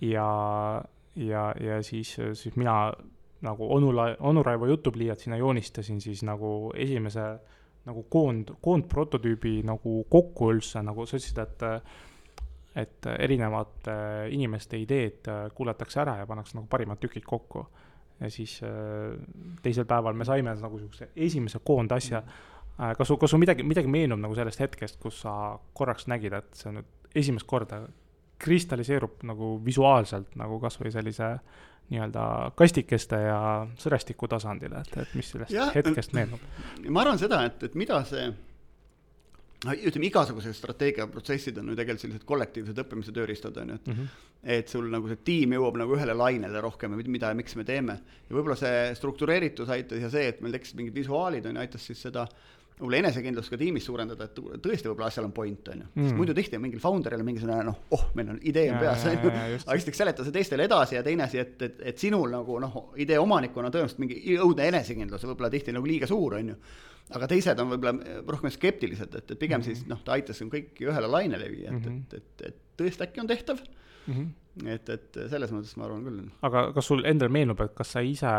ja, 0.05 0.29
ja, 1.17 1.49
ja 1.65 1.81
siis, 1.81 2.13
siis 2.37 2.61
mina 2.61 2.77
nagu 3.41 3.67
onu 3.73 3.91
La-, 3.95 4.15
onu 4.19 4.43
Raivo 4.43 4.67
jutupliiatsina 4.67 5.37
joonistasin 5.37 6.01
siis 6.01 6.23
nagu 6.25 6.71
esimese 6.75 7.27
nagu 7.87 8.03
koond, 8.09 8.51
koondprototüübi 8.61 9.61
nagu 9.67 10.01
kokku 10.09 10.51
üldse, 10.53 10.81
nagu 10.83 11.05
sa 11.05 11.19
ütlesid, 11.19 11.41
et 11.45 11.67
et 12.77 13.07
erinevate 13.09 13.93
inimeste 14.29 14.77
ideed 14.77 15.25
kuulatakse 15.57 16.01
ära 16.03 16.19
ja 16.19 16.27
pannakse 16.29 16.53
nagu 16.59 16.67
parimad 16.69 16.99
tükid 17.01 17.25
kokku. 17.25 17.65
ja 18.19 18.29
siis 18.33 18.59
äh, 18.63 19.17
teisel 19.61 19.85
päeval 19.85 20.13
me 20.13 20.25
saime 20.25 20.53
nagu 20.55 20.77
niisuguse 20.77 21.09
esimese 21.15 21.59
koondasja. 21.63 22.23
kas 22.97 23.07
sul, 23.07 23.17
kas 23.17 23.29
sul 23.29 23.39
midagi, 23.39 23.63
midagi 23.63 23.87
meenub 23.87 24.19
nagu 24.19 24.35
sellest 24.35 24.59
hetkest, 24.59 24.99
kus 25.01 25.21
sa 25.21 25.57
korraks 25.73 26.05
nägid, 26.07 26.33
et 26.33 26.53
see 26.53 26.71
nüüd 26.71 27.15
esimest 27.15 27.47
korda 27.49 27.87
kristalliseerub 28.37 29.23
nagu 29.25 29.55
visuaalselt 29.65 30.35
nagu 30.37 30.59
kasvõi 30.61 30.91
sellise 30.93 31.31
nii-öelda 31.89 32.51
kastikeste 32.59 33.19
ja 33.21 33.39
sõrestiku 33.79 34.27
tasandil, 34.27 34.73
et, 34.81 34.97
et 34.97 35.15
mis 35.15 35.29
sellest 35.31 35.55
ja, 35.55 35.69
hetkest 35.75 36.13
meenub? 36.17 36.43
ma 36.89 37.05
arvan 37.05 37.19
seda, 37.21 37.45
et, 37.47 37.63
et 37.63 37.77
mida 37.79 38.01
see 38.07 38.27
ütleme, 39.65 40.05
igasugused 40.11 40.53
strateegiaprotsessid 40.53 41.57
on 41.57 41.71
ju 41.71 41.77
tegelikult 41.77 42.03
sellised 42.03 42.25
kollektiivsed 42.29 42.81
õppimise 42.83 43.13
tööriistad, 43.15 43.55
on 43.57 43.71
ju, 43.73 43.77
et 43.79 43.87
mm 43.87 43.93
-hmm. 43.93 44.25
et 44.57 44.69
sul 44.69 44.89
nagu 44.91 45.07
see 45.07 45.23
tiim 45.23 45.55
jõuab 45.57 45.79
nagu 45.81 45.95
ühele 45.95 46.13
lainele 46.13 46.61
rohkem 46.61 46.93
mida 47.07 47.31
ja 47.31 47.33
miks 47.33 47.55
me 47.55 47.63
teeme. 47.63 47.99
ja 48.29 48.35
võib-olla 48.35 48.55
see 48.55 48.95
struktureeritus 48.95 49.69
aitas 49.69 50.01
ja 50.01 50.09
see, 50.09 50.27
et 50.27 50.41
meil 50.41 50.53
tekkisid 50.53 50.77
mingid 50.77 50.93
visuaalid, 50.93 51.45
on 51.45 51.55
ju, 51.55 51.61
aitas 51.61 51.85
siis 51.85 52.01
seda 52.01 52.27
võib-olla 52.77 52.99
enesekindlust 53.01 53.49
ka 53.49 53.57
tiimis 53.57 53.85
suurendada, 53.87 54.27
et 54.27 54.39
tõesti 54.61 54.89
võib-olla 54.89 55.09
asjal 55.09 55.25
on 55.25 55.33
point, 55.33 55.69
on 55.73 55.79
ju. 55.81 55.87
Mm.. 55.95 56.17
muidu 56.19 56.35
tihti 56.37 56.59
on 56.59 56.63
mingil 56.67 56.81
founder'il 56.81 57.23
mingisugune 57.25 57.57
noh, 57.65 57.79
oh, 57.97 58.03
meil 58.17 58.29
on 58.35 58.41
idee 58.51 58.67
on 58.69 58.77
peas, 58.81 59.05
on 59.09 59.15
ju, 59.17 59.31
aga 59.57 59.77
esiteks 59.79 60.01
seleta 60.03 60.25
see 60.25 60.35
teistele 60.35 60.67
edasi 60.69 60.97
ja 60.99 61.01
teine 61.05 61.25
asi, 61.25 61.41
et, 61.41 61.55
et, 61.65 61.79
et 61.91 62.03
sinul 62.03 62.29
nagu 62.35 62.59
noh, 62.61 62.77
idee 63.01 63.17
omanikuna 63.21 63.71
tõenäoliselt 63.73 64.03
mingi 64.03 64.19
õudne 64.37 64.69
enesekindlus 64.69 65.25
võib-olla 65.25 65.49
tihti 65.53 65.73
nagu 65.73 65.89
liiga 65.89 66.09
suur, 66.09 66.37
on 66.37 66.53
ju. 66.53 66.59
Aga 67.17 67.29
teised 67.31 67.59
on 67.63 67.71
võib-olla 67.71 68.21
rohkem 68.27 68.53
skeptilised, 68.53 69.13
et, 69.15 69.31
et 69.31 69.39
pigem 69.39 69.61
mm 69.61 69.65
-hmm. 69.65 69.81
siis 69.81 69.89
noh, 69.89 70.03
ta 70.05 70.13
aitas 70.13 70.41
kõiki 70.43 70.89
ühele 70.91 71.09
lainele 71.09 71.49
viia, 71.49 71.71
et 71.71 71.81
mm, 71.81 71.85
-hmm. 71.87 72.17
et, 72.17 72.41
et, 72.41 72.47
et 72.51 72.63
tõesti 72.77 73.07
äkki 73.07 73.23
on 73.23 73.29
tehtav 73.31 73.63
mm. 74.07 74.13
-hmm 74.13 74.35
et, 74.65 74.89
et 74.89 75.19
selles 75.29 75.51
mõttes 75.53 75.75
ma 75.77 75.85
arvan 75.85 76.05
küll. 76.05 76.21
aga 76.47 76.63
kas 76.75 76.89
sul 76.89 77.03
endal 77.05 77.29
meenub, 77.33 77.59
et 77.61 77.75
kas 77.77 77.93
sa 77.93 78.03
ise 78.05 78.31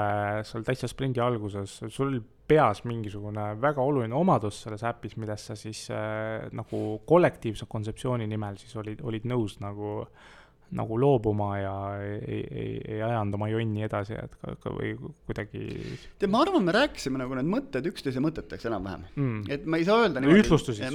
seal 0.48 0.64
täitsa 0.66 0.90
sprindi 0.90 1.22
alguses, 1.22 1.78
sul 1.87 2.09
oli 2.09 2.22
peas 2.48 2.83
mingisugune 2.88 3.44
väga 3.61 3.85
oluline 3.85 4.16
omadus 4.16 4.62
selles 4.64 4.83
äpis, 4.88 5.16
millest 5.20 5.50
sa 5.50 5.59
siis 5.59 5.85
äh, 5.94 6.48
nagu 6.57 6.83
kollektiivse 7.09 7.68
kontseptsiooni 7.70 8.26
nimel 8.31 8.59
siis 8.61 8.74
olid, 8.81 9.02
olid 9.04 9.28
nõus 9.28 9.59
nagu 9.61 10.00
nagu 10.76 10.98
loobuma 11.00 11.48
ja 11.59 11.74
ei, 12.02 12.40
ei, 12.44 12.72
ei 12.85 12.98
ajanud 13.02 13.38
oma 13.38 13.48
jonni 13.48 13.85
edasi, 13.87 14.16
et 14.20 14.35
ka, 14.37 14.54
ka 14.61 14.72
või 14.74 14.90
kuidagi. 15.28 15.62
tead, 16.20 16.28
ma 16.33 16.42
arvan, 16.44 16.66
me 16.66 16.74
rääkisime 16.76 17.20
nagu 17.22 17.38
need 17.38 17.48
mõtted 17.48 17.88
üksteise 17.88 18.20
mõteteks 18.24 18.68
enam-vähem 18.68 19.07
mm.. 19.09 19.46
et 19.54 19.64
ma 19.64 19.81
ei 19.81 19.87
saa 19.88 20.02
öelda 20.04 20.20
niimoodi, 20.20 20.42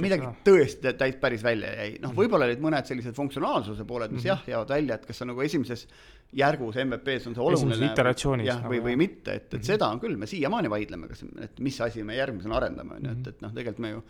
midagi 0.02 0.30
tõesti 0.46 0.94
täit 1.00 1.18
päris 1.22 1.42
välja 1.46 1.72
jäi, 1.80 1.96
noh, 2.04 2.14
võib-olla 2.14 2.46
olid 2.50 2.62
mõned 2.62 2.90
sellised 2.90 3.18
funktsionaalsuse 3.18 3.86
pooled, 3.88 4.14
mis 4.14 4.22
mm 4.22 4.30
-hmm. 4.30 4.44
jah, 4.46 4.54
jäävad 4.54 4.76
välja, 4.76 5.00
et 5.00 5.08
kas 5.10 5.22
sa 5.22 5.28
nagu 5.30 5.42
esimeses 5.42 5.88
järgus 6.34 6.78
MVP-s 6.84 7.28
on 7.30 7.34
see 7.34 7.42
oluline. 7.42 7.74
jah, 8.46 8.62
või, 8.70 8.80
või 8.84 8.96
mitte, 9.00 9.34
et, 9.34 9.42
et 9.42 9.52
mm 9.52 9.58
-hmm. 9.58 9.66
seda 9.72 9.90
on 9.90 10.00
küll, 10.00 10.16
me 10.16 10.30
siiamaani 10.30 10.70
vaidleme, 10.70 11.10
kas, 11.10 11.26
et 11.42 11.60
mis 11.60 11.80
asi 11.80 12.06
me 12.06 12.16
järgmisena 12.16 12.56
arendame, 12.62 13.00
on 13.00 13.10
ju, 13.10 13.18
et, 13.18 13.34
et 13.34 13.42
noh, 13.42 13.54
tegelikult 13.54 13.82
me 13.82 13.94
ju 13.96 14.02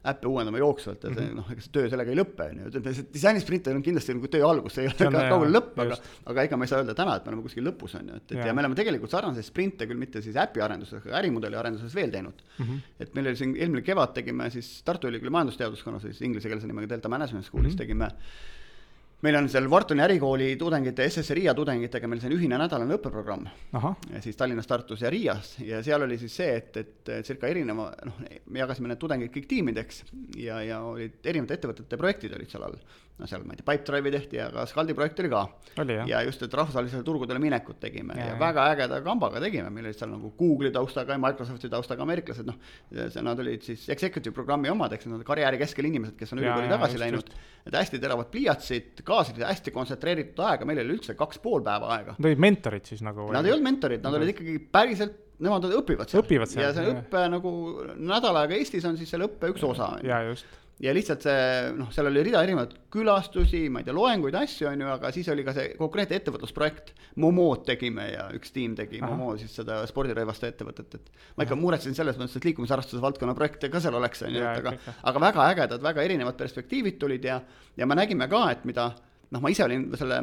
äppe 0.00 0.28
uuendama 0.30 0.60
jooksvalt 0.60 1.02
ja 1.04 1.10
see 1.12 1.26
noh, 1.36 1.48
ega 1.52 1.60
see 1.60 1.72
töö 1.74 1.88
sellega 1.92 2.12
ei 2.12 2.16
lõpe, 2.16 2.46
on 2.48 2.60
ju, 2.62 2.68
ütleme 2.70 2.92
see 2.96 3.08
disainisprint 3.12 3.66
on 3.68 3.82
kindlasti 3.84 4.14
nagu 4.16 4.30
töö 4.32 4.46
algus, 4.48 4.76
see 4.76 4.86
ei 4.86 4.90
ole 4.90 5.08
ka 5.12 5.24
kaugel 5.34 5.52
lõpp, 5.58 5.74
aga 5.84 5.98
aga 6.32 6.44
ega 6.48 6.58
ma 6.60 6.64
ei 6.64 6.72
saa 6.72 6.80
öelda 6.80 6.94
täna, 6.96 7.16
et 7.18 7.26
me 7.26 7.34
oleme 7.34 7.44
kuskil 7.44 7.66
lõpus, 7.68 7.96
on 7.98 8.08
ju, 8.08 8.20
et, 8.20 8.26
et 8.30 8.38
ja. 8.38 8.46
ja 8.48 8.54
me 8.56 8.64
oleme 8.64 8.78
tegelikult 8.78 9.12
sarnaseid 9.12 9.44
sprinte 9.44 9.88
küll 9.90 10.00
mitte 10.00 10.22
siis 10.24 10.38
äpi 10.40 10.64
arenduses, 10.64 11.02
aga 11.04 11.18
ärimudeli 11.20 11.58
arenduses 11.60 11.96
veel 11.96 12.14
teinud 12.14 12.40
mm. 12.46 12.64
-hmm. 12.64 12.94
et 13.04 13.12
meil 13.18 13.28
oli 13.32 13.42
siin 13.42 13.52
eelmine 13.58 13.84
kevad 13.84 14.16
tegime 14.16 14.48
siis 14.54 14.78
Tartu 14.86 15.12
Ülikooli 15.12 15.34
majandusteaduskonnas, 15.36 16.08
siis 16.08 16.22
inglisekeelse 16.24 16.70
nimega 16.70 16.88
Delta 16.94 17.12
Management 17.12 17.44
School'is 17.44 17.74
mm 17.74 17.74
-hmm. 17.74 17.84
tegime 17.84 18.10
meil 19.22 19.36
on 19.36 19.48
seal 19.52 19.68
Whartoni 19.68 20.02
ärikooli 20.04 20.54
tudengite, 20.60 21.06
SSRIA 21.10 21.54
tudengitega 21.56 22.08
meil 22.08 22.22
see 22.22 22.32
ühine 22.34 22.58
nädalane 22.60 22.96
õppeprogramm. 22.96 23.48
siis 24.24 24.38
Tallinnas, 24.38 24.68
Tartus 24.70 25.04
ja 25.04 25.10
Riias 25.12 25.56
ja 25.64 25.82
seal 25.84 26.06
oli 26.06 26.18
siis 26.20 26.36
see, 26.40 26.54
et, 26.56 26.80
et 26.80 27.12
circa 27.26 27.50
erineva, 27.50 27.90
noh, 28.08 28.22
me 28.46 28.62
jagasime 28.62 28.90
need 28.90 29.00
tudengid 29.02 29.32
kõik 29.34 29.48
tiimideks 29.50 30.02
ja, 30.40 30.62
ja 30.64 30.80
olid 30.86 31.20
erinevate 31.24 31.58
ettevõtete 31.58 32.00
projektid 32.00 32.36
olid 32.38 32.52
seal 32.52 32.66
all. 32.68 32.80
No 33.20 33.28
seal, 33.28 33.44
ma 33.44 33.54
ei 33.54 33.60
tea, 33.60 33.66
Pipedrive'i 33.68 34.12
tehti, 34.14 34.40
aga 34.42 34.64
Scaldi 34.68 34.96
projekt 34.96 35.20
oli 35.22 35.30
ka. 35.32 35.42
ja 36.08 36.22
just, 36.26 36.42
et 36.46 36.56
rahvusvahelisele 36.56 37.04
turgudele 37.06 37.40
minekut 37.42 37.80
tegime 37.82 38.16
ja, 38.16 38.30
ja, 38.30 38.32
ja 38.32 38.40
väga 38.40 38.66
ägeda 38.74 39.00
kambaga 39.04 39.42
tegime, 39.44 39.70
meil 39.74 39.88
olid 39.90 39.98
seal 39.98 40.12
nagu 40.12 40.32
Google'i 40.38 40.72
taustaga 40.74 41.16
ja 41.16 41.22
Microsofti 41.22 41.70
taustaga 41.72 42.04
ameeriklased, 42.06 42.48
noh, 42.48 42.58
see, 42.90 43.24
nad 43.26 43.42
olid 43.44 43.64
siis 43.66 43.86
executive 43.92 44.34
programmi 44.36 44.72
omad, 44.72 44.94
ehk 44.96 45.06
nad 45.10 45.24
karjääri 45.28 45.60
keskel 45.60 45.88
inimesed, 45.90 46.16
kes 46.20 46.34
on 46.34 46.42
ülikooli 46.42 46.70
tagasi 46.72 46.96
just, 46.96 47.04
läinud, 47.04 47.32
et 47.68 47.80
hästi 47.80 48.02
teravad 48.02 48.30
pliiatsid, 48.32 49.02
kaasasid 49.06 49.44
hästi 49.46 49.74
kontsentreeritud 49.74 50.44
aega, 50.48 50.68
meil 50.68 50.82
oli 50.84 50.96
üldse 50.96 51.16
kaks 51.18 51.42
pool 51.44 51.64
päeva 51.66 51.92
aega. 51.96 52.16
Nad 52.18 52.30
olid 52.32 52.46
mentorid 52.46 52.88
siis 52.88 53.04
nagu? 53.06 53.28
Nad 53.34 53.48
ei 53.48 53.54
olnud 53.56 53.68
mentorid, 53.68 54.04
nad 54.04 54.16
olid 54.16 54.32
ikkagi 54.32 54.56
päriselt, 54.72 55.18
nemad 55.40 55.64
õpivad 55.68 56.10
seal. 56.10 56.24
õpivad 56.24 56.50
seal. 56.52 56.66
ja 56.66 56.72
see 56.76 56.88
õppe 56.92 57.22
nagu 57.32 57.52
nädal 57.96 58.42
aega 58.42 58.58
Eestis 58.58 58.84
on 58.88 58.98
siis 59.00 59.12
selle 59.12 59.28
õppe 59.30 59.52
üks 59.54 59.64
osa. 59.64 59.94
ja 60.04 60.20
just 60.28 60.48
ja 60.80 60.92
lihtsalt 60.96 61.24
see 61.26 61.72
noh, 61.76 61.90
seal 61.92 62.08
oli 62.08 62.22
rida 62.24 62.40
erinevaid 62.44 62.72
külastusi, 62.92 63.66
ma 63.72 63.82
ei 63.82 63.86
tea, 63.86 63.94
loenguid, 63.96 64.36
asju 64.40 64.70
on 64.70 64.84
ju, 64.84 64.88
aga 64.94 65.10
siis 65.14 65.28
oli 65.32 65.44
ka 65.46 65.54
see 65.56 65.74
konkreetne 65.78 66.16
ettevõtlusprojekt. 66.20 66.94
Momod 67.20 67.66
tegime 67.68 68.06
ja 68.12 68.28
üks 68.36 68.54
tiim 68.54 68.76
tegi 68.78 69.00
Aha. 69.02 69.10
Momo 69.10 69.34
siis 69.40 69.52
seda 69.60 69.80
spordirõivaste 69.90 70.48
ettevõtet, 70.52 70.96
et 70.96 71.26
ma 71.36 71.46
ikka 71.46 71.58
muretsen 71.58 71.96
selles 71.96 72.18
mõttes, 72.20 72.38
et 72.38 72.48
liikumisharrastuse 72.48 73.02
valdkonna 73.02 73.36
projekte 73.36 73.70
ka 73.72 73.82
seal 73.82 73.98
oleks, 73.98 74.24
on 74.26 74.34
ju, 74.36 74.40
et 74.40 74.62
aga, 74.62 74.96
aga 75.10 75.24
väga 75.26 75.46
ägedad, 75.54 75.84
väga 75.84 76.06
erinevad 76.06 76.38
perspektiivid 76.40 77.00
tulid 77.02 77.28
ja, 77.28 77.40
ja 77.76 77.88
me 77.88 77.98
nägime 77.98 78.30
ka, 78.30 78.46
et 78.54 78.64
mida 78.68 78.92
noh, 79.30 79.42
ma 79.42 79.50
ise 79.52 79.62
olin 79.64 79.86
selle 79.98 80.18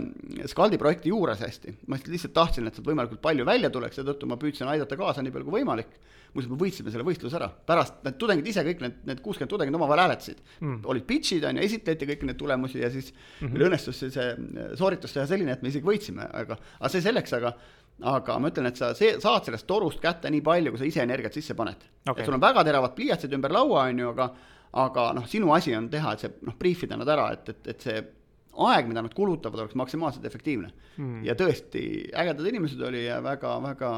Scaldi 0.51 0.77
projekti 0.79 1.11
juures 1.11 1.39
hästi, 1.43 1.73
ma 1.91 1.99
lihtsalt 1.99 2.33
tahtsin, 2.35 2.67
et 2.67 2.75
sealt 2.75 2.87
võimalikult 2.89 3.21
palju 3.23 3.45
välja 3.47 3.71
tuleks, 3.73 3.99
seetõttu 3.99 4.27
ma 4.29 4.37
püüdsin 4.41 4.67
aidata 4.67 4.97
kaasa 4.99 5.23
nii 5.23 5.33
palju 5.35 5.47
kui 5.47 5.61
võimalik. 5.61 5.95
muuseas, 6.33 6.51
me 6.51 6.57
võitsime 6.59 6.91
selle 6.93 7.05
võistluse 7.07 7.37
ära, 7.39 7.47
pärast 7.47 8.03
need 8.03 8.17
tudengid 8.19 8.47
ise 8.51 8.61
kõik 8.67 8.81
need, 8.83 8.97
need 9.07 9.21
kuuskümmend 9.25 9.49
tudengit 9.49 9.77
omavahel 9.79 10.03
hääletasid. 10.03 10.43
Mm.. 10.59 10.81
olid 10.91 11.07
pitch'id 11.07 11.47
on 11.47 11.57
ju, 11.57 11.63
esitleti 11.63 12.09
kõiki 12.09 12.27
neid 12.27 12.37
tulemusi 12.37 12.83
ja 12.83 12.91
siis 12.91 13.13
mm 13.13 13.47
-hmm. 13.47 13.53
meil 13.53 13.67
õnnestus 13.69 14.03
see, 14.03 14.11
see 14.11 14.67
sooritus 14.75 15.15
teha 15.15 15.25
selline, 15.25 15.55
et 15.55 15.63
me 15.63 15.71
isegi 15.71 15.87
võitsime, 15.87 16.27
aga, 16.27 16.59
aga 16.79 16.89
see 16.91 17.01
selleks, 17.01 17.33
aga 17.33 17.55
aga 18.03 18.37
ma 18.39 18.51
ütlen, 18.51 18.67
et 18.67 18.77
sa 18.77 18.93
see, 18.93 19.15
saad 19.21 19.47
sellest 19.47 19.65
torust 19.67 19.99
kätte 19.99 20.29
nii 20.29 20.43
palju, 20.45 20.71
kui 20.71 20.79
sa 20.79 20.85
ise 20.85 21.01
energiat 21.01 21.33
sisse 21.33 21.55
paned. 21.55 21.79
Okay.. 22.05 22.21
et 22.21 22.25
sul 22.25 22.35
on 22.35 22.43
väga 22.43 22.63
teravad 22.63 22.93
pliiatsid 22.93 23.33
ümber 23.33 23.51
laua, 23.51 23.87
on 23.87 23.99
ju, 23.99 24.09
aga 24.09 24.29
aga 24.77 25.13
noh, 25.15 25.25
sinu 25.25 25.53
asi 25.55 25.73
on 25.75 25.89
teha, 25.89 26.13
et 26.13 26.19
see 26.19 26.31
noh, 26.45 26.55
brief 26.59 26.83
ida 26.83 26.97
nad 26.99 27.07
ära, 27.07 27.31
et, 27.33 27.49
et, 27.49 27.67
et 27.73 27.81
see 27.81 28.03
aeg, 28.57 28.87
mida 28.89 29.03
nad 29.05 29.13
kulutavad, 29.13 29.61
oleks 29.63 29.77
maksimaalselt 29.77 30.25
efektiivne. 30.25 30.71
Mm.. 30.97 31.23
ja 31.27 31.35
tõesti, 31.37 31.83
ägedad 32.17 32.49
inimesed 32.49 32.81
oli 32.81 33.05
ja 33.05 33.19
väga-väga 33.23 33.91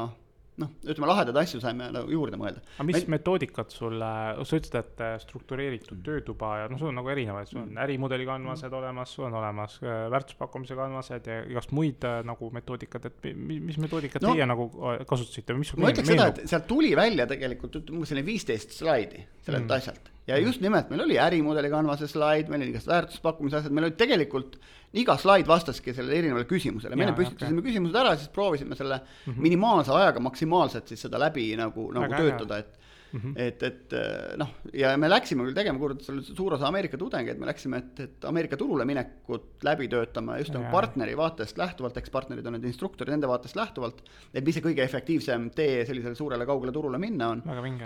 noh, 0.60 0.72
ütleme 0.84 1.08
lahedaid 1.10 1.38
asju 1.42 1.60
saime 1.62 1.88
nagu 1.94 2.12
juurde 2.12 2.38
mõelda. 2.40 2.62
aga 2.76 2.86
mis 2.88 2.98
Meil... 2.98 3.08
metoodikat 3.16 3.74
sulle, 3.74 4.10
sa 4.36 4.60
ütlesid, 4.60 4.76
et 4.80 5.02
äh, 5.06 5.14
struktureeritud 5.22 6.02
töötuba 6.06 6.52
ja 6.62 6.68
noh, 6.70 6.80
sul 6.80 6.90
on 6.92 7.00
nagu 7.00 7.10
erinevaid, 7.12 7.50
sul 7.50 7.62
on 7.62 7.72
mm. 7.72 7.82
ärimudeli 7.86 8.28
kanvased 8.28 8.68
mm. 8.68 8.78
olemas, 8.80 9.16
sul 9.16 9.26
on 9.28 9.38
olemas 9.40 9.78
äh, 9.82 10.04
väärtuspakkumise 10.14 10.78
kanvased 10.78 11.30
ja 11.32 11.40
igast 11.50 11.74
muid 11.76 12.06
äh, 12.08 12.20
nagu 12.28 12.52
metoodikat, 12.54 13.10
et 13.10 13.28
mis, 13.34 13.62
mis 13.70 13.80
metoodikat 13.82 14.24
no, 14.26 14.36
teie 14.36 14.48
nagu 14.48 14.70
kasutasite 15.08 15.56
või 15.56 15.64
mis 15.64 15.74
ma 15.76 15.92
ütleks 15.94 16.14
seda, 16.14 16.30
et 16.34 16.46
sealt 16.50 16.70
tuli 16.70 16.94
välja 16.98 17.28
tegelikult 17.30 17.82
umbes 17.82 18.12
selline 18.12 18.26
viisteist 18.28 18.76
slaidi 18.76 19.24
sellelt 19.44 19.66
mm. 19.66 19.76
asjalt 19.78 20.10
ja 20.30 20.38
just 20.38 20.60
nimelt 20.62 20.90
meil 20.90 21.04
oli 21.04 21.18
ärimudeli 21.18 21.70
kanvase 21.72 22.08
slaid, 22.10 22.50
meil 22.50 22.62
oli 22.62 22.74
igast 22.74 22.90
väärtuspakkumise 22.90 23.60
asjad, 23.60 23.74
meil 23.74 23.88
olid 23.88 23.98
tegelikult 24.00 24.58
iga 24.92 25.14
slaid 25.18 25.46
vastaski 25.46 25.94
sellele 25.94 26.18
erinevale 26.18 26.46
küsimusele, 26.50 26.96
me 26.98 27.12
püstitasime 27.14 27.60
okay. 27.60 27.68
küsimused 27.70 27.98
ära, 28.00 28.16
siis 28.18 28.30
proovisime 28.34 28.78
selle 28.78 28.98
mm 28.98 29.32
-hmm. 29.32 29.42
minimaalse 29.46 29.92
ajaga 29.94 30.20
maksimaalselt 30.20 30.88
siis 30.88 31.06
seda 31.06 31.18
läbi 31.18 31.52
nagu, 31.56 31.92
nagu 31.94 32.10
Väga 32.10 32.22
töötada, 32.24 32.58
et 32.58 32.79
Mm 33.12 33.20
-hmm. 33.20 33.32
et, 33.36 33.62
et 33.62 33.92
eh, 33.92 34.36
noh, 34.38 34.50
ja 34.72 34.92
me 34.96 35.08
läksime 35.10 35.42
küll 35.44 35.54
tegema, 35.54 35.78
kurat, 35.78 36.02
suur 36.02 36.54
osa 36.54 36.68
Ameerika 36.68 36.98
tudengeid, 36.98 37.38
me 37.38 37.46
läksime, 37.48 37.78
et, 37.78 38.00
et 38.00 38.24
Ameerika 38.24 38.56
turule 38.56 38.84
minekut 38.84 39.64
läbi 39.66 39.88
töötama 39.88 40.38
just 40.38 40.54
nagu 40.54 40.70
partneri 40.70 41.16
vaatest 41.18 41.58
lähtuvalt, 41.58 41.96
eks 41.96 42.10
partnerid 42.10 42.46
on 42.46 42.54
need 42.58 42.68
instruktorid, 42.70 43.10
nende 43.10 43.28
vaatest 43.30 43.56
lähtuvalt, 43.58 44.02
et 44.34 44.44
mis 44.44 44.54
see 44.54 44.64
kõige 44.64 44.84
efektiivsem 44.84 45.50
tee 45.56 45.84
sellisele 45.86 46.14
suurele 46.14 46.46
kaugele 46.46 46.72
turule 46.72 46.98
minna 46.98 47.28
on. 47.34 47.42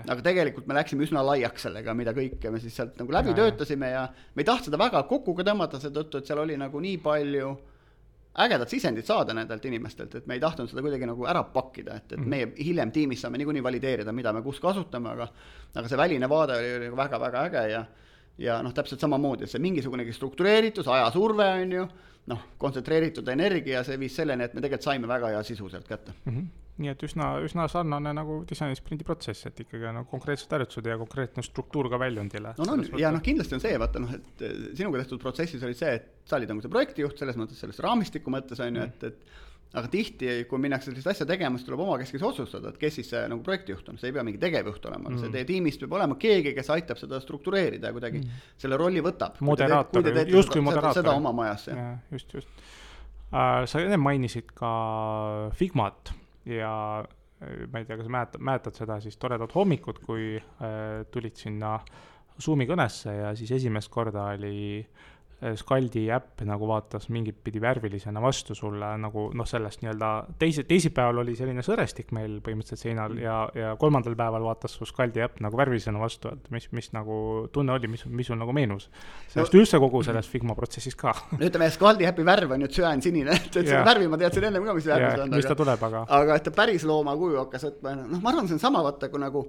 aga 0.09 0.21
tegelikult 0.23 0.67
me 0.67 0.75
läksime 0.75 1.05
üsna 1.09 1.25
laiaks 1.25 1.69
sellega, 1.69 1.95
mida 1.95 2.13
kõike 2.13 2.51
me 2.51 2.61
siis 2.61 2.77
sealt 2.77 2.99
nagu 3.01 3.13
läbi 3.13 3.33
ja, 3.33 3.35
töötasime 3.35 3.91
ja 3.91 4.09
me 4.35 4.45
ei 4.45 4.51
tahtnud 4.51 4.71
seda 4.71 4.79
väga 4.79 5.03
kokku 5.09 5.35
ka 5.35 5.47
tõmmata 5.47 5.81
seetõttu, 5.81 6.19
et 6.19 6.27
seal 6.27 6.39
oli 6.45 6.57
nagu 6.61 6.81
nii 6.81 6.99
palju 6.99 7.57
ägedat 8.39 8.71
sisendit 8.71 9.07
saada 9.07 9.35
nendelt 9.35 9.65
inimestelt, 9.65 10.15
et 10.15 10.27
me 10.27 10.35
ei 10.35 10.41
tahtnud 10.43 10.71
seda 10.71 10.83
kuidagi 10.83 11.07
nagu 11.07 11.27
ära 11.31 11.45
pakkida, 11.55 11.99
et, 12.01 12.13
et 12.13 12.19
mhm. 12.19 12.31
meie 12.31 12.49
hiljem 12.67 12.93
tiimis 12.95 13.23
saame 13.23 13.39
niikuinii 13.39 13.63
valideerida, 13.63 14.13
mida 14.13 14.33
me 14.33 14.43
kus 14.43 14.59
kasutame, 14.63 15.13
aga 15.15 15.29
aga 15.75 15.91
see 15.91 15.99
väline 15.99 16.31
vaade 16.31 16.59
oli 16.59 16.89
nagu 16.89 16.99
väga-väga 16.99 17.45
äge 17.51 17.69
ja 17.73 17.85
ja 18.39 18.59
noh, 18.67 18.75
täpselt 18.75 19.01
samamoodi, 19.01 19.47
et 19.47 19.53
see 19.53 19.63
mingisugunegi 19.63 20.13
struktureeritus, 20.13 20.89
ajasurve 20.91 21.47
on 21.61 21.73
ju, 21.73 21.85
noh, 22.33 22.41
kontsentreeritud 22.59 23.29
energia, 23.31 23.85
see 23.87 23.99
viis 24.01 24.17
selleni, 24.19 24.49
et 24.49 24.57
me 24.57 24.65
tegelikult 24.65 24.91
saime 24.91 25.11
väga 25.11 25.31
hea 25.37 25.43
sisu 25.47 25.71
sealt 25.71 25.87
kätte 25.89 26.17
mm. 26.25 26.33
-hmm 26.35 26.64
nii 26.83 26.91
et 26.91 27.03
üsna, 27.07 27.29
üsna 27.47 27.69
sarnane 27.71 28.11
nagu 28.17 28.41
disainisprindi 28.51 29.07
protsess, 29.07 29.47
et 29.47 29.61
ikkagi 29.63 29.87
nagu 29.95 30.09
konkreetsed 30.11 30.51
harjutused 30.57 30.89
ja 30.91 30.99
konkreetne 30.99 31.45
struktuur 31.47 31.87
ka 31.93 32.01
väljundile. 32.03 32.57
no, 32.59 32.67
no 32.67 32.99
ja 32.99 33.13
noh, 33.15 33.23
kindlasti 33.23 33.55
on 33.59 33.63
see, 33.63 33.79
vaata 33.79 34.03
noh, 34.03 34.15
et 34.17 34.43
eh, 34.43 34.57
sinuga 34.75 35.03
tehtud 35.03 35.23
protsessis 35.23 35.63
oli 35.67 35.79
see, 35.79 35.93
et 36.01 36.11
sa 36.27 36.41
olid 36.41 36.51
nagu 36.51 36.65
see 36.65 36.73
projektijuht 36.73 37.21
selles 37.21 37.39
mõttes, 37.39 37.61
selles 37.63 37.79
raamistiku 37.85 38.33
mõttes 38.35 38.63
on 38.65 38.81
ju, 38.81 38.87
et, 38.89 39.07
et 39.07 39.45
aga 39.75 39.91
tihti, 39.91 40.33
kui 40.51 40.59
minnakse 40.63 40.91
sellist 40.91 41.11
asja 41.11 41.27
tegema, 41.27 41.59
siis 41.59 41.69
tuleb 41.69 41.83
omakeskis 41.85 42.23
otsustada, 42.27 42.71
et 42.71 42.81
kes 42.83 42.99
siis 42.99 43.09
see 43.11 43.23
nagu 43.31 43.43
projektijuht 43.47 43.89
on, 43.91 43.99
see 43.99 44.11
ei 44.11 44.17
pea 44.17 44.27
mingi 44.27 44.43
tegevjuht 44.43 44.91
olema 44.91 45.11
mm., 45.11 45.23
see 45.23 45.35
teie 45.35 45.47
tiimist 45.49 45.83
peab 45.83 45.97
olema 45.99 46.19
keegi, 46.21 46.55
kes 46.59 46.71
aitab 46.75 46.99
seda 46.99 47.23
struktureerida 47.23 47.91
ja 47.91 47.97
kuidagi 47.97 48.23
mm. 48.23 48.43
selle 48.67 48.79
rolli 48.81 49.03
võtab. 49.05 49.39
moderaator, 49.47 50.11
justkui 50.31 50.63
moderaator. 50.63 51.03
seda 51.03 51.15
oma 51.19 51.35
majas. 51.35 51.71
just, 52.15 52.35
just 52.39 52.67
uh,. 53.31 53.63
sa 53.71 53.83
enne 53.83 53.99
mainisid 53.99 54.55
ka 54.59 54.75
Figmat 55.59 56.15
ja 56.47 56.75
äh, 57.05 57.65
ma 57.73 57.81
ei 57.81 57.89
tea, 57.89 57.99
kas 58.01 58.11
mäletad, 58.11 58.43
mäletad 58.45 58.79
seda 58.79 59.01
siis 59.01 59.17
toredat 59.21 59.55
hommikut, 59.55 60.03
kui 60.05 60.35
äh, 60.39 61.05
tulid 61.11 61.41
sinna 61.41 61.79
Zoomi 62.43 62.67
kõnesse 62.67 63.13
ja 63.15 63.29
siis 63.39 63.53
esimest 63.55 63.93
korda 63.95 64.33
oli 64.35 64.81
äh, 64.81 65.14
Skaldi 65.59 66.07
äpp 66.15 66.41
nagu 66.47 66.67
vaatas 66.69 67.09
mingit 67.13 67.37
pidi 67.45 67.61
värvilisena 67.61 68.21
vastu 68.23 68.55
sulle 68.57 68.89
nagu 69.01 69.27
noh, 69.37 69.49
sellest 69.49 69.83
nii-öelda 69.83 70.11
teise, 70.41 70.65
teisipäeval 70.69 71.21
oli 71.25 71.35
selline 71.37 71.65
sõrestik 71.67 72.15
meil 72.17 72.39
põhimõtteliselt 72.45 72.81
seinal 72.87 73.13
mm. 73.13 73.23
ja, 73.25 73.37
ja 73.59 73.73
kolmandal 73.81 74.17
päeval 74.19 74.47
vaatas 74.47 74.79
su 74.79 74.89
Skaldi 74.89 75.25
äpp 75.25 75.43
nagu 75.45 75.59
värvilisena 75.59 76.01
vastu, 76.01 76.33
et 76.33 76.49
mis, 76.55 76.71
mis 76.77 76.91
nagu 76.97 77.19
tunne 77.53 77.75
oli, 77.77 77.91
mis, 77.93 78.07
mis 78.07 78.31
sul 78.31 78.41
nagu 78.41 78.55
meenus? 78.57 78.89
sellest 79.35 79.53
no, 79.53 79.61
üldse 79.61 79.83
kogu 79.83 80.03
sellest 80.07 80.33
Figma 80.33 80.57
protsessis 80.57 80.97
ka. 80.99 81.13
no 81.39 81.43
ütleme, 81.45 81.69
Skaldi 81.75 82.09
äpi 82.09 82.25
värv 82.27 82.57
on 82.57 82.65
ju 82.65 82.73
tsüaansinine, 82.79 83.37
et, 83.37 83.51
et 83.53 83.69
seda 83.69 83.85
värvi 83.87 84.09
ma 84.09 84.21
teadsin 84.21 84.49
ennem 84.49 84.65
ka, 84.71 84.79
mis 84.79 84.89
värv 84.89 85.11
see 85.11 85.27
on. 85.27 85.37
mis 85.37 85.51
ta 85.51 85.59
tuleb, 85.59 85.87
aga. 85.91 86.07
aga 86.21 86.41
et 86.41 86.49
ta 86.49 86.55
päris 86.57 86.89
looma 86.89 87.17
kuju 87.21 87.43
hakkas 87.45 87.69
võtma, 87.69 87.99
noh, 88.01 88.23
ma 88.23 88.33
arvan, 88.33 88.49
see 88.49 88.57
on 88.57 88.65
sama, 88.65 88.85
vaata, 88.87 89.11
kui 89.13 89.23
nagu 89.23 89.45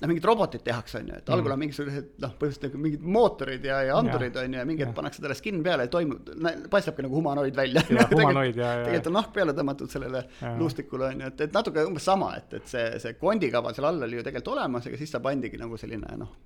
noh, 0.00 0.08
mingid 0.10 0.26
robotid 0.26 0.64
tehakse, 0.66 1.00
on 1.02 1.10
ju, 1.12 1.18
et 1.20 1.30
algul 1.34 1.52
on 1.52 1.56
mm. 1.56 1.62
mingisugused 1.66 2.08
noh, 2.22 2.34
põhimõtteliselt 2.40 2.66
nagu 2.68 2.82
mingid 2.86 3.06
mootorid 3.16 3.68
ja, 3.68 3.78
ja 3.88 3.98
andurid 4.00 4.36
on 4.40 4.56
ju, 4.56 4.60
ja 4.60 4.66
mingi 4.68 4.84
hetk 4.84 4.96
pannakse 4.96 5.22
talle 5.24 5.36
skin 5.38 5.62
peale 5.64 5.86
ja 5.86 5.92
toimub, 5.92 6.32
paistabki 6.72 7.06
nagu 7.06 7.18
humanoid 7.18 7.56
välja. 7.56 7.84
tegelikult 7.88 9.10
on 9.12 9.18
nahk 9.18 9.32
peale 9.36 9.56
tõmmatud 9.58 9.92
sellele 9.92 10.24
luustikule 10.60 11.12
on 11.12 11.24
ju, 11.24 11.32
et, 11.32 11.46
et 11.46 11.56
natuke 11.56 11.86
umbes 11.88 12.10
sama, 12.10 12.32
et, 12.40 12.58
et 12.60 12.74
see, 12.74 12.84
see 13.02 13.16
kondikava 13.20 13.74
seal 13.76 13.90
all 13.90 14.08
oli 14.08 14.20
ju 14.20 14.26
tegelikult 14.26 14.54
olemas, 14.56 14.90
aga 14.90 15.00
siis 15.00 15.14
ta 15.14 15.22
pandigi 15.24 15.60
nagu 15.60 15.80
selline 15.80 16.18
noh, 16.20 16.36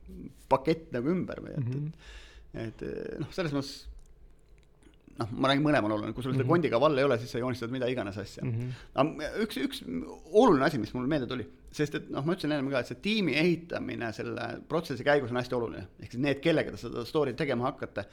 pakett 0.50 0.92
nagu 0.96 1.12
ümber 1.12 1.42
või 1.44 1.56
et 1.56 1.66
mm, 1.66 1.76
-hmm. 1.76 2.64
et, 2.66 2.82
et 2.82 3.22
noh, 3.22 3.32
selles 3.34 3.54
mõttes 3.56 3.76
noh, 5.20 5.32
ma 5.32 5.50
räägin 5.50 5.64
mõlemal 5.64 5.94
oluline, 5.96 6.14
kui 6.16 6.24
sul 6.24 6.32
seda 6.32 6.42
mm 6.42 6.46
-hmm. 6.46 6.54
kondiga 6.54 6.80
vall 6.80 6.98
ei 6.98 7.04
ole, 7.04 7.18
siis 7.18 7.32
sa 7.32 7.40
joonistad 7.40 7.72
mida 7.72 7.88
iganes 7.90 8.18
asja 8.18 8.44
mm. 8.44 8.52
-hmm. 8.52 8.72
aga 8.94 9.30
üks, 9.44 9.60
üks 9.62 9.82
oluline 10.32 10.64
asi, 10.66 10.78
mis 10.78 10.92
mul 10.94 11.06
meelde 11.06 11.28
tuli, 11.30 11.46
sest 11.72 11.94
et 11.94 12.10
noh, 12.10 12.24
ma 12.24 12.34
ütlesin 12.34 12.52
ennem 12.52 12.70
ka, 12.70 12.80
et 12.80 12.92
see 12.92 13.00
tiimi 13.02 13.36
ehitamine 13.36 14.12
selle 14.12 14.48
protsessi 14.68 15.04
käigus 15.04 15.30
on 15.30 15.40
hästi 15.40 15.54
oluline, 15.54 15.86
ehk 16.00 16.12
siis 16.12 16.22
need, 16.22 16.40
kellega 16.44 16.70
te 16.70 16.82
seda 16.84 17.04
story'd 17.04 17.36
tegema 17.36 17.70
hakkate. 17.70 18.06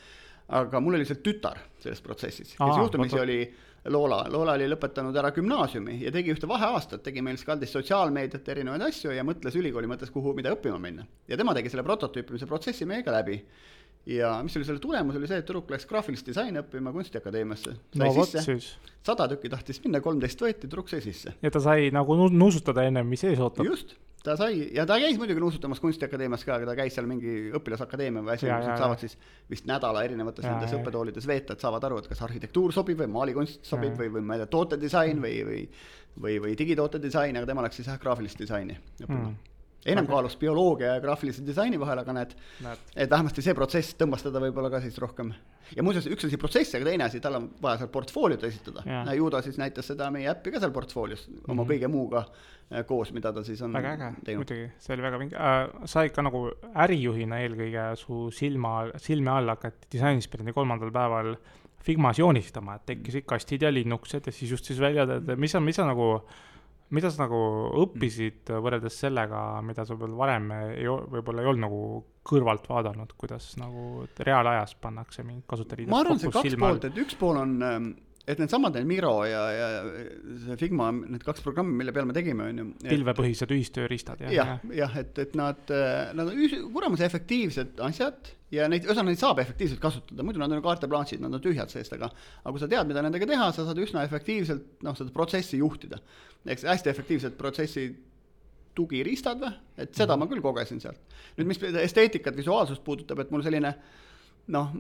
aga 0.48 0.80
mul 0.80 0.94
oli 0.94 1.06
lihtsalt 1.06 1.24
tütar 1.24 1.58
selles 1.80 2.02
protsessis, 2.02 2.56
kes 2.58 2.78
juhtumisi 2.78 3.20
oli 3.20 3.38
Loola, 3.86 4.26
Loola 4.32 4.54
oli 4.56 4.68
lõpetanud 4.72 5.16
ära 5.20 5.32
gümnaasiumi 5.36 5.98
ja 6.06 6.12
tegi 6.12 6.32
ühte 6.32 6.48
vaheaastat, 6.48 7.02
tegi 7.04 7.22
meil 7.22 7.36
Scaldis 7.40 7.72
sotsiaalmeediat, 7.76 8.48
erinevaid 8.48 8.82
asju 8.82 9.12
ja 9.12 9.24
mõtles 9.28 9.56
ülikooli 9.60 9.90
mõttes, 9.92 10.12
kuhu, 10.12 10.32
mida 10.34 10.54
õppima 10.56 10.80
minna. 10.80 11.04
ja 11.28 11.38
tema 11.38 11.54
tegi 11.54 11.70
selle 11.70 11.84
prototüüpimise 11.84 12.48
protsessi 12.48 12.86
meiega 12.86 13.12
läbi 13.12 13.42
ja 14.06 14.34
mis 14.44 14.56
oli 14.58 14.68
selle 14.68 14.82
tulemus, 14.84 15.16
oli 15.16 15.28
see, 15.30 15.40
et 15.40 15.48
tüdruk 15.48 15.70
läks 15.72 15.86
graafilist 15.88 16.28
disaini 16.28 16.60
õppima 16.60 16.92
Kunstiakadeemiasse. 16.96 17.76
no 18.00 18.10
vot 18.16 18.34
siis. 18.46 18.74
sada 19.06 19.30
tükki 19.32 19.52
tahtis 19.54 19.80
minna, 19.84 20.02
kolmteist 20.04 20.42
võeti, 20.44 20.68
tüdruk 20.68 20.92
sai 20.92 21.04
sisse. 21.06 21.36
ja 21.42 21.52
ta 21.54 21.62
sai 21.64 21.92
nagu 21.96 22.18
nuusutada 22.32 22.84
ennem, 22.90 23.08
mis 23.08 23.24
ees 23.24 23.40
ootab. 23.40 23.70
just, 23.70 23.96
ta 24.26 24.36
sai 24.40 24.68
ja 24.76 24.86
ta 24.90 25.00
käis 25.00 25.16
muidugi 25.22 25.44
nuusutamas 25.44 25.80
Kunstiakadeemias 25.84 26.44
ka, 26.44 26.58
aga 26.58 26.72
ta 26.72 26.76
käis 26.82 26.98
seal 26.98 27.08
mingi 27.08 27.54
õpilasakadeemia 27.56 28.26
või 28.26 28.36
asi, 28.36 28.50
kus 28.50 28.68
nad 28.68 28.84
saavad 28.84 29.06
siis 29.06 29.16
vist 29.52 29.72
nädala 29.72 30.04
erinevates 30.04 30.50
ja, 30.50 30.52
nendes 30.52 30.76
õppetoolides 30.80 31.30
veeta, 31.30 31.56
et 31.56 31.64
saavad 31.64 31.88
aru, 31.88 32.04
et 32.04 32.12
kas 32.12 32.26
arhitektuur 32.28 32.76
sobib 32.76 33.00
või 33.06 33.12
maalikunst 33.16 33.64
sobib 33.72 33.96
ja, 33.96 34.04
või, 34.04 34.12
või 34.18 34.28
ma 34.28 34.36
ei 34.36 34.44
tea, 34.44 34.52
tootedisain 34.58 35.24
või, 35.24 35.40
või 35.48 35.64
või, 36.14 36.36
või 36.38 36.52
digitoote 36.54 37.00
disain, 37.02 37.34
aga 37.40 37.48
tema 37.50 37.64
läks 37.66 37.80
siis 37.80 37.88
jah, 37.90 37.98
graafilist 37.98 38.38
disaini 38.44 38.76
õppima 39.00 39.32
mm 39.32 39.50
enam 39.86 40.08
kaalus 40.08 40.36
bioloogia 40.40 40.96
ja 40.96 41.02
graafilise 41.04 41.44
disaini 41.46 41.80
vahel, 41.80 42.02
aga 42.04 42.16
näed, 42.16 42.36
et 42.96 43.12
vähemasti 43.12 43.44
see 43.46 43.56
protsess 43.58 43.98
tõmbas 44.00 44.24
teda 44.26 44.42
võib-olla 44.44 44.72
ka 44.74 44.82
siis 44.84 44.98
rohkem. 45.02 45.34
ja 45.76 45.84
muuseas, 45.86 46.08
üks 46.12 46.28
asi 46.28 46.40
protsess, 46.40 46.76
aga 46.78 46.88
teine 46.90 47.08
asi, 47.08 47.22
tal 47.24 47.40
on 47.40 47.50
vaja 47.62 47.82
seal 47.82 47.92
portfooliot 47.94 48.44
esitada. 48.48 48.84
ju 49.16 49.30
ta 49.30 49.42
siis 49.42 49.58
näitas 49.58 49.88
seda 49.92 50.10
meie 50.12 50.30
äppi 50.32 50.52
ka 50.52 50.60
seal 50.64 50.72
portfoolios 50.72 51.28
mm 51.28 51.36
-hmm. 51.36 51.52
oma 51.52 51.64
mhm. 51.64 51.72
kõige 51.72 51.88
muuga 51.88 52.26
äh, 52.26 52.86
koos, 52.86 53.14
mida 53.14 53.34
ta 53.34 53.44
siis 53.44 53.62
on 53.62 53.74
väga 53.74 53.94
äge, 53.94 54.38
muidugi, 54.38 54.72
see 54.80 54.94
oli 54.94 55.02
väga 55.02 55.20
vinge 55.20 55.36
äh,. 55.36 55.70
sa 55.86 56.04
ikka 56.04 56.22
nagu 56.22 56.52
ärijuhina 56.76 57.40
eelkõige 57.40 57.96
su 57.96 58.32
silma, 58.32 58.92
silme 58.98 59.32
all 59.32 59.48
hakati 59.48 59.88
disainisprindi 59.92 60.54
kolmandal 60.54 60.92
päeval 60.92 61.36
Figmas 61.84 62.20
joonistama, 62.20 62.76
et 62.76 62.86
tekkisid 62.86 63.26
kastid 63.28 63.62
ja 63.62 63.74
linnukesed 63.74 64.26
ja 64.26 64.32
siis 64.32 64.52
just 64.52 64.66
siis 64.66 64.80
välja, 64.80 65.04
et 65.04 65.38
mis 65.38 65.56
on, 65.56 65.64
mis 65.64 65.80
on 65.80 65.88
nagu 65.88 66.06
mida 66.94 67.12
sa 67.12 67.24
nagu 67.24 67.40
õppisid 67.84 68.52
võrreldes 68.64 68.98
sellega, 69.06 69.62
mida 69.66 69.86
sa 69.88 69.98
veel 70.00 70.16
varem 70.18 70.52
ei, 70.56 70.88
võib-olla 70.88 71.44
ei 71.44 71.52
olnud 71.52 71.66
nagu 71.66 71.84
kõrvalt 72.28 72.68
vaadanud, 72.70 73.14
kuidas 73.20 73.54
nagu 73.60 74.06
reaalajas 74.20 74.76
pannakse 74.82 75.26
mingid 75.28 75.48
kasutajaliidud 75.50 75.94
ma 75.94 76.02
arvan, 76.04 76.22
see 76.22 76.34
kaks 76.34 76.58
poolt, 76.60 76.90
et 76.90 77.00
üks 77.04 77.18
pool 77.20 77.40
on 77.42 77.56
ähm, 77.68 77.90
et 78.24 78.40
needsamad 78.40 78.78
need 78.78 78.88
Miro 78.88 79.16
ja, 79.28 79.42
ja 79.52 79.70
see 80.46 80.56
Figma, 80.62 80.92
need 80.96 81.26
kaks 81.26 81.44
programmi, 81.44 81.76
mille 81.82 81.92
peal 81.96 82.08
me 82.08 82.16
tegime, 82.16 82.46
on 82.52 82.62
ju. 82.62 82.68
pilvepõhised 82.86 83.52
ühistööriistad, 83.52 84.24
jah? 84.24 84.32
jah, 84.36 84.54
jah, 84.78 84.96
et, 85.02 85.18
et 85.26 85.36
nad, 85.40 85.74
nad 86.16 86.32
on 86.32 86.72
kuramuse 86.76 87.04
efektiivsed 87.10 87.84
asjad 87.84 88.32
ja 88.54 88.70
neid, 88.72 88.86
ühesõnaga 88.88 89.12
neid 89.12 89.22
saab 89.22 89.42
efektiivselt 89.44 89.82
kasutada, 89.84 90.24
muidu 90.26 90.42
nad 90.42 90.54
on 90.54 90.64
kaarte 90.64 90.88
blanšid, 90.92 91.24
nad 91.24 91.36
on 91.36 91.44
tühjad 91.44 91.74
seest, 91.74 91.96
aga 91.98 92.10
aga 92.14 92.54
kui 92.54 92.64
sa 92.64 92.70
tead, 92.72 92.88
mida 92.90 93.04
nendega 93.04 93.28
teha, 93.30 93.50
sa 93.56 93.68
saad 93.68 93.84
üsna 93.84 94.06
efektiivselt 94.08 94.86
noh, 94.86 94.96
seda 94.98 95.14
protsessi 95.16 95.60
juhtida. 95.60 96.00
eks 96.48 96.66
hästi 96.70 96.92
efektiivsed 96.94 97.38
protsessi 97.40 97.88
tugiriistad 98.78 99.42
või, 99.42 99.54
et 99.84 99.94
seda 99.98 100.18
ma 100.18 100.28
küll 100.30 100.42
kogesin 100.44 100.82
sealt. 100.82 101.02
nüüd, 101.38 101.50
mis 101.50 101.62
esteetikat, 101.84 102.38
visuaalsust 102.38 102.84
puudutab, 102.86 103.22
et 103.24 103.34
mul 103.34 103.46
selline 103.46 103.74
noh, 104.54 104.74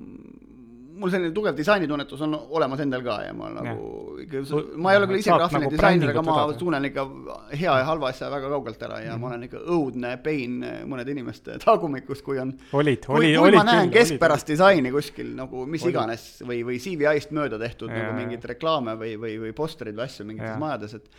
mul 0.99 1.11
selline 1.13 1.33
tugev 1.35 1.55
disainitunnetus 1.57 2.21
on 2.25 2.35
olemas 2.57 2.81
endal 2.83 3.03
ka 3.05 3.17
ja 3.25 3.33
ma 3.37 3.49
nagu 3.53 4.17
ikka, 4.23 4.43
ma 4.77 4.93
ei 4.93 4.99
ole 4.99 5.09
küll 5.09 5.21
ise 5.21 5.33
graafiline 5.33 5.67
nagu 5.67 5.75
disainer, 5.75 6.11
aga 6.13 6.23
ma 6.27 6.37
tunnen 6.59 6.87
ikka 6.89 7.05
hea 7.51 7.77
ja 7.81 7.87
halva 7.89 8.09
asja 8.13 8.29
väga 8.33 8.51
kaugelt 8.53 8.85
ära 8.87 8.99
ja 9.01 9.11
mm 9.11 9.15
-hmm. 9.15 9.21
ma 9.21 9.31
olen 9.31 9.43
ikka 9.49 9.63
õudne 9.77 10.13
pein 10.23 10.57
mõnede 10.89 11.15
inimeste 11.15 11.57
tagumikus, 11.63 12.21
kui 12.21 12.39
on. 12.39 12.53
olid, 12.73 13.05
oli, 13.09 13.37
oli. 13.37 13.51
kui 13.51 13.57
ma 13.57 13.63
näen 13.71 13.93
keskpärast 13.93 14.47
disaini 14.47 14.91
kuskil 14.91 15.35
nagu 15.35 15.65
mis 15.65 15.83
olid. 15.83 15.95
iganes 15.95 16.43
või, 16.47 16.63
või 16.65 16.79
CVI-st 16.79 17.31
mööda 17.31 17.59
tehtud 17.59 17.89
ja, 17.89 18.03
nagu 18.03 18.17
mingeid 18.17 18.45
reklaame 18.53 18.97
või, 18.99 19.15
või, 19.19 19.37
või 19.47 19.53
posterid 19.53 19.95
või 19.95 20.09
asju 20.09 20.25
mingites 20.25 20.59
majades, 20.59 20.93
et 20.93 21.09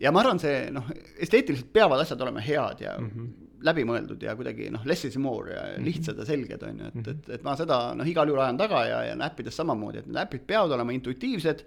ja 0.00 0.12
ma 0.12 0.22
arvan, 0.24 0.40
see 0.42 0.66
noh, 0.74 0.90
esteetiliselt 1.20 1.70
peavad 1.74 2.02
asjad 2.02 2.20
olema 2.24 2.42
head 2.44 2.84
ja 2.84 2.96
mm 2.98 3.10
-hmm. 3.10 3.48
läbimõeldud 3.68 4.22
ja 4.24 4.34
kuidagi 4.36 4.70
noh, 4.72 4.86
less 4.88 5.04
is 5.04 5.16
more 5.16 5.52
ja 5.52 5.62
mm 5.62 5.74
-hmm. 5.74 5.84
lihtsad 5.84 6.18
ja 6.18 6.24
selged, 6.24 6.62
on 6.62 6.78
ju, 6.78 6.92
et, 6.94 7.08
et, 7.14 7.28
et 7.36 7.42
ma 7.44 7.56
seda 7.56 7.80
noh, 7.94 8.06
igal 8.06 8.28
juhul 8.28 8.40
ajan 8.40 8.58
taga 8.58 8.84
ja, 8.86 9.02
ja 9.10 9.18
äppides 9.26 9.56
samamoodi, 9.56 9.98
et 9.98 10.06
need 10.06 10.22
äpid 10.22 10.46
peavad 10.46 10.72
olema 10.72 10.92
intuitiivsed 10.92 11.66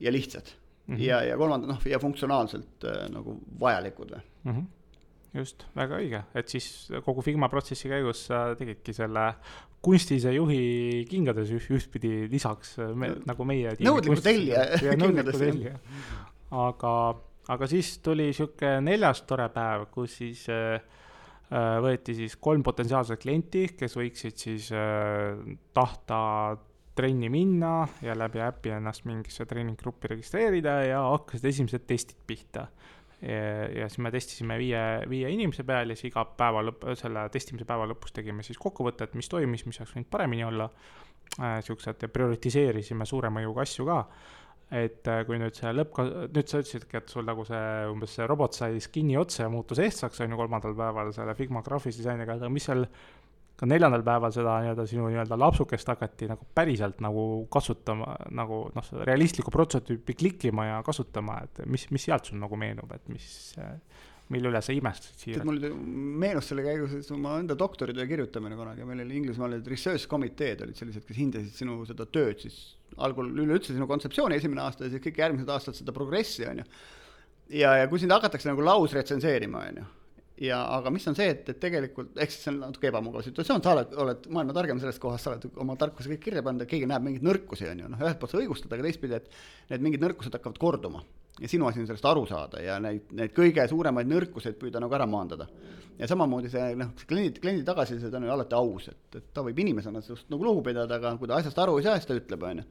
ja 0.00 0.12
lihtsad 0.12 0.52
mm. 0.86 0.96
-hmm. 0.96 1.02
ja, 1.02 1.22
ja 1.22 1.36
kolmandad 1.36 1.68
noh, 1.68 1.80
ja 1.86 1.98
funktsionaalselt 1.98 2.84
äh, 2.84 3.08
nagu 3.10 3.40
vajalikud 3.60 4.10
või 4.10 4.22
mm. 4.44 4.52
-hmm 4.52 4.66
just, 5.34 5.66
väga 5.76 5.96
õige, 5.96 6.22
et 6.34 6.48
siis 6.48 6.66
kogu 7.04 7.22
Figma 7.22 7.48
protsessi 7.48 7.88
käigus 7.88 8.26
sa 8.28 8.54
tegidki 8.58 8.92
selle 8.92 9.32
kunstilise 9.82 10.32
juhi 10.34 11.06
kingades 11.10 11.50
üht, 11.50 11.68
ühtpidi 11.74 12.28
lisaks 12.30 12.76
me, 12.94 13.14
nagu 13.26 13.46
meie. 13.48 13.74
nõudliku 13.80 14.22
tellija. 14.22 14.66
nõudliku 15.02 15.34
tellija, 15.38 15.78
aga, 16.50 16.92
aga 17.50 17.66
siis 17.66 17.96
tuli 18.04 18.30
sihuke 18.34 18.76
neljas 18.84 19.24
tore 19.26 19.48
päev, 19.54 19.88
kus 19.94 20.18
siis 20.20 20.44
äh, 20.52 20.76
äh, 21.50 21.78
võeti 21.82 22.14
siis 22.18 22.36
kolm 22.40 22.62
potentsiaalset 22.66 23.22
klienti, 23.22 23.66
kes 23.78 23.96
võiksid 23.98 24.38
siis 24.38 24.70
äh, 24.76 25.34
tahta 25.74 26.20
trenni 26.94 27.30
minna 27.32 27.86
ja 28.04 28.14
läbi 28.18 28.42
äpi 28.44 28.74
ennast 28.76 29.06
mingisse 29.08 29.46
treeninggruppi 29.48 30.12
registreerida 30.12 30.82
ja 30.84 31.00
hakkasid 31.08 31.48
esimesed 31.48 31.86
testid 31.88 32.18
pihta 32.28 32.66
ja, 33.22 33.86
siis 33.86 34.00
me 34.02 34.10
testisime 34.12 34.58
viie, 34.60 34.82
viie 35.08 35.30
inimese 35.32 35.64
peal 35.64 35.88
ja 35.88 35.96
siis 35.96 36.10
iga 36.10 36.24
päeva 36.36 36.60
lõpp, 36.66 36.84
selle 36.98 37.22
testimise 37.32 37.64
päeva 37.64 37.86
lõpus 37.88 38.12
tegime 38.12 38.44
siis 38.44 38.58
kokkuvõtet, 38.60 39.14
mis 39.16 39.30
toimis, 39.30 39.64
mis 39.64 39.78
oleks 39.80 39.94
võinud 39.94 40.10
paremini 40.12 40.44
olla 40.44 40.68
siuksed 41.64 42.02
ja 42.02 42.10
prioritiseerisime 42.12 43.06
suure 43.08 43.30
mõjuga 43.32 43.64
asju 43.64 43.86
ka. 43.88 43.98
Et 44.72 45.08
äh, 45.10 45.22
kui 45.28 45.36
nüüd 45.40 45.56
see 45.56 45.72
lõpp, 45.74 45.98
nüüd 46.32 46.48
sa 46.48 46.60
ütlesidki, 46.62 47.00
et 47.02 47.10
sul 47.12 47.26
nagu 47.28 47.44
see 47.44 47.64
umbes 47.92 48.14
see 48.16 48.28
robot 48.28 48.56
sai 48.56 48.78
skin'i 48.80 49.18
otsa 49.20 49.44
ja 49.44 49.50
muutus 49.52 49.82
ehtsaks, 49.84 50.22
on 50.24 50.32
ju, 50.32 50.38
kolmandal 50.40 50.76
päeval 50.78 51.12
selle 51.12 51.34
Figma 51.36 51.60
graafilis 51.66 52.00
disainiga, 52.00 52.38
aga 52.38 52.48
mis 52.52 52.68
seal 52.70 52.86
ka 53.60 53.68
neljandal 53.68 54.02
päeval 54.06 54.32
seda 54.34 54.56
nii-öelda 54.64 54.86
sinu 54.88 55.10
nii-öelda 55.10 55.36
lapsukest 55.38 55.92
hakati 55.92 56.30
nagu 56.32 56.48
päriselt 56.56 57.02
nagu 57.04 57.26
kasutama, 57.52 58.16
nagu 58.34 58.64
noh, 58.74 58.88
realistlikku 59.06 59.52
prototüüpi 59.54 60.16
klikkima 60.18 60.66
ja 60.70 60.80
kasutama, 60.86 61.42
et 61.44 61.62
mis, 61.68 61.86
mis 61.92 62.08
sealt 62.08 62.32
sul 62.32 62.40
nagu 62.40 62.58
meenub, 62.58 62.90
et 62.96 63.12
mis, 63.12 63.28
mille 64.32 64.50
üle 64.50 64.64
sa 64.64 64.74
imestasid 64.74 65.26
siiralt? 65.26 65.50
mul 65.52 65.68
meenus 66.24 66.48
selle 66.48 66.64
käigus 66.64 67.12
oma 67.14 67.36
enda 67.44 67.58
doktoritöö 67.60 68.08
kirjutamine 68.08 68.56
kunagi, 68.58 68.88
meil 68.88 69.04
oli 69.04 69.20
Inglismaal 69.20 69.58
olid 69.58 69.68
research 69.76 70.08
komiteed 70.10 70.64
olid 70.64 70.80
sellised, 70.80 71.04
kes 71.06 71.20
hindasid 71.20 71.60
sinu 71.60 71.82
seda 71.86 72.08
tööd 72.08 72.40
siis 72.42 72.62
algul 72.98 73.30
üleüldse 73.32 73.72
sinu 73.72 73.88
kontseptsiooni 73.90 74.38
esimene 74.40 74.64
aasta 74.66 74.86
ja 74.86 74.92
siis 74.92 75.04
kõik 75.04 75.22
järgmised 75.22 75.50
aastad 75.52 75.78
seda 75.78 75.94
progressi, 75.96 76.46
on 76.48 76.62
ju. 76.62 76.68
ja, 77.62 77.74
ja 77.82 77.90
kui 77.90 78.02
sind 78.02 78.14
hakatakse 78.14 78.50
nagu 78.50 78.64
lausretsenseerima, 78.66 79.66
on 79.70 79.82
ju 79.82 79.90
ja 80.42 80.58
aga 80.76 80.90
mis 80.92 81.06
on 81.10 81.16
see, 81.16 81.28
et, 81.32 81.48
et 81.52 81.58
tegelikult, 81.60 82.12
ehk 82.18 82.32
siis 82.32 82.46
see 82.46 82.52
on 82.52 82.60
natuke 82.64 82.88
ebamugav 82.88 83.24
situatsioon, 83.26 83.62
sa 83.64 83.74
oled, 83.76 83.92
oled 84.04 84.28
maailma 84.34 84.56
targem 84.56 84.80
sellest 84.82 85.02
kohast, 85.02 85.26
sa 85.26 85.34
oled 85.34 85.60
oma 85.62 85.76
tarkuse 85.80 86.10
kõik 86.14 86.22
kirja 86.24 86.44
pannud 86.44 86.64
ja 86.64 86.70
keegi 86.70 86.88
näeb 86.90 87.04
mingeid 87.04 87.26
nõrkusi, 87.26 87.68
on 87.70 87.84
ju, 87.84 87.90
noh, 87.92 88.02
ühelt 88.02 88.18
poolt 88.20 88.34
sa 88.34 88.40
õigustad, 88.40 88.72
aga 88.74 88.86
teistpidi, 88.88 89.18
et 89.20 89.28
need 89.70 89.84
mingid 89.86 90.02
nõrkused 90.02 90.34
hakkavad 90.34 90.58
korduma. 90.62 91.04
Ja 91.40 91.48
sinu 91.48 91.66
asi 91.66 91.80
on 91.80 91.86
sellest 91.88 92.08
aru 92.08 92.24
saada 92.28 92.62
ja 92.62 92.78
neid, 92.82 93.08
neid 93.16 93.32
kõige 93.36 93.64
suuremaid 93.68 94.08
nõrkuseid 94.10 94.58
püüda 94.60 94.82
nagu 94.82 94.94
ära 94.94 95.06
maandada. 95.08 95.48
ja 95.98 96.08
samamoodi 96.08 96.50
see, 96.50 96.72
noh, 96.76 96.92
kliendi, 97.08 97.40
kliendi 97.40 97.64
tagasiside 97.64 98.16
on 98.16 98.26
ju 98.26 98.32
alati 98.32 98.56
aus, 98.56 98.88
et, 98.88 99.16
et 99.20 99.28
ta 99.34 99.44
võib 99.44 99.58
inimesena 99.64 100.00
sinust 100.02 100.30
nagu 100.32 100.44
lugu 100.44 100.62
pidada, 100.68 100.96
aga 100.96 101.16
kui 101.20 101.28
ta 101.28 101.38
asjast 101.38 101.58
aru 101.58 101.78
ei 101.78 101.86
saa, 101.86 101.98
siis 102.00 102.08
ta 102.08 102.16
ütleb, 102.16 102.42
on 102.48 102.62
ju 102.62 102.68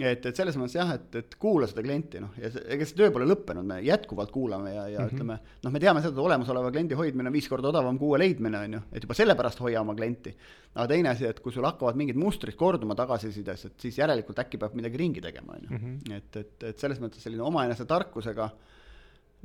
et, 0.00 0.26
et 0.28 0.36
selles 0.36 0.56
mõttes 0.58 0.76
jah, 0.76 0.90
et, 0.96 1.08
et 1.20 1.36
kuula 1.40 1.68
seda 1.70 1.84
klienti, 1.84 2.20
noh, 2.22 2.34
ja 2.40 2.50
see, 2.52 2.62
ega 2.74 2.88
see 2.88 2.98
töö 2.98 3.10
pole 3.14 3.28
lõppenud, 3.28 3.66
me 3.66 3.78
jätkuvalt 3.86 4.32
kuulame 4.34 4.74
ja, 4.74 4.86
ja 4.92 5.00
mm 5.00 5.06
-hmm. 5.06 5.14
ütleme, 5.14 5.38
noh, 5.64 5.72
me 5.72 5.82
teame 5.82 6.02
seda, 6.04 6.12
et 6.12 6.22
olemasoleva 6.26 6.70
kliendi 6.74 6.98
hoidmine 6.98 7.30
on 7.30 7.36
viis 7.38 7.48
korda 7.48 7.72
odavam 7.72 7.98
kui 7.98 8.12
uue 8.12 8.18
leidmine, 8.18 8.58
on 8.58 8.78
ju, 8.78 8.80
et 8.92 9.02
juba 9.08 9.14
sellepärast 9.14 9.60
hoia 9.60 9.80
oma 9.80 9.94
klienti. 9.94 10.36
aga 10.74 10.86
teine 10.86 11.08
asi, 11.08 11.24
et 11.24 11.40
kui 11.40 11.52
sul 11.52 11.64
hakkavad 11.64 11.96
mingid 11.96 12.16
mustrid 12.16 12.54
korduma 12.54 12.94
tagasisides, 12.94 13.64
et 13.64 13.80
siis 13.80 13.98
järelikult 13.98 14.38
äkki 14.38 14.58
peab 14.58 14.74
midagi 14.74 14.96
ringi 14.96 15.20
tegema, 15.20 15.56
on 15.56 15.62
ju. 15.62 15.78
Mhm. 15.78 16.12
et, 16.12 16.36
et, 16.36 16.62
et 16.62 16.78
selles 16.78 17.00
mõttes 17.00 17.22
selline 17.22 17.42
omaenese 17.42 17.84
tarkusega 17.84 18.44
äh, 18.44 18.75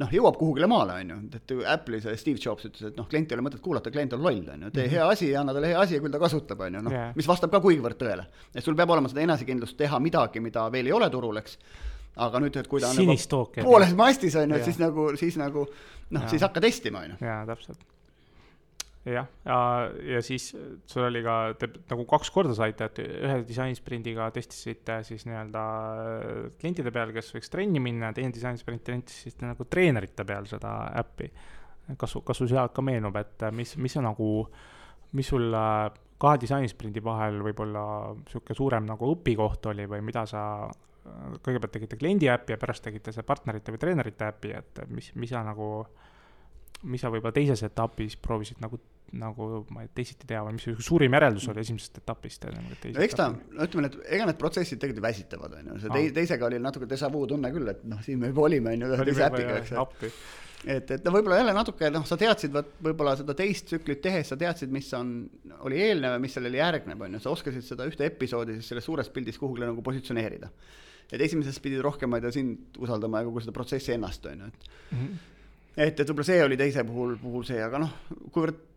noh, 0.01 0.09
jõuab 0.11 0.37
kuhugile 0.39 0.67
maale, 0.71 0.97
on 1.01 1.13
ju, 1.13 1.19
et 1.37 1.53
Apple'i 1.73 2.01
see 2.03 2.17
Steve 2.19 2.41
Jobs 2.41 2.67
ütles, 2.69 2.89
et 2.91 2.97
noh, 2.99 3.07
klienti 3.09 3.35
ei 3.35 3.39
ole 3.39 3.45
mõtet 3.47 3.61
kuulata, 3.63 3.93
klient 3.93 4.15
on 4.17 4.23
loll, 4.25 4.41
on 4.41 4.65
ju, 4.67 4.71
tee 4.71 4.87
-hmm. 4.87 4.95
hea 4.95 5.07
asi 5.13 5.29
ja 5.29 5.41
anna 5.41 5.53
talle 5.53 5.71
hea 5.71 5.79
asi 5.79 5.97
ja 5.97 6.01
küll 6.03 6.13
ta 6.13 6.19
kasutab, 6.21 6.65
on 6.65 6.79
ju, 6.79 6.81
noh 6.87 6.95
yeah., 6.95 7.13
mis 7.15 7.29
vastab 7.29 7.53
ka 7.53 7.61
kuigivõrd 7.63 7.99
tõele. 8.01 8.25
et 8.55 8.63
sul 8.63 8.75
peab 8.75 8.89
olema 8.89 9.09
seda 9.09 9.21
enesekindlust 9.21 9.77
teha 9.77 9.99
midagi, 9.99 10.39
mida 10.39 10.67
veel 10.71 10.91
ei 10.91 10.97
ole 10.97 11.09
turul, 11.09 11.37
eks, 11.37 11.57
aga 12.15 12.43
nüüd, 12.43 12.57
et 12.57 12.67
kui 12.67 12.81
ta 12.81 12.89
on 12.89 12.95
nagu 12.95 13.17
pooles 13.63 13.95
mastis, 13.95 14.35
on 14.35 14.49
ju, 14.49 14.55
et 14.55 14.65
siis 14.65 14.79
nagu, 14.79 15.09
siis 15.15 15.37
nagu 15.37 15.67
noh, 16.09 16.29
siis 16.29 16.41
hakka 16.41 16.61
testima, 16.61 17.05
on 17.05 17.15
ju. 17.15 17.25
jaa, 17.25 17.45
täpselt 17.45 17.79
jah, 19.05 19.29
ja, 19.45 20.19
siis 20.21 20.51
sul 20.85 21.05
oli 21.07 21.23
ka, 21.25 21.35
te 21.57 21.69
nagu 21.89 22.03
kaks 22.09 22.29
korda 22.33 22.53
saite, 22.57 22.85
et 22.85 22.99
ühe 23.01 23.39
disainisprindiga 23.47 24.27
testisite 24.35 24.99
siis 25.07 25.25
nii-öelda 25.25 25.63
äh, 26.03 26.43
klientide 26.61 26.93
peal, 26.93 27.13
kes 27.15 27.31
võiks 27.33 27.49
trenni 27.53 27.81
minna 27.81 28.11
teine 28.13 28.33
disainisprint 28.35 28.85
testisite 28.85 29.49
nagu 29.49 29.65
treenerite 29.65 30.25
peal 30.27 30.45
seda 30.49 30.75
äppi. 31.01 31.31
kas, 31.97 32.13
kas 32.25 32.43
sul 32.43 32.51
sealt 32.51 32.75
ka 32.77 32.85
meenub, 32.85 33.17
et 33.17 33.49
mis, 33.57 33.73
mis 33.81 33.97
see 33.97 34.05
nagu, 34.05 34.29
mis 35.17 35.33
sul 35.33 35.49
äh, 35.49 35.89
kahe 36.21 36.37
disainisprindi 36.43 37.01
vahel 37.03 37.41
võib-olla 37.41 37.83
sihuke 38.29 38.53
suurem 38.53 38.85
nagu 38.85 39.15
õpikoht 39.15 39.65
oli 39.73 39.87
või 39.89 40.05
mida 40.05 40.27
sa 40.29 40.43
äh, 40.69 41.41
kõigepealt 41.41 41.73
tegite 41.79 41.97
kliendi 41.97 42.29
äppi 42.29 42.53
ja 42.53 42.61
pärast 42.61 42.85
tegite 42.85 43.15
see 43.15 43.25
partnerite 43.25 43.73
või 43.73 43.81
treenerite 43.81 44.29
äppi, 44.29 44.53
et 44.61 44.85
mis, 44.93 45.09
mis 45.17 45.33
sa 45.33 45.41
nagu 45.47 45.71
mis 46.83 47.01
sa 47.03 47.11
võib-olla 47.13 47.35
teises 47.35 47.61
etapis 47.67 48.17
proovisid 48.21 48.61
nagu 48.63 48.79
nagu 49.11 49.47
ma 49.75 49.83
ei 49.83 49.89
teisiti 49.95 50.27
teha 50.27 50.43
või 50.45 50.55
mis 50.55 50.65
see 50.67 50.83
suurim 50.85 51.15
järeldus 51.17 51.47
oli 51.51 51.63
esimesest 51.63 51.99
etapist? 51.99 52.45
No 52.47 53.03
eks 53.03 53.17
ta, 53.19 53.27
no 53.31 53.65
ütleme, 53.67 53.89
et 53.91 53.97
ega 54.17 54.27
need 54.29 54.37
protsessid 54.39 54.79
tegelikult 54.81 55.03
väsitavad, 55.03 55.57
on 55.57 55.71
ju, 55.73 55.79
see 55.83 55.95
tei-, 55.95 56.13
teisega 56.15 56.47
oli 56.47 56.61
natuke 56.63 56.87
déjà 56.89 57.09
vu 57.11 57.25
tunne 57.29 57.51
küll, 57.53 57.67
et 57.73 57.81
noh, 57.91 57.99
siin 58.05 58.21
me 58.21 58.31
juba 58.31 58.45
olime, 58.47 58.75
on 58.75 58.85
ju, 58.85 58.91
ühe 58.95 59.07
teise 59.09 59.25
äpiga, 59.27 59.57
eks 59.59 59.73
ju. 59.73 60.11
et, 60.63 60.93
et 60.95 61.07
no 61.07 61.13
võib-olla 61.15 61.41
jälle 61.41 61.55
natuke 61.57 61.89
noh, 61.93 62.05
sa 62.07 62.17
teadsid 62.21 62.53
vot 62.55 62.69
võib-olla 62.87 63.17
seda 63.19 63.35
teist 63.37 63.67
tsüklit 63.71 64.03
tehes, 64.05 64.31
sa 64.31 64.37
teadsid, 64.39 64.71
mis 64.71 64.87
on, 64.97 65.11
oli 65.67 65.81
eelnev 65.89 66.15
ja 66.15 66.21
mis 66.23 66.37
sellele 66.37 66.61
järgneb, 66.61 67.03
on 67.07 67.17
ju, 67.17 67.23
sa 67.25 67.33
oskasid 67.33 67.67
seda 67.67 67.89
ühte 67.89 68.07
episoodi 68.07 68.55
siis 68.59 68.71
selles 68.71 68.87
suures 68.87 69.11
pildis 69.11 69.41
kuhugile 69.41 69.67
nagu 69.73 69.83
positsioneerida. 69.83 70.53
et 71.11 71.19
esimeses 71.19 71.59
pidid 71.59 71.83
rohkem, 71.83 72.07
ma 72.07 72.21
ei 72.21 72.23
tea, 72.23 72.31
sind 72.37 72.79
usaldama 72.79 73.19
ja 73.19 73.27
kogu 73.27 73.43
seda 73.43 73.51
protsessi 73.51 73.91
ennast, 73.97 74.25
on 74.31 74.45
ju, 74.45 74.53
et 74.53 74.71
mm 74.71 75.03
-hmm 75.03 75.27
et, 75.75 75.99
et 75.99 76.07
võib-olla 76.07 76.27
see 76.27 76.43
oli 76.43 76.57
teise 76.57 76.83
puhul, 76.83 77.15
puhul 77.21 77.47
see, 77.47 77.61
aga 77.63 77.79
noh, 77.85 77.95
kuivõrd 78.31 78.67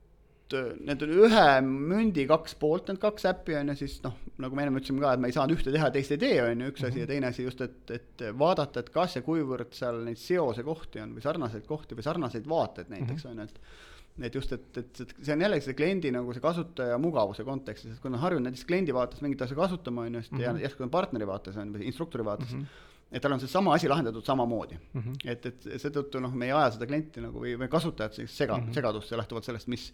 Äh, 0.53 0.75
need 0.85 1.03
on 1.05 1.13
ühe 1.25 1.45
mündi 1.65 2.27
kaks 2.29 2.57
poolt, 2.61 2.91
need 2.91 3.01
kaks 3.03 3.25
äppi 3.31 3.57
on 3.57 3.73
ju, 3.73 3.77
siis 3.81 3.95
noh, 4.05 4.17
nagu 4.43 4.57
me 4.57 4.65
ennem 4.65 4.77
ütlesime 4.81 5.01
ka, 5.01 5.15
et 5.15 5.23
me 5.23 5.31
ei 5.31 5.37
saanud 5.37 5.57
ühte 5.57 5.73
teha, 5.73 5.89
teist 5.95 6.13
ei 6.13 6.21
tee, 6.21 6.37
on 6.43 6.61
ju, 6.61 6.69
üks 6.73 6.83
mm 6.83 6.85
-hmm. 6.85 6.93
asi 6.93 7.01
ja 7.01 7.07
mhm. 7.07 7.13
teine 7.13 7.31
asi 7.31 7.47
just, 7.47 7.63
et, 7.65 7.95
et 7.97 8.25
vaadata, 8.39 8.85
et 8.85 8.91
kas 8.93 9.17
ja 9.17 9.23
kuivõrd 9.25 9.73
seal 9.73 10.03
neid 10.05 10.21
seosekohti 10.21 11.01
on 11.01 11.17
või 11.17 11.25
sarnaseid 11.25 11.67
kohti 11.67 11.97
või 11.97 12.07
sarnaseid 12.07 12.49
vaateid 12.49 12.93
näiteks 12.93 13.25
mm 13.25 13.31
-hmm. 13.31 13.33
on 13.33 13.39
ju, 13.39 13.45
et 13.45 14.27
et 14.27 14.35
just, 14.35 14.53
et, 14.53 14.77
et, 14.79 15.01
et 15.01 15.15
see 15.27 15.35
on 15.35 15.41
jällegi 15.41 15.65
see 15.65 15.75
kliendi 15.75 16.11
nagu 16.15 16.33
see 16.33 16.43
kasutaja 16.43 16.99
mugavuse 17.03 17.45
kontekstis, 17.45 17.93
et 17.93 18.01
kui 18.01 18.13
on 18.13 18.21
harjunud 18.23 18.47
näiteks 18.47 18.65
kliendi 18.65 18.95
vaates 18.95 19.23
mingit 19.23 19.43
asja 19.43 19.57
kasutama, 19.57 20.03
on 20.03 20.15
ju, 20.15 20.21
ja 20.39 20.53
mhm. 20.53 20.61
järsku 20.63 20.85
on 20.85 20.91
partneri 20.91 21.27
vaates 21.27 21.57
on 21.57 21.73
või 21.75 21.89
instruktori 21.89 22.25
vaates 22.25 22.53
mm, 22.53 22.61
-hmm 22.61 22.93
et 23.15 23.23
tal 23.23 23.35
on 23.37 23.43
seesama 23.43 23.75
asi 23.79 23.89
lahendatud 23.89 24.25
samamoodi 24.27 24.77
mm. 24.77 25.01
-hmm. 25.01 25.19
et, 25.31 25.47
et 25.47 25.69
seetõttu 25.83 26.23
noh, 26.23 26.35
me 26.35 26.51
ei 26.51 26.55
aja 26.55 26.73
seda 26.77 26.89
klienti 26.91 27.23
nagu 27.23 27.43
või, 27.45 27.55
või 27.61 27.71
kasutajat 27.71 28.21
siis 28.21 28.37
sega 28.37 28.57
mm, 28.57 28.67
-hmm. 28.67 28.81
segadusse 28.81 29.17
lähtuvalt 29.17 29.47
sellest, 29.51 29.71
mis, 29.71 29.93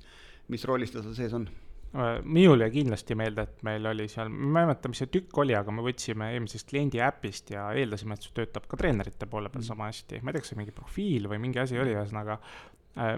mis 0.49 0.65
rollis 0.65 0.95
ta 0.95 1.03
seal 1.05 1.19
sees 1.19 1.37
on? 1.37 1.49
Äh, 1.91 2.21
minul 2.23 2.61
jäi 2.63 2.71
kindlasti 2.71 3.17
meelde, 3.19 3.43
et 3.49 3.63
meil 3.67 3.87
oli 3.91 4.05
seal, 4.09 4.29
ma 4.31 4.63
ei 4.63 4.69
mäleta, 4.71 4.89
mis 4.89 5.01
see 5.03 5.11
tükk 5.11 5.41
oli, 5.43 5.57
aga 5.59 5.73
me 5.75 5.83
võtsime 5.83 6.29
eelmisest 6.37 6.69
kliendi 6.71 7.01
äpist 7.03 7.51
ja 7.51 7.65
eeldasime, 7.75 8.15
et 8.15 8.27
see 8.27 8.37
töötab 8.37 8.69
ka 8.71 8.79
treenerite 8.79 9.27
poole 9.27 9.51
peal 9.51 9.65
mm. 9.65 9.71
sama 9.73 9.89
hästi. 9.91 10.21
ma 10.23 10.31
ei 10.31 10.39
tea, 10.39 10.45
kas 10.45 10.53
see 10.55 10.61
mingi 10.61 10.77
profiil 10.77 11.27
või 11.33 11.41
mingi 11.43 11.59
asi 11.59 11.81
oli, 11.83 11.97
ühesõnaga 11.99 12.39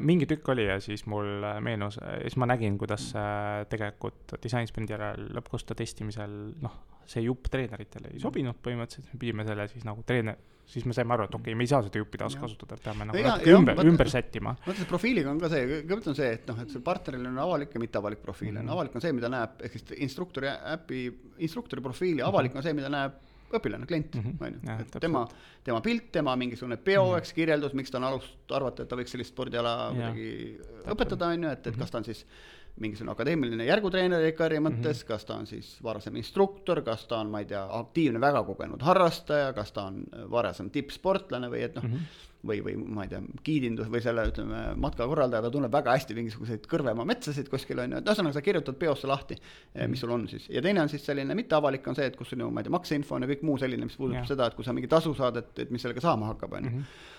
mingi 0.00 0.26
tükk 0.28 0.52
oli 0.52 0.66
ja 0.68 0.78
siis 0.84 1.06
mul 1.10 1.44
äh, 1.48 1.58
meenus, 1.64 1.98
siis 2.22 2.36
ma 2.36 2.48
nägin, 2.50 2.78
kuidas 2.78 3.10
tegelikult 3.72 4.36
disainsprindi 4.42 4.92
järel 4.92 5.30
lõppkosta 5.38 5.76
testimisel, 5.78 6.34
noh, 6.62 6.80
see 7.08 7.24
jupp 7.24 7.48
treeneritele 7.50 8.12
ei 8.12 8.20
sobinud 8.22 8.60
põhimõtteliselt, 8.62 9.14
me 9.14 9.22
pidime 9.22 9.46
selle 9.48 9.68
siis 9.72 9.86
nagu 9.88 10.04
treener 10.06 10.36
siis 10.72 10.84
me 10.88 10.94
saime 10.96 11.14
aru, 11.16 11.26
et 11.26 11.34
okei 11.34 11.50
okay,, 11.50 11.58
me 11.58 11.66
ei 11.66 11.70
saa 11.70 11.82
seda 11.84 12.00
juppi 12.00 12.20
taaskasutada, 12.20 12.78
et 12.78 12.84
peame 12.84 13.06
nagu 13.08 13.18
ja, 13.18 13.34
natuke 13.34 13.50
ja, 13.50 13.58
ümber, 13.58 13.82
ümber 13.88 14.10
sättima. 14.12 14.54
mõtle, 14.62 14.76
see 14.78 14.88
profiiliga 14.88 15.32
on 15.32 15.40
ka 15.42 15.50
see, 15.52 15.66
kõigepealt 15.68 16.08
on 16.12 16.18
see, 16.18 16.30
et 16.38 16.46
noh, 16.48 16.62
et 16.62 16.72
sul 16.72 16.84
partneril 16.86 17.26
on 17.28 17.40
avalik 17.42 17.74
ja 17.74 17.82
mitteavalik 17.82 18.22
profiil 18.22 18.52
mm, 18.54 18.62
-hmm. 18.62 18.76
avalik 18.76 18.96
on 18.96 19.04
see, 19.04 19.12
mida 19.16 19.30
näeb, 19.32 19.58
ehk 19.66 19.76
siis 19.78 19.94
instruktori 20.06 20.48
äpi, 20.48 21.02
instruktori 21.44 21.84
profiili, 21.84 22.22
avalik 22.22 22.52
mm 22.52 22.54
-hmm. 22.54 22.62
on 22.62 22.68
see, 22.68 22.78
mida 22.78 22.92
näeb 22.92 23.20
õpilane, 23.58 23.86
klient, 23.88 24.16
mhm. 24.18 24.36
on 24.40 24.56
ju, 24.56 24.78
et 24.84 24.96
tema, 25.04 25.26
tema 25.64 25.80
pilt, 25.84 26.10
tema 26.12 26.36
mingisugune 26.36 26.76
peo 26.76 27.04
-hmm. 27.04 27.18
eks, 27.18 27.32
kirjeldus, 27.36 27.76
miks 27.78 27.90
ta 27.90 27.98
on 27.98 28.08
alust 28.10 28.56
arvata, 28.56 28.82
et 28.82 28.88
ta 28.88 28.96
võiks 28.96 29.14
sellist 29.14 29.34
spordiala 29.34 29.76
kuidagi 29.92 30.58
õpetada, 30.94 31.32
on 31.32 31.48
ju, 31.48 31.54
et, 31.56 31.66
et 31.66 31.78
kas 31.78 31.90
ta 31.90 31.98
on 31.98 32.04
siis 32.04 32.26
mingisugune 32.80 33.12
akadeemiline 33.12 33.66
järgutreener 33.68 34.24
EKR-i 34.30 34.58
mõttes 34.64 35.02
mm, 35.02 35.02
-hmm. 35.02 35.08
kas 35.08 35.24
ta 35.28 35.36
on 35.36 35.46
siis 35.46 35.76
varasem 35.84 36.16
instruktor, 36.16 36.82
kas 36.82 37.06
ta 37.06 37.20
on, 37.20 37.30
ma 37.30 37.42
ei 37.42 37.48
tea, 37.50 37.62
aktiivne, 37.78 38.20
väga 38.20 38.42
kogenud 38.48 38.82
harrastaja, 38.82 39.52
kas 39.52 39.72
ta 39.72 39.88
on 39.90 40.04
varasem 40.30 40.70
tippsportlane 40.70 41.50
või 41.52 41.64
et 41.68 41.74
noh 41.74 41.84
mm, 41.84 41.96
-hmm 41.96 42.28
või, 42.46 42.58
või 42.64 42.74
ma 42.76 43.04
ei 43.06 43.10
tea, 43.12 43.20
giidindus 43.46 43.90
või 43.90 44.00
selle, 44.02 44.24
ütleme, 44.26 44.62
matkakorraldaja, 44.82 45.44
ta 45.44 45.50
tunneb 45.54 45.72
väga 45.72 45.94
hästi 45.96 46.16
mingisuguseid 46.18 46.66
Kõrvemaa 46.70 47.06
metsasid 47.06 47.48
kuskil 47.52 47.78
on 47.78 47.94
ju, 47.94 48.00
et 48.02 48.10
ühesõnaga 48.10 48.34
sa 48.34 48.42
kirjutad 48.42 48.78
peosse 48.80 49.06
lahti, 49.06 49.38
eh, 49.74 49.86
mis 49.86 50.02
sul 50.02 50.10
on 50.10 50.26
siis. 50.28 50.48
ja 50.50 50.62
teine 50.62 50.82
on 50.82 50.88
siis 50.88 51.06
selline 51.06 51.34
mitteavalik 51.38 51.86
on 51.88 51.94
see, 51.94 52.06
et 52.10 52.16
kus 52.16 52.32
on 52.32 52.40
ju, 52.40 52.50
ma 52.50 52.60
ei 52.60 52.64
tea, 52.64 52.74
makseinfo 52.74 53.14
on 53.14 53.22
ja 53.22 53.28
kõik 53.28 53.46
muu 53.46 53.58
selline, 53.58 53.86
mis 53.86 53.96
puudutab 53.96 54.24
ja. 54.24 54.28
seda, 54.34 54.46
et 54.46 54.58
kui 54.58 54.64
sa 54.64 54.74
mingi 54.74 54.90
tasu 54.90 55.14
saad, 55.14 55.36
et, 55.36 55.58
et 55.58 55.70
mis 55.70 55.82
sellega 55.82 56.02
saama 56.02 56.32
hakkab, 56.34 56.58
on 56.58 56.64
ju 56.64 56.70
mhm 56.70 57.10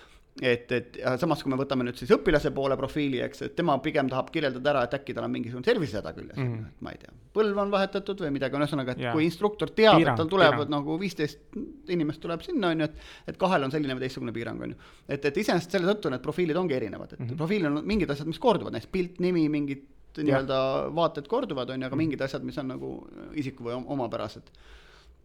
et, 0.42 0.72
et 0.74 0.96
samas, 1.20 1.42
kui 1.44 1.52
me 1.52 1.56
võtame 1.58 1.84
nüüd 1.86 1.98
siis 2.00 2.10
õpilase 2.14 2.50
poole 2.54 2.74
profiili, 2.78 3.20
eks, 3.22 3.44
et 3.46 3.54
tema 3.54 3.76
pigem 3.82 4.08
tahab 4.10 4.32
kirjeldada 4.34 4.72
ära, 4.72 4.82
et 4.88 4.96
äkki 4.98 5.14
tal 5.14 5.28
on 5.28 5.32
mingisugune 5.34 5.66
tervisehäda 5.66 6.10
küljes 6.16 6.36
mm, 6.40 6.48
-hmm. 6.48 6.72
et 6.72 6.82
ma 6.82 6.94
ei 6.94 6.98
tea, 7.04 7.14
põlv 7.38 7.60
on 7.62 7.70
vahetatud 7.70 8.24
või 8.24 8.32
midagi, 8.34 8.58
on 8.58 8.66
ühesõnaga, 8.66 8.96
et 8.96 9.04
yeah. 9.04 9.14
kui 9.14 9.28
instruktor 9.28 9.70
teab, 9.70 10.00
et 10.02 10.10
tal 10.18 10.30
tulevad 10.30 10.72
nagu 10.72 10.98
viisteist 10.98 11.54
inimest 11.88 12.22
tuleb 12.24 12.42
sinna, 12.42 12.72
on 12.74 12.82
ju, 12.82 12.90
et 12.90 13.32
et 13.34 13.38
kahel 13.38 13.68
on 13.68 13.74
selline 13.74 13.94
või 13.94 14.06
teistsugune 14.06 14.34
piirang, 14.34 14.66
on 14.66 14.74
ju. 14.74 14.92
et, 15.08 15.24
et 15.24 15.42
iseenesest 15.44 15.78
selle 15.78 15.90
tõttu 15.92 16.10
need 16.10 16.26
profiilid 16.26 16.58
ongi 16.58 16.74
erinevad, 16.74 17.12
et 17.12 17.20
mm 17.20 17.26
-hmm. 17.26 17.36
profiilil 17.36 17.70
on 17.70 17.86
mingid 17.86 18.10
asjad, 18.10 18.26
mis 18.26 18.42
korduvad, 18.42 18.74
näiteks 18.74 18.90
pilt, 18.90 19.20
nimi, 19.20 19.48
mingid 19.48 19.86
nii-öelda 20.18 20.90
vaated 20.94 21.26
korduvad, 21.30 21.70
on 21.70 21.80
ju, 21.80 21.86
aga 21.86 21.94
mhm. 21.94 22.02
mingid 22.02 22.20
asjad, 22.22 22.42
mis 22.42 22.58
on 22.58 22.68
nagu 22.74 22.94
isiku 23.34 23.70
või 23.70 23.82
omapärased 23.86 24.50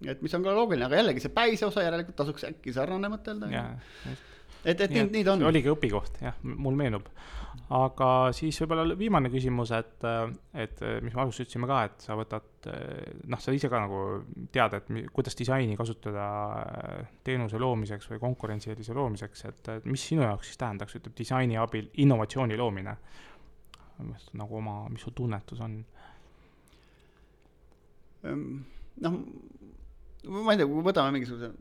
et 0.07 0.21
mis 0.21 0.33
on 0.33 0.43
ka 0.43 0.53
loogiline, 0.55 0.85
aga 0.85 0.95
jällegi 0.95 1.19
see 1.19 1.33
päise 1.33 1.65
osa 1.65 1.83
järelikult 1.83 2.15
tasuks 2.15 2.45
äkki 2.47 2.73
sarnane 2.73 3.09
mõtelda 3.11 3.49
et, 4.63 4.79
et 4.79 4.93
nii, 4.93 5.09
nii 5.13 5.25
ta 5.27 5.35
on. 5.35 5.45
oligi 5.49 5.71
õpikoht, 5.71 6.21
jah, 6.23 6.39
mul 6.43 6.77
meenub. 6.79 7.07
aga 7.75 8.09
siis 8.33 8.57
võib-olla 8.63 8.97
viimane 8.97 9.29
küsimus, 9.29 9.71
et, 9.77 10.05
et 10.57 10.81
mis 11.03 11.13
me 11.13 11.21
alguses 11.21 11.45
ütlesime 11.45 11.69
ka, 11.69 11.83
et 11.89 12.05
sa 12.05 12.17
võtad, 12.17 12.69
noh, 13.29 13.41
sa 13.41 13.53
ise 13.53 13.69
ka 13.69 13.81
nagu 13.83 14.01
tead, 14.53 14.77
et 14.79 14.91
kuidas 15.13 15.37
disaini 15.37 15.77
kasutada 15.77 16.25
teenuse 17.25 17.61
loomiseks 17.61 18.09
või 18.13 18.21
konkurentsieelise 18.23 18.97
loomiseks, 18.97 19.45
et 19.51 19.71
mis 19.85 20.07
sinu 20.11 20.25
jaoks 20.25 20.51
siis 20.51 20.61
tähendaks, 20.61 20.97
ütleb 20.97 21.17
disaini 21.17 21.59
abil 21.61 21.91
innovatsiooni 22.05 22.57
loomine? 22.59 22.97
nagu 24.39 24.55
oma, 24.55 24.85
mis 24.87 25.01
su 25.03 25.11
tunnetus 25.11 25.59
on? 25.59 25.73
Ehm, 28.23 28.45
noh, 29.03 29.17
ma 30.29 30.53
ei 30.53 30.59
tea, 30.59 30.67
kui 30.67 30.85
võtame 30.85 31.13
mingisuguse 31.15 31.51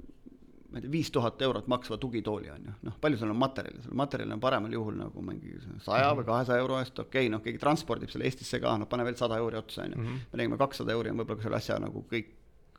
ma 0.69 0.79
ei 0.79 0.85
tea, 0.85 0.91
viis 0.93 1.11
tuhat 1.13 1.43
eurot 1.43 1.69
maksva 1.71 1.97
tugitooli 2.01 2.51
on 2.53 2.67
ju, 2.69 2.73
noh, 2.89 2.97
palju 3.01 3.21
sul 3.21 3.33
on 3.33 3.39
materjali, 3.41 3.83
sul 3.85 3.97
materjali 3.97 4.35
on 4.37 4.41
paremal 4.43 4.73
juhul 4.73 4.99
nagu 4.99 5.23
mingi 5.25 5.55
saja 5.85 6.11
või 6.17 6.27
kahesaja 6.29 6.65
euro 6.65 6.81
eest, 6.83 6.99
okei 6.99 7.25
okay,, 7.25 7.33
noh, 7.33 7.43
keegi 7.45 7.61
transpordib 7.63 8.13
selle 8.13 8.29
Eestisse 8.29 8.61
ka, 8.61 8.75
noh, 8.81 8.91
pane 8.91 9.07
veel 9.09 9.17
sada 9.17 9.39
euri 9.41 9.61
otsa, 9.61 9.87
on 9.87 9.95
ju. 9.95 10.03
Mhm. 10.03 10.21
me 10.33 10.43
tegime 10.43 10.61
kakssada 10.61 10.93
euri 10.93 11.15
on 11.15 11.23
võib-olla 11.23 11.47
selle 11.47 11.61
asja 11.63 11.79
nagu 11.81 12.05
kõik 12.11 12.29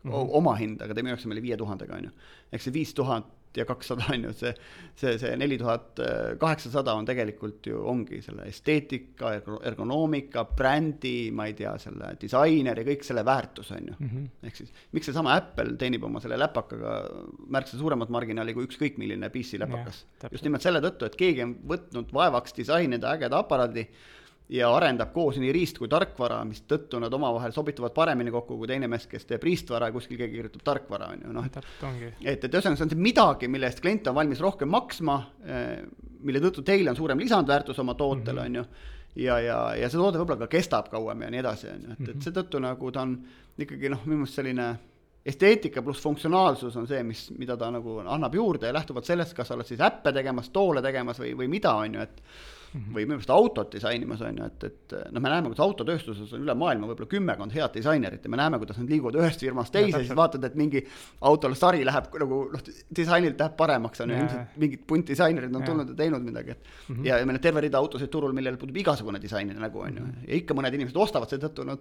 mm 0.04 0.12
-hmm. 0.12 0.38
oma 0.42 0.56
hinda, 0.56 0.86
aga 0.86 0.94
teeme 0.94 1.14
üheksa 1.14 1.28
meile 1.32 1.42
viie 1.42 1.58
tuhandega, 1.58 1.96
on 1.96 2.10
ju. 2.10 2.12
ehk 2.52 2.62
see 2.62 2.74
viis 2.74 2.94
tuhat 2.94 3.26
ja 3.58 3.66
kakssada 3.66 4.06
on 4.14 4.28
ju, 4.28 4.34
see, 4.38 4.52
see, 5.00 5.16
see 5.22 5.32
neli 5.39 5.58
tuhat 5.58 6.00
kaheksasada 6.41 6.93
on 6.97 7.08
tegelikult 7.08 7.70
ju 7.72 7.80
ongi 7.91 8.22
selle 8.22 8.45
esteetika, 8.50 9.34
ergonoomika, 9.72 10.45
brändi, 10.58 11.32
ma 11.36 11.47
ei 11.50 11.56
tea, 11.58 11.74
selle 11.82 12.12
disaineri, 12.22 12.86
kõik 12.88 13.08
selle 13.08 13.24
väärtus 13.26 13.72
on 13.76 13.89
ju 13.89 13.95
mm. 13.97 14.12
-hmm. 14.12 14.30
ehk 14.47 14.62
siis 14.62 14.74
miks 14.91 15.10
seesama 15.10 15.36
Apple 15.39 15.76
teenib 15.82 16.06
oma 16.06 16.22
selle 16.24 16.38
läpakaga 16.39 17.00
märksa 17.47 17.80
suuremat 17.82 18.14
marginaali 18.14 18.54
kui 18.54 18.70
ükskõik 18.70 19.02
milline 19.02 19.30
PC 19.34 19.60
läpakas. 19.60 20.06
just 20.32 20.43
nimelt 20.43 20.62
selle 20.62 20.82
tõttu, 20.86 21.06
et 21.06 21.16
keegi 21.16 21.43
on 21.43 21.58
võtnud 21.74 22.14
vaevaks 22.14 22.54
disainida 22.58 23.14
ägeda 23.18 23.41
aparaadi 23.41 23.88
ja 24.50 24.70
arendab 24.74 25.12
koos 25.14 25.38
nii 25.38 25.52
riist 25.54 25.78
kui 25.78 25.89
tarkvara, 25.91 26.39
mistõttu 26.47 27.00
nad 27.02 27.14
omavahel 27.14 27.54
sobituvad 27.54 27.93
paremini 27.93 28.34
kokku 28.34 28.58
kui 28.58 28.70
teine 28.70 28.89
mees, 28.89 29.06
kes 29.10 29.28
teeb 29.30 29.43
riistvara 29.45 29.89
ja 29.89 29.95
kuskil 29.95 30.18
keegi 30.18 30.39
kirjutab 30.39 30.64
tarkvara, 30.66 31.12
on 31.14 31.26
ju, 31.26 31.34
noh. 31.36 31.50
et, 31.50 32.45
et 32.45 32.47
ühesõnaga, 32.50 32.80
see 32.80 32.88
on 32.88 32.93
see 32.95 33.02
midagi, 33.10 33.50
mille 33.52 33.70
eest 33.70 33.84
klient 33.84 34.10
on 34.10 34.18
valmis 34.18 34.41
rohkem 34.41 34.72
maksma, 34.74 35.20
mille 36.26 36.41
tõttu 36.43 36.66
teil 36.66 36.89
on 36.89 36.97
suurem 36.97 37.22
lisandväärtus 37.22 37.82
oma 37.86 37.93
tootel, 38.00 38.41
mhm. 38.41 38.45
on 38.45 38.60
ju, 38.62 38.66
ja, 39.28 39.39
ja, 39.45 39.60
ja 39.78 39.89
see 39.89 40.02
toode 40.02 40.22
võib-olla 40.22 40.47
ka 40.47 40.52
kestab 40.58 40.89
kauem 40.89 41.28
ja 41.28 41.34
nii 41.34 41.45
edasi, 41.45 41.70
on 41.70 41.86
ju, 41.86 41.95
et, 41.95 42.06
et 42.08 42.14
mhm. 42.16 42.26
seetõttu 42.26 42.66
nagu 42.66 42.93
ta 42.95 43.06
on 43.06 43.18
ikkagi 43.60 43.93
noh, 43.93 44.06
minu 44.08 44.24
meelest 44.24 44.41
selline 44.41 44.70
esteetika 45.30 45.84
pluss 45.86 46.02
funktsionaalsus 46.02 46.78
on 46.80 46.88
see, 46.89 47.02
mis, 47.06 47.28
mida 47.38 47.58
ta 47.60 47.70
nagu 47.74 48.00
annab 48.02 48.34
juurde 48.34 48.70
ja 48.70 48.74
lähtuvalt 48.74 49.06
sellest, 49.06 49.36
kas 49.38 49.52
sa 49.52 49.58
oled 49.58 49.68
siis 49.68 49.82
äppe 49.84 50.14
tegemas, 50.16 50.50
toole 50.56 50.82
tegemas 50.82 51.20
või, 51.22 51.36
või 51.38 51.52
mida, 51.52 51.76
on 51.76 52.00
ju, 52.00 52.08
et. 52.08 52.24
Või 52.74 53.03
minu 53.03 53.15
meelest 53.15 53.32
autot 53.34 53.72
disainimas 53.74 54.22
on 54.22 54.38
ju, 54.38 54.45
et, 54.45 54.63
et 54.67 54.93
noh, 55.09 55.22
me 55.24 55.32
näeme, 55.32 55.49
kuidas 55.49 55.63
autotööstuses 55.65 56.34
on 56.36 56.43
üle 56.45 56.53
maailma 56.57 56.89
võib-olla 56.89 57.09
kümmekond 57.09 57.53
head 57.55 57.74
disainerit 57.74 58.26
ja 58.26 58.30
me 58.30 58.38
näeme, 58.38 58.59
kuidas 58.61 58.78
nad 58.78 58.91
liiguvad 58.91 59.17
ühest 59.17 59.41
firmast 59.41 59.74
teise, 59.74 60.03
siis 60.03 60.15
vaatad, 60.22 60.43
et 60.45 60.57
mingi 60.59 60.84
autol 61.26 61.55
sari 61.57 61.82
läheb 61.88 62.09
nagu 62.22 62.41
noh, 62.53 62.65
disainilt 62.95 63.41
läheb 63.41 63.55
paremaks, 63.57 64.03
on 64.05 64.13
ju, 64.13 64.20
ilmselt 64.22 64.59
mingid 64.61 64.84
punt 64.89 65.09
disainerid 65.09 65.53
on 65.53 65.65
ja. 65.65 65.70
tulnud 65.72 65.93
ja 65.93 65.97
teinud 66.03 66.26
midagi, 66.26 66.51
et 66.51 66.67
mm 66.67 66.95
-hmm. 66.95 67.07
ja, 67.09 67.17
ja 67.17 67.26
meil 67.26 67.39
on 67.39 67.45
terve 67.47 67.63
rida 67.65 67.82
autosid 67.82 68.11
turul, 68.13 68.36
millel 68.38 68.57
puudub 68.57 68.78
igasugune 68.78 69.22
disainide 69.22 69.59
nägu, 69.59 69.82
on 69.82 69.97
ju, 69.97 70.03
mhm. 70.03 70.28
ja 70.28 70.36
ikka 70.36 70.53
mõned 70.53 70.78
inimesed 70.78 70.97
ostavad 70.97 71.30
seetõttu 71.34 71.65
nad 71.65 71.80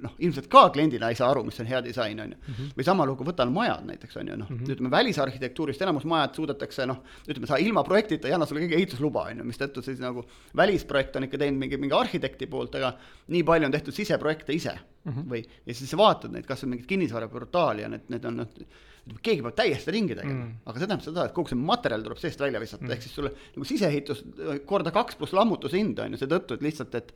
noh, 0.00 0.16
ilmselt 0.18 0.48
ka 0.48 0.68
kliendina 0.70 1.08
ei 1.10 1.14
saa 1.20 1.30
aru, 1.30 1.44
mis 1.44 1.60
on 1.60 1.66
hea 1.66 1.84
disain, 1.84 2.20
on 2.20 2.32
ju. 2.32 2.38
-hmm. 2.46 2.72
või 2.78 2.84
sama 2.84 3.06
lugu, 3.06 3.24
võtan 3.24 3.52
majad 3.52 3.84
näiteks, 3.84 4.16
on 4.16 4.28
ju, 4.28 4.36
noh 4.36 4.50
mm 4.50 4.56
-hmm., 4.56 4.72
ütleme 4.72 4.90
välisarhitektuurist 4.90 5.82
enamus 5.82 6.04
majad 6.04 6.34
suudetakse 6.34 6.86
noh, 6.86 7.02
ütleme, 7.28 7.46
sa 7.46 7.56
ilma 7.56 7.84
projektita 7.84 8.28
ei 8.28 8.34
anna 8.34 8.46
sulle 8.46 8.60
keegi 8.60 8.74
ehitusluba, 8.74 9.28
on 9.30 9.38
ju, 9.38 9.44
mistõttu 9.44 9.82
siis 9.82 10.00
nagu 10.00 10.24
välisprojekt 10.56 11.16
on 11.16 11.26
ikka 11.26 11.38
teinud 11.38 11.60
mingi, 11.60 11.78
mingi 11.80 11.96
arhitekti 11.96 12.48
poolt, 12.50 12.74
aga 12.80 12.92
nii 13.30 13.42
palju 13.46 13.68
on 13.68 13.74
tehtud 13.74 13.96
siseprojekte 13.96 14.52
ise 14.52 14.74
mm 14.74 15.12
-hmm. 15.12 15.26
või, 15.32 15.42
ja 15.66 15.74
siis 15.74 15.90
sa 15.90 15.96
vaatad 16.00 16.32
neid, 16.34 16.46
kas 16.46 16.64
on 16.64 16.74
mingit 16.74 16.86
kinnisvaraportaali 16.86 17.82
ja 17.82 17.88
need, 17.88 18.08
need 18.08 18.24
on 18.24 18.42
noh, 18.42 19.18
keegi 19.22 19.42
peab 19.42 19.56
täiesti 19.58 19.94
ringi 19.94 20.14
tegema 20.14 20.44
mm., 20.44 20.56
aga 20.66 20.78
see 20.78 20.86
tähendab 20.86 21.04
seda, 21.04 21.26
et 21.26 21.36
kogu 21.36 21.52
see 21.52 21.58
materjal 21.58 22.02
tuleb 22.06 22.20
seest 22.20 22.40
välja 22.40 22.60
visata 22.62 22.84
mm., 22.84 22.96
ehk 22.96 23.06
siis 23.06 23.14
sulle 23.14 23.32
nagu 23.56 23.68
siseehitus 23.68 24.24
korda 24.66 24.92
kaks 24.94 25.18
pluss 25.20 25.36
lammutushind 25.36 25.98
on 26.04 26.16
ju 26.16 26.20
seetõttu, 26.20 26.58
et 26.58 26.66
lihtsalt, 26.66 26.94
et 27.00 27.14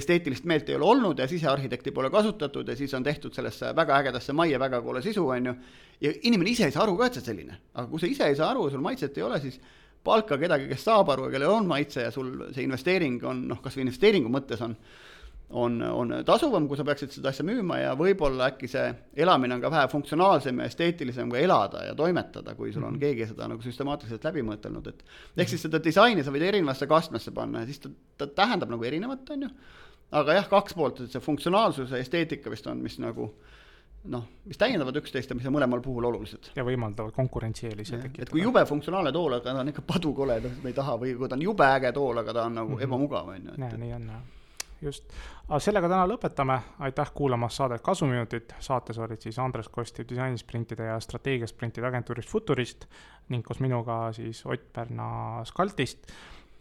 esteetilist 0.00 0.46
meelt 0.46 0.68
ei 0.70 0.76
ole 0.78 0.86
olnud 0.86 1.18
ja 1.18 1.26
sisearhitekti 1.28 1.90
pole 1.94 2.10
kasutatud 2.10 2.68
ja 2.68 2.76
siis 2.78 2.94
on 2.94 3.02
tehtud 3.06 3.34
sellesse 3.34 3.72
väga 3.76 3.96
ägedasse 3.98 4.32
majja 4.32 4.58
väga 4.62 4.82
koole 4.82 5.02
sisu, 5.02 5.26
on 5.28 5.50
ju. 5.50 5.54
ja 6.00 6.12
inimene 6.22 6.50
ise 6.50 6.68
ei 6.68 6.74
saa 6.74 6.84
aru 6.86 6.96
ka, 6.98 7.06
et 7.06 7.18
see 7.18 7.26
selline, 7.32 7.58
aga 7.74 7.86
kui 7.90 8.02
sa 8.02 8.10
ise 8.10 8.28
ei 8.30 8.38
saa 8.38 8.50
aru 8.54 8.68
sul 8.70 8.84
maitset 8.84 9.18
ei 9.18 9.26
ole, 9.26 9.40
siis 9.42 9.58
palka 10.04 10.38
kedagi, 10.40 10.68
kes 10.70 10.88
saab 10.88 11.12
aru 11.12 11.28
ja 11.28 11.36
kellel 11.36 11.52
on 11.52 11.68
maitse 11.68 12.06
ja 12.06 12.10
sul 12.14 12.32
see 12.54 12.64
investeering 12.64 13.20
on 13.26 13.46
noh, 13.50 13.60
kas 13.62 13.76
või 13.76 13.86
investeeringu 13.86 14.32
mõttes 14.32 14.62
on, 14.64 14.74
on, 15.60 15.76
on 15.84 16.14
tasuvam, 16.26 16.68
kui 16.70 16.78
sa 16.78 16.86
peaksid 16.88 17.12
seda 17.16 17.32
asja 17.32 17.44
müüma 17.46 17.80
ja 17.82 17.90
võib-olla 17.98 18.48
äkki 18.52 18.70
see 18.70 18.86
elamine 19.24 19.58
on 19.58 19.64
ka 19.64 19.72
vähe 19.74 19.90
funktsionaalsem 19.92 20.62
ja 20.62 20.70
esteetilisem 20.70 21.32
kui 21.32 21.42
elada 21.44 21.84
ja 21.88 21.94
toimetada, 21.98 22.54
kui 22.56 22.72
sul 22.72 22.86
on 22.86 22.94
mhm. 22.96 23.02
keegi 23.04 23.28
seda 23.34 23.50
nagu 23.50 23.64
süstemaatiliselt 23.66 24.24
läbi 24.30 24.46
mõtelnud, 24.46 24.88
et 24.88 25.04
ehk 25.36 25.52
siis 25.52 25.68
seda 25.68 25.82
disaini 25.84 26.24
sa 26.24 26.34
võid 26.34 26.48
erinevasse 26.48 26.88
kastmesse 26.90 27.36
panna 27.36 27.64
ja 27.64 27.70
siis 27.70 27.84
ta, 27.84 27.92
ta 28.22 28.30
tähendab 28.42 28.72
nagu 28.72 28.88
erinevat, 28.88 29.28
on 29.36 29.48
ju, 29.48 29.54
aga 30.16 30.40
jah, 30.40 30.50
kaks 30.50 30.76
poolt, 30.78 31.04
et 31.04 31.12
see 31.12 31.24
funktsionaalsus 31.24 31.92
ja 31.92 32.00
esteetika 32.00 32.52
vist 32.52 32.66
on, 32.70 32.80
mis 32.82 32.96
nagu 33.02 33.28
äh, 33.28 33.59
noh, 34.04 34.24
mis 34.48 34.58
täiendavad 34.58 34.96
üksteist 34.96 35.30
ja 35.30 35.36
mis 35.36 35.46
on 35.46 35.54
mõlemal 35.54 35.82
puhul 35.84 36.08
olulised. 36.08 36.52
ja 36.56 36.64
võimaldavad 36.64 37.12
konkurentsieelise 37.12 37.98
tekitada. 37.98 38.22
et 38.22 38.32
kui 38.32 38.42
jube 38.42 38.64
funktsionaalne 38.66 39.12
tool, 39.12 39.36
aga 39.36 39.52
ta 39.52 39.60
on 39.60 39.72
ikka 39.72 39.84
padukole, 39.86 40.40
me 40.62 40.72
ei 40.72 40.76
taha, 40.76 40.96
või 41.00 41.16
kui 41.18 41.28
ta 41.28 41.36
on 41.36 41.42
jube 41.44 41.66
äge 41.66 41.92
tool, 41.92 42.18
aga 42.24 42.32
ta 42.32 42.44
on 42.48 42.54
nagu 42.54 42.70
mm 42.70 42.76
-hmm. 42.76 42.84
ebamugav, 42.88 43.28
on 43.28 43.50
ju. 43.50 43.56
jaa, 43.58 43.76
nii 43.76 43.92
on 43.92 44.12
jah 44.14 44.28
just, 44.82 45.04
aga 45.48 45.60
sellega 45.60 45.88
täna 45.88 46.06
lõpetame, 46.08 46.58
aitäh 46.86 47.12
kuulamast 47.14 47.60
saadet 47.60 47.82
Kasuminutid, 47.84 48.54
saates 48.60 48.98
olid 48.98 49.20
siis 49.20 49.38
Andres 49.38 49.68
Kosti 49.68 50.06
disainisprintide 50.08 50.84
ja 50.84 51.00
strateegiasprintide 51.00 51.86
agentuurist 51.86 52.28
Futurist 52.28 52.86
ning 53.28 53.46
koos 53.46 53.60
minuga 53.60 54.12
siis 54.16 54.44
Ott 54.46 54.72
Pärna 54.72 55.44
Skaltist. 55.44 56.06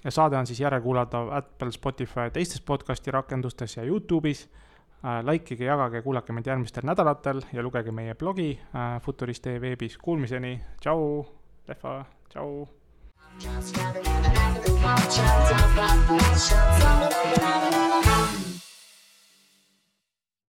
ja 0.03 0.11
saade 0.11 0.37
on 0.37 0.47
siis 0.47 0.59
järelkuulatav 0.59 1.29
Apple, 1.31 1.71
Spotify, 1.71 2.29
teistes 2.33 2.61
podcast'i 2.61 3.11
rakendustes 3.11 3.77
ja 3.77 3.83
Youtube'is 3.83 4.47
Äh, 4.99 5.21
likeige, 5.23 5.63
jagage, 5.63 6.01
kuulake 6.03 6.33
meid 6.35 6.47
järgmistel 6.49 6.83
nädalatel 6.83 7.39
ja 7.55 7.63
lugege 7.63 7.91
meie 7.95 8.17
blogi 8.19 8.49
äh, 8.51 8.99
Futurist.ee 9.01 9.61
veebis. 9.61 9.97
Kuulmiseni, 9.97 10.59
tšau, 10.81 11.25
Lehva, 11.67 12.05
tšau. 12.33 12.67
Just 13.39 13.75
gotta 13.75 14.03
get 14.03 14.35
out 14.35 14.57
of 14.57 14.65
the 14.65 14.71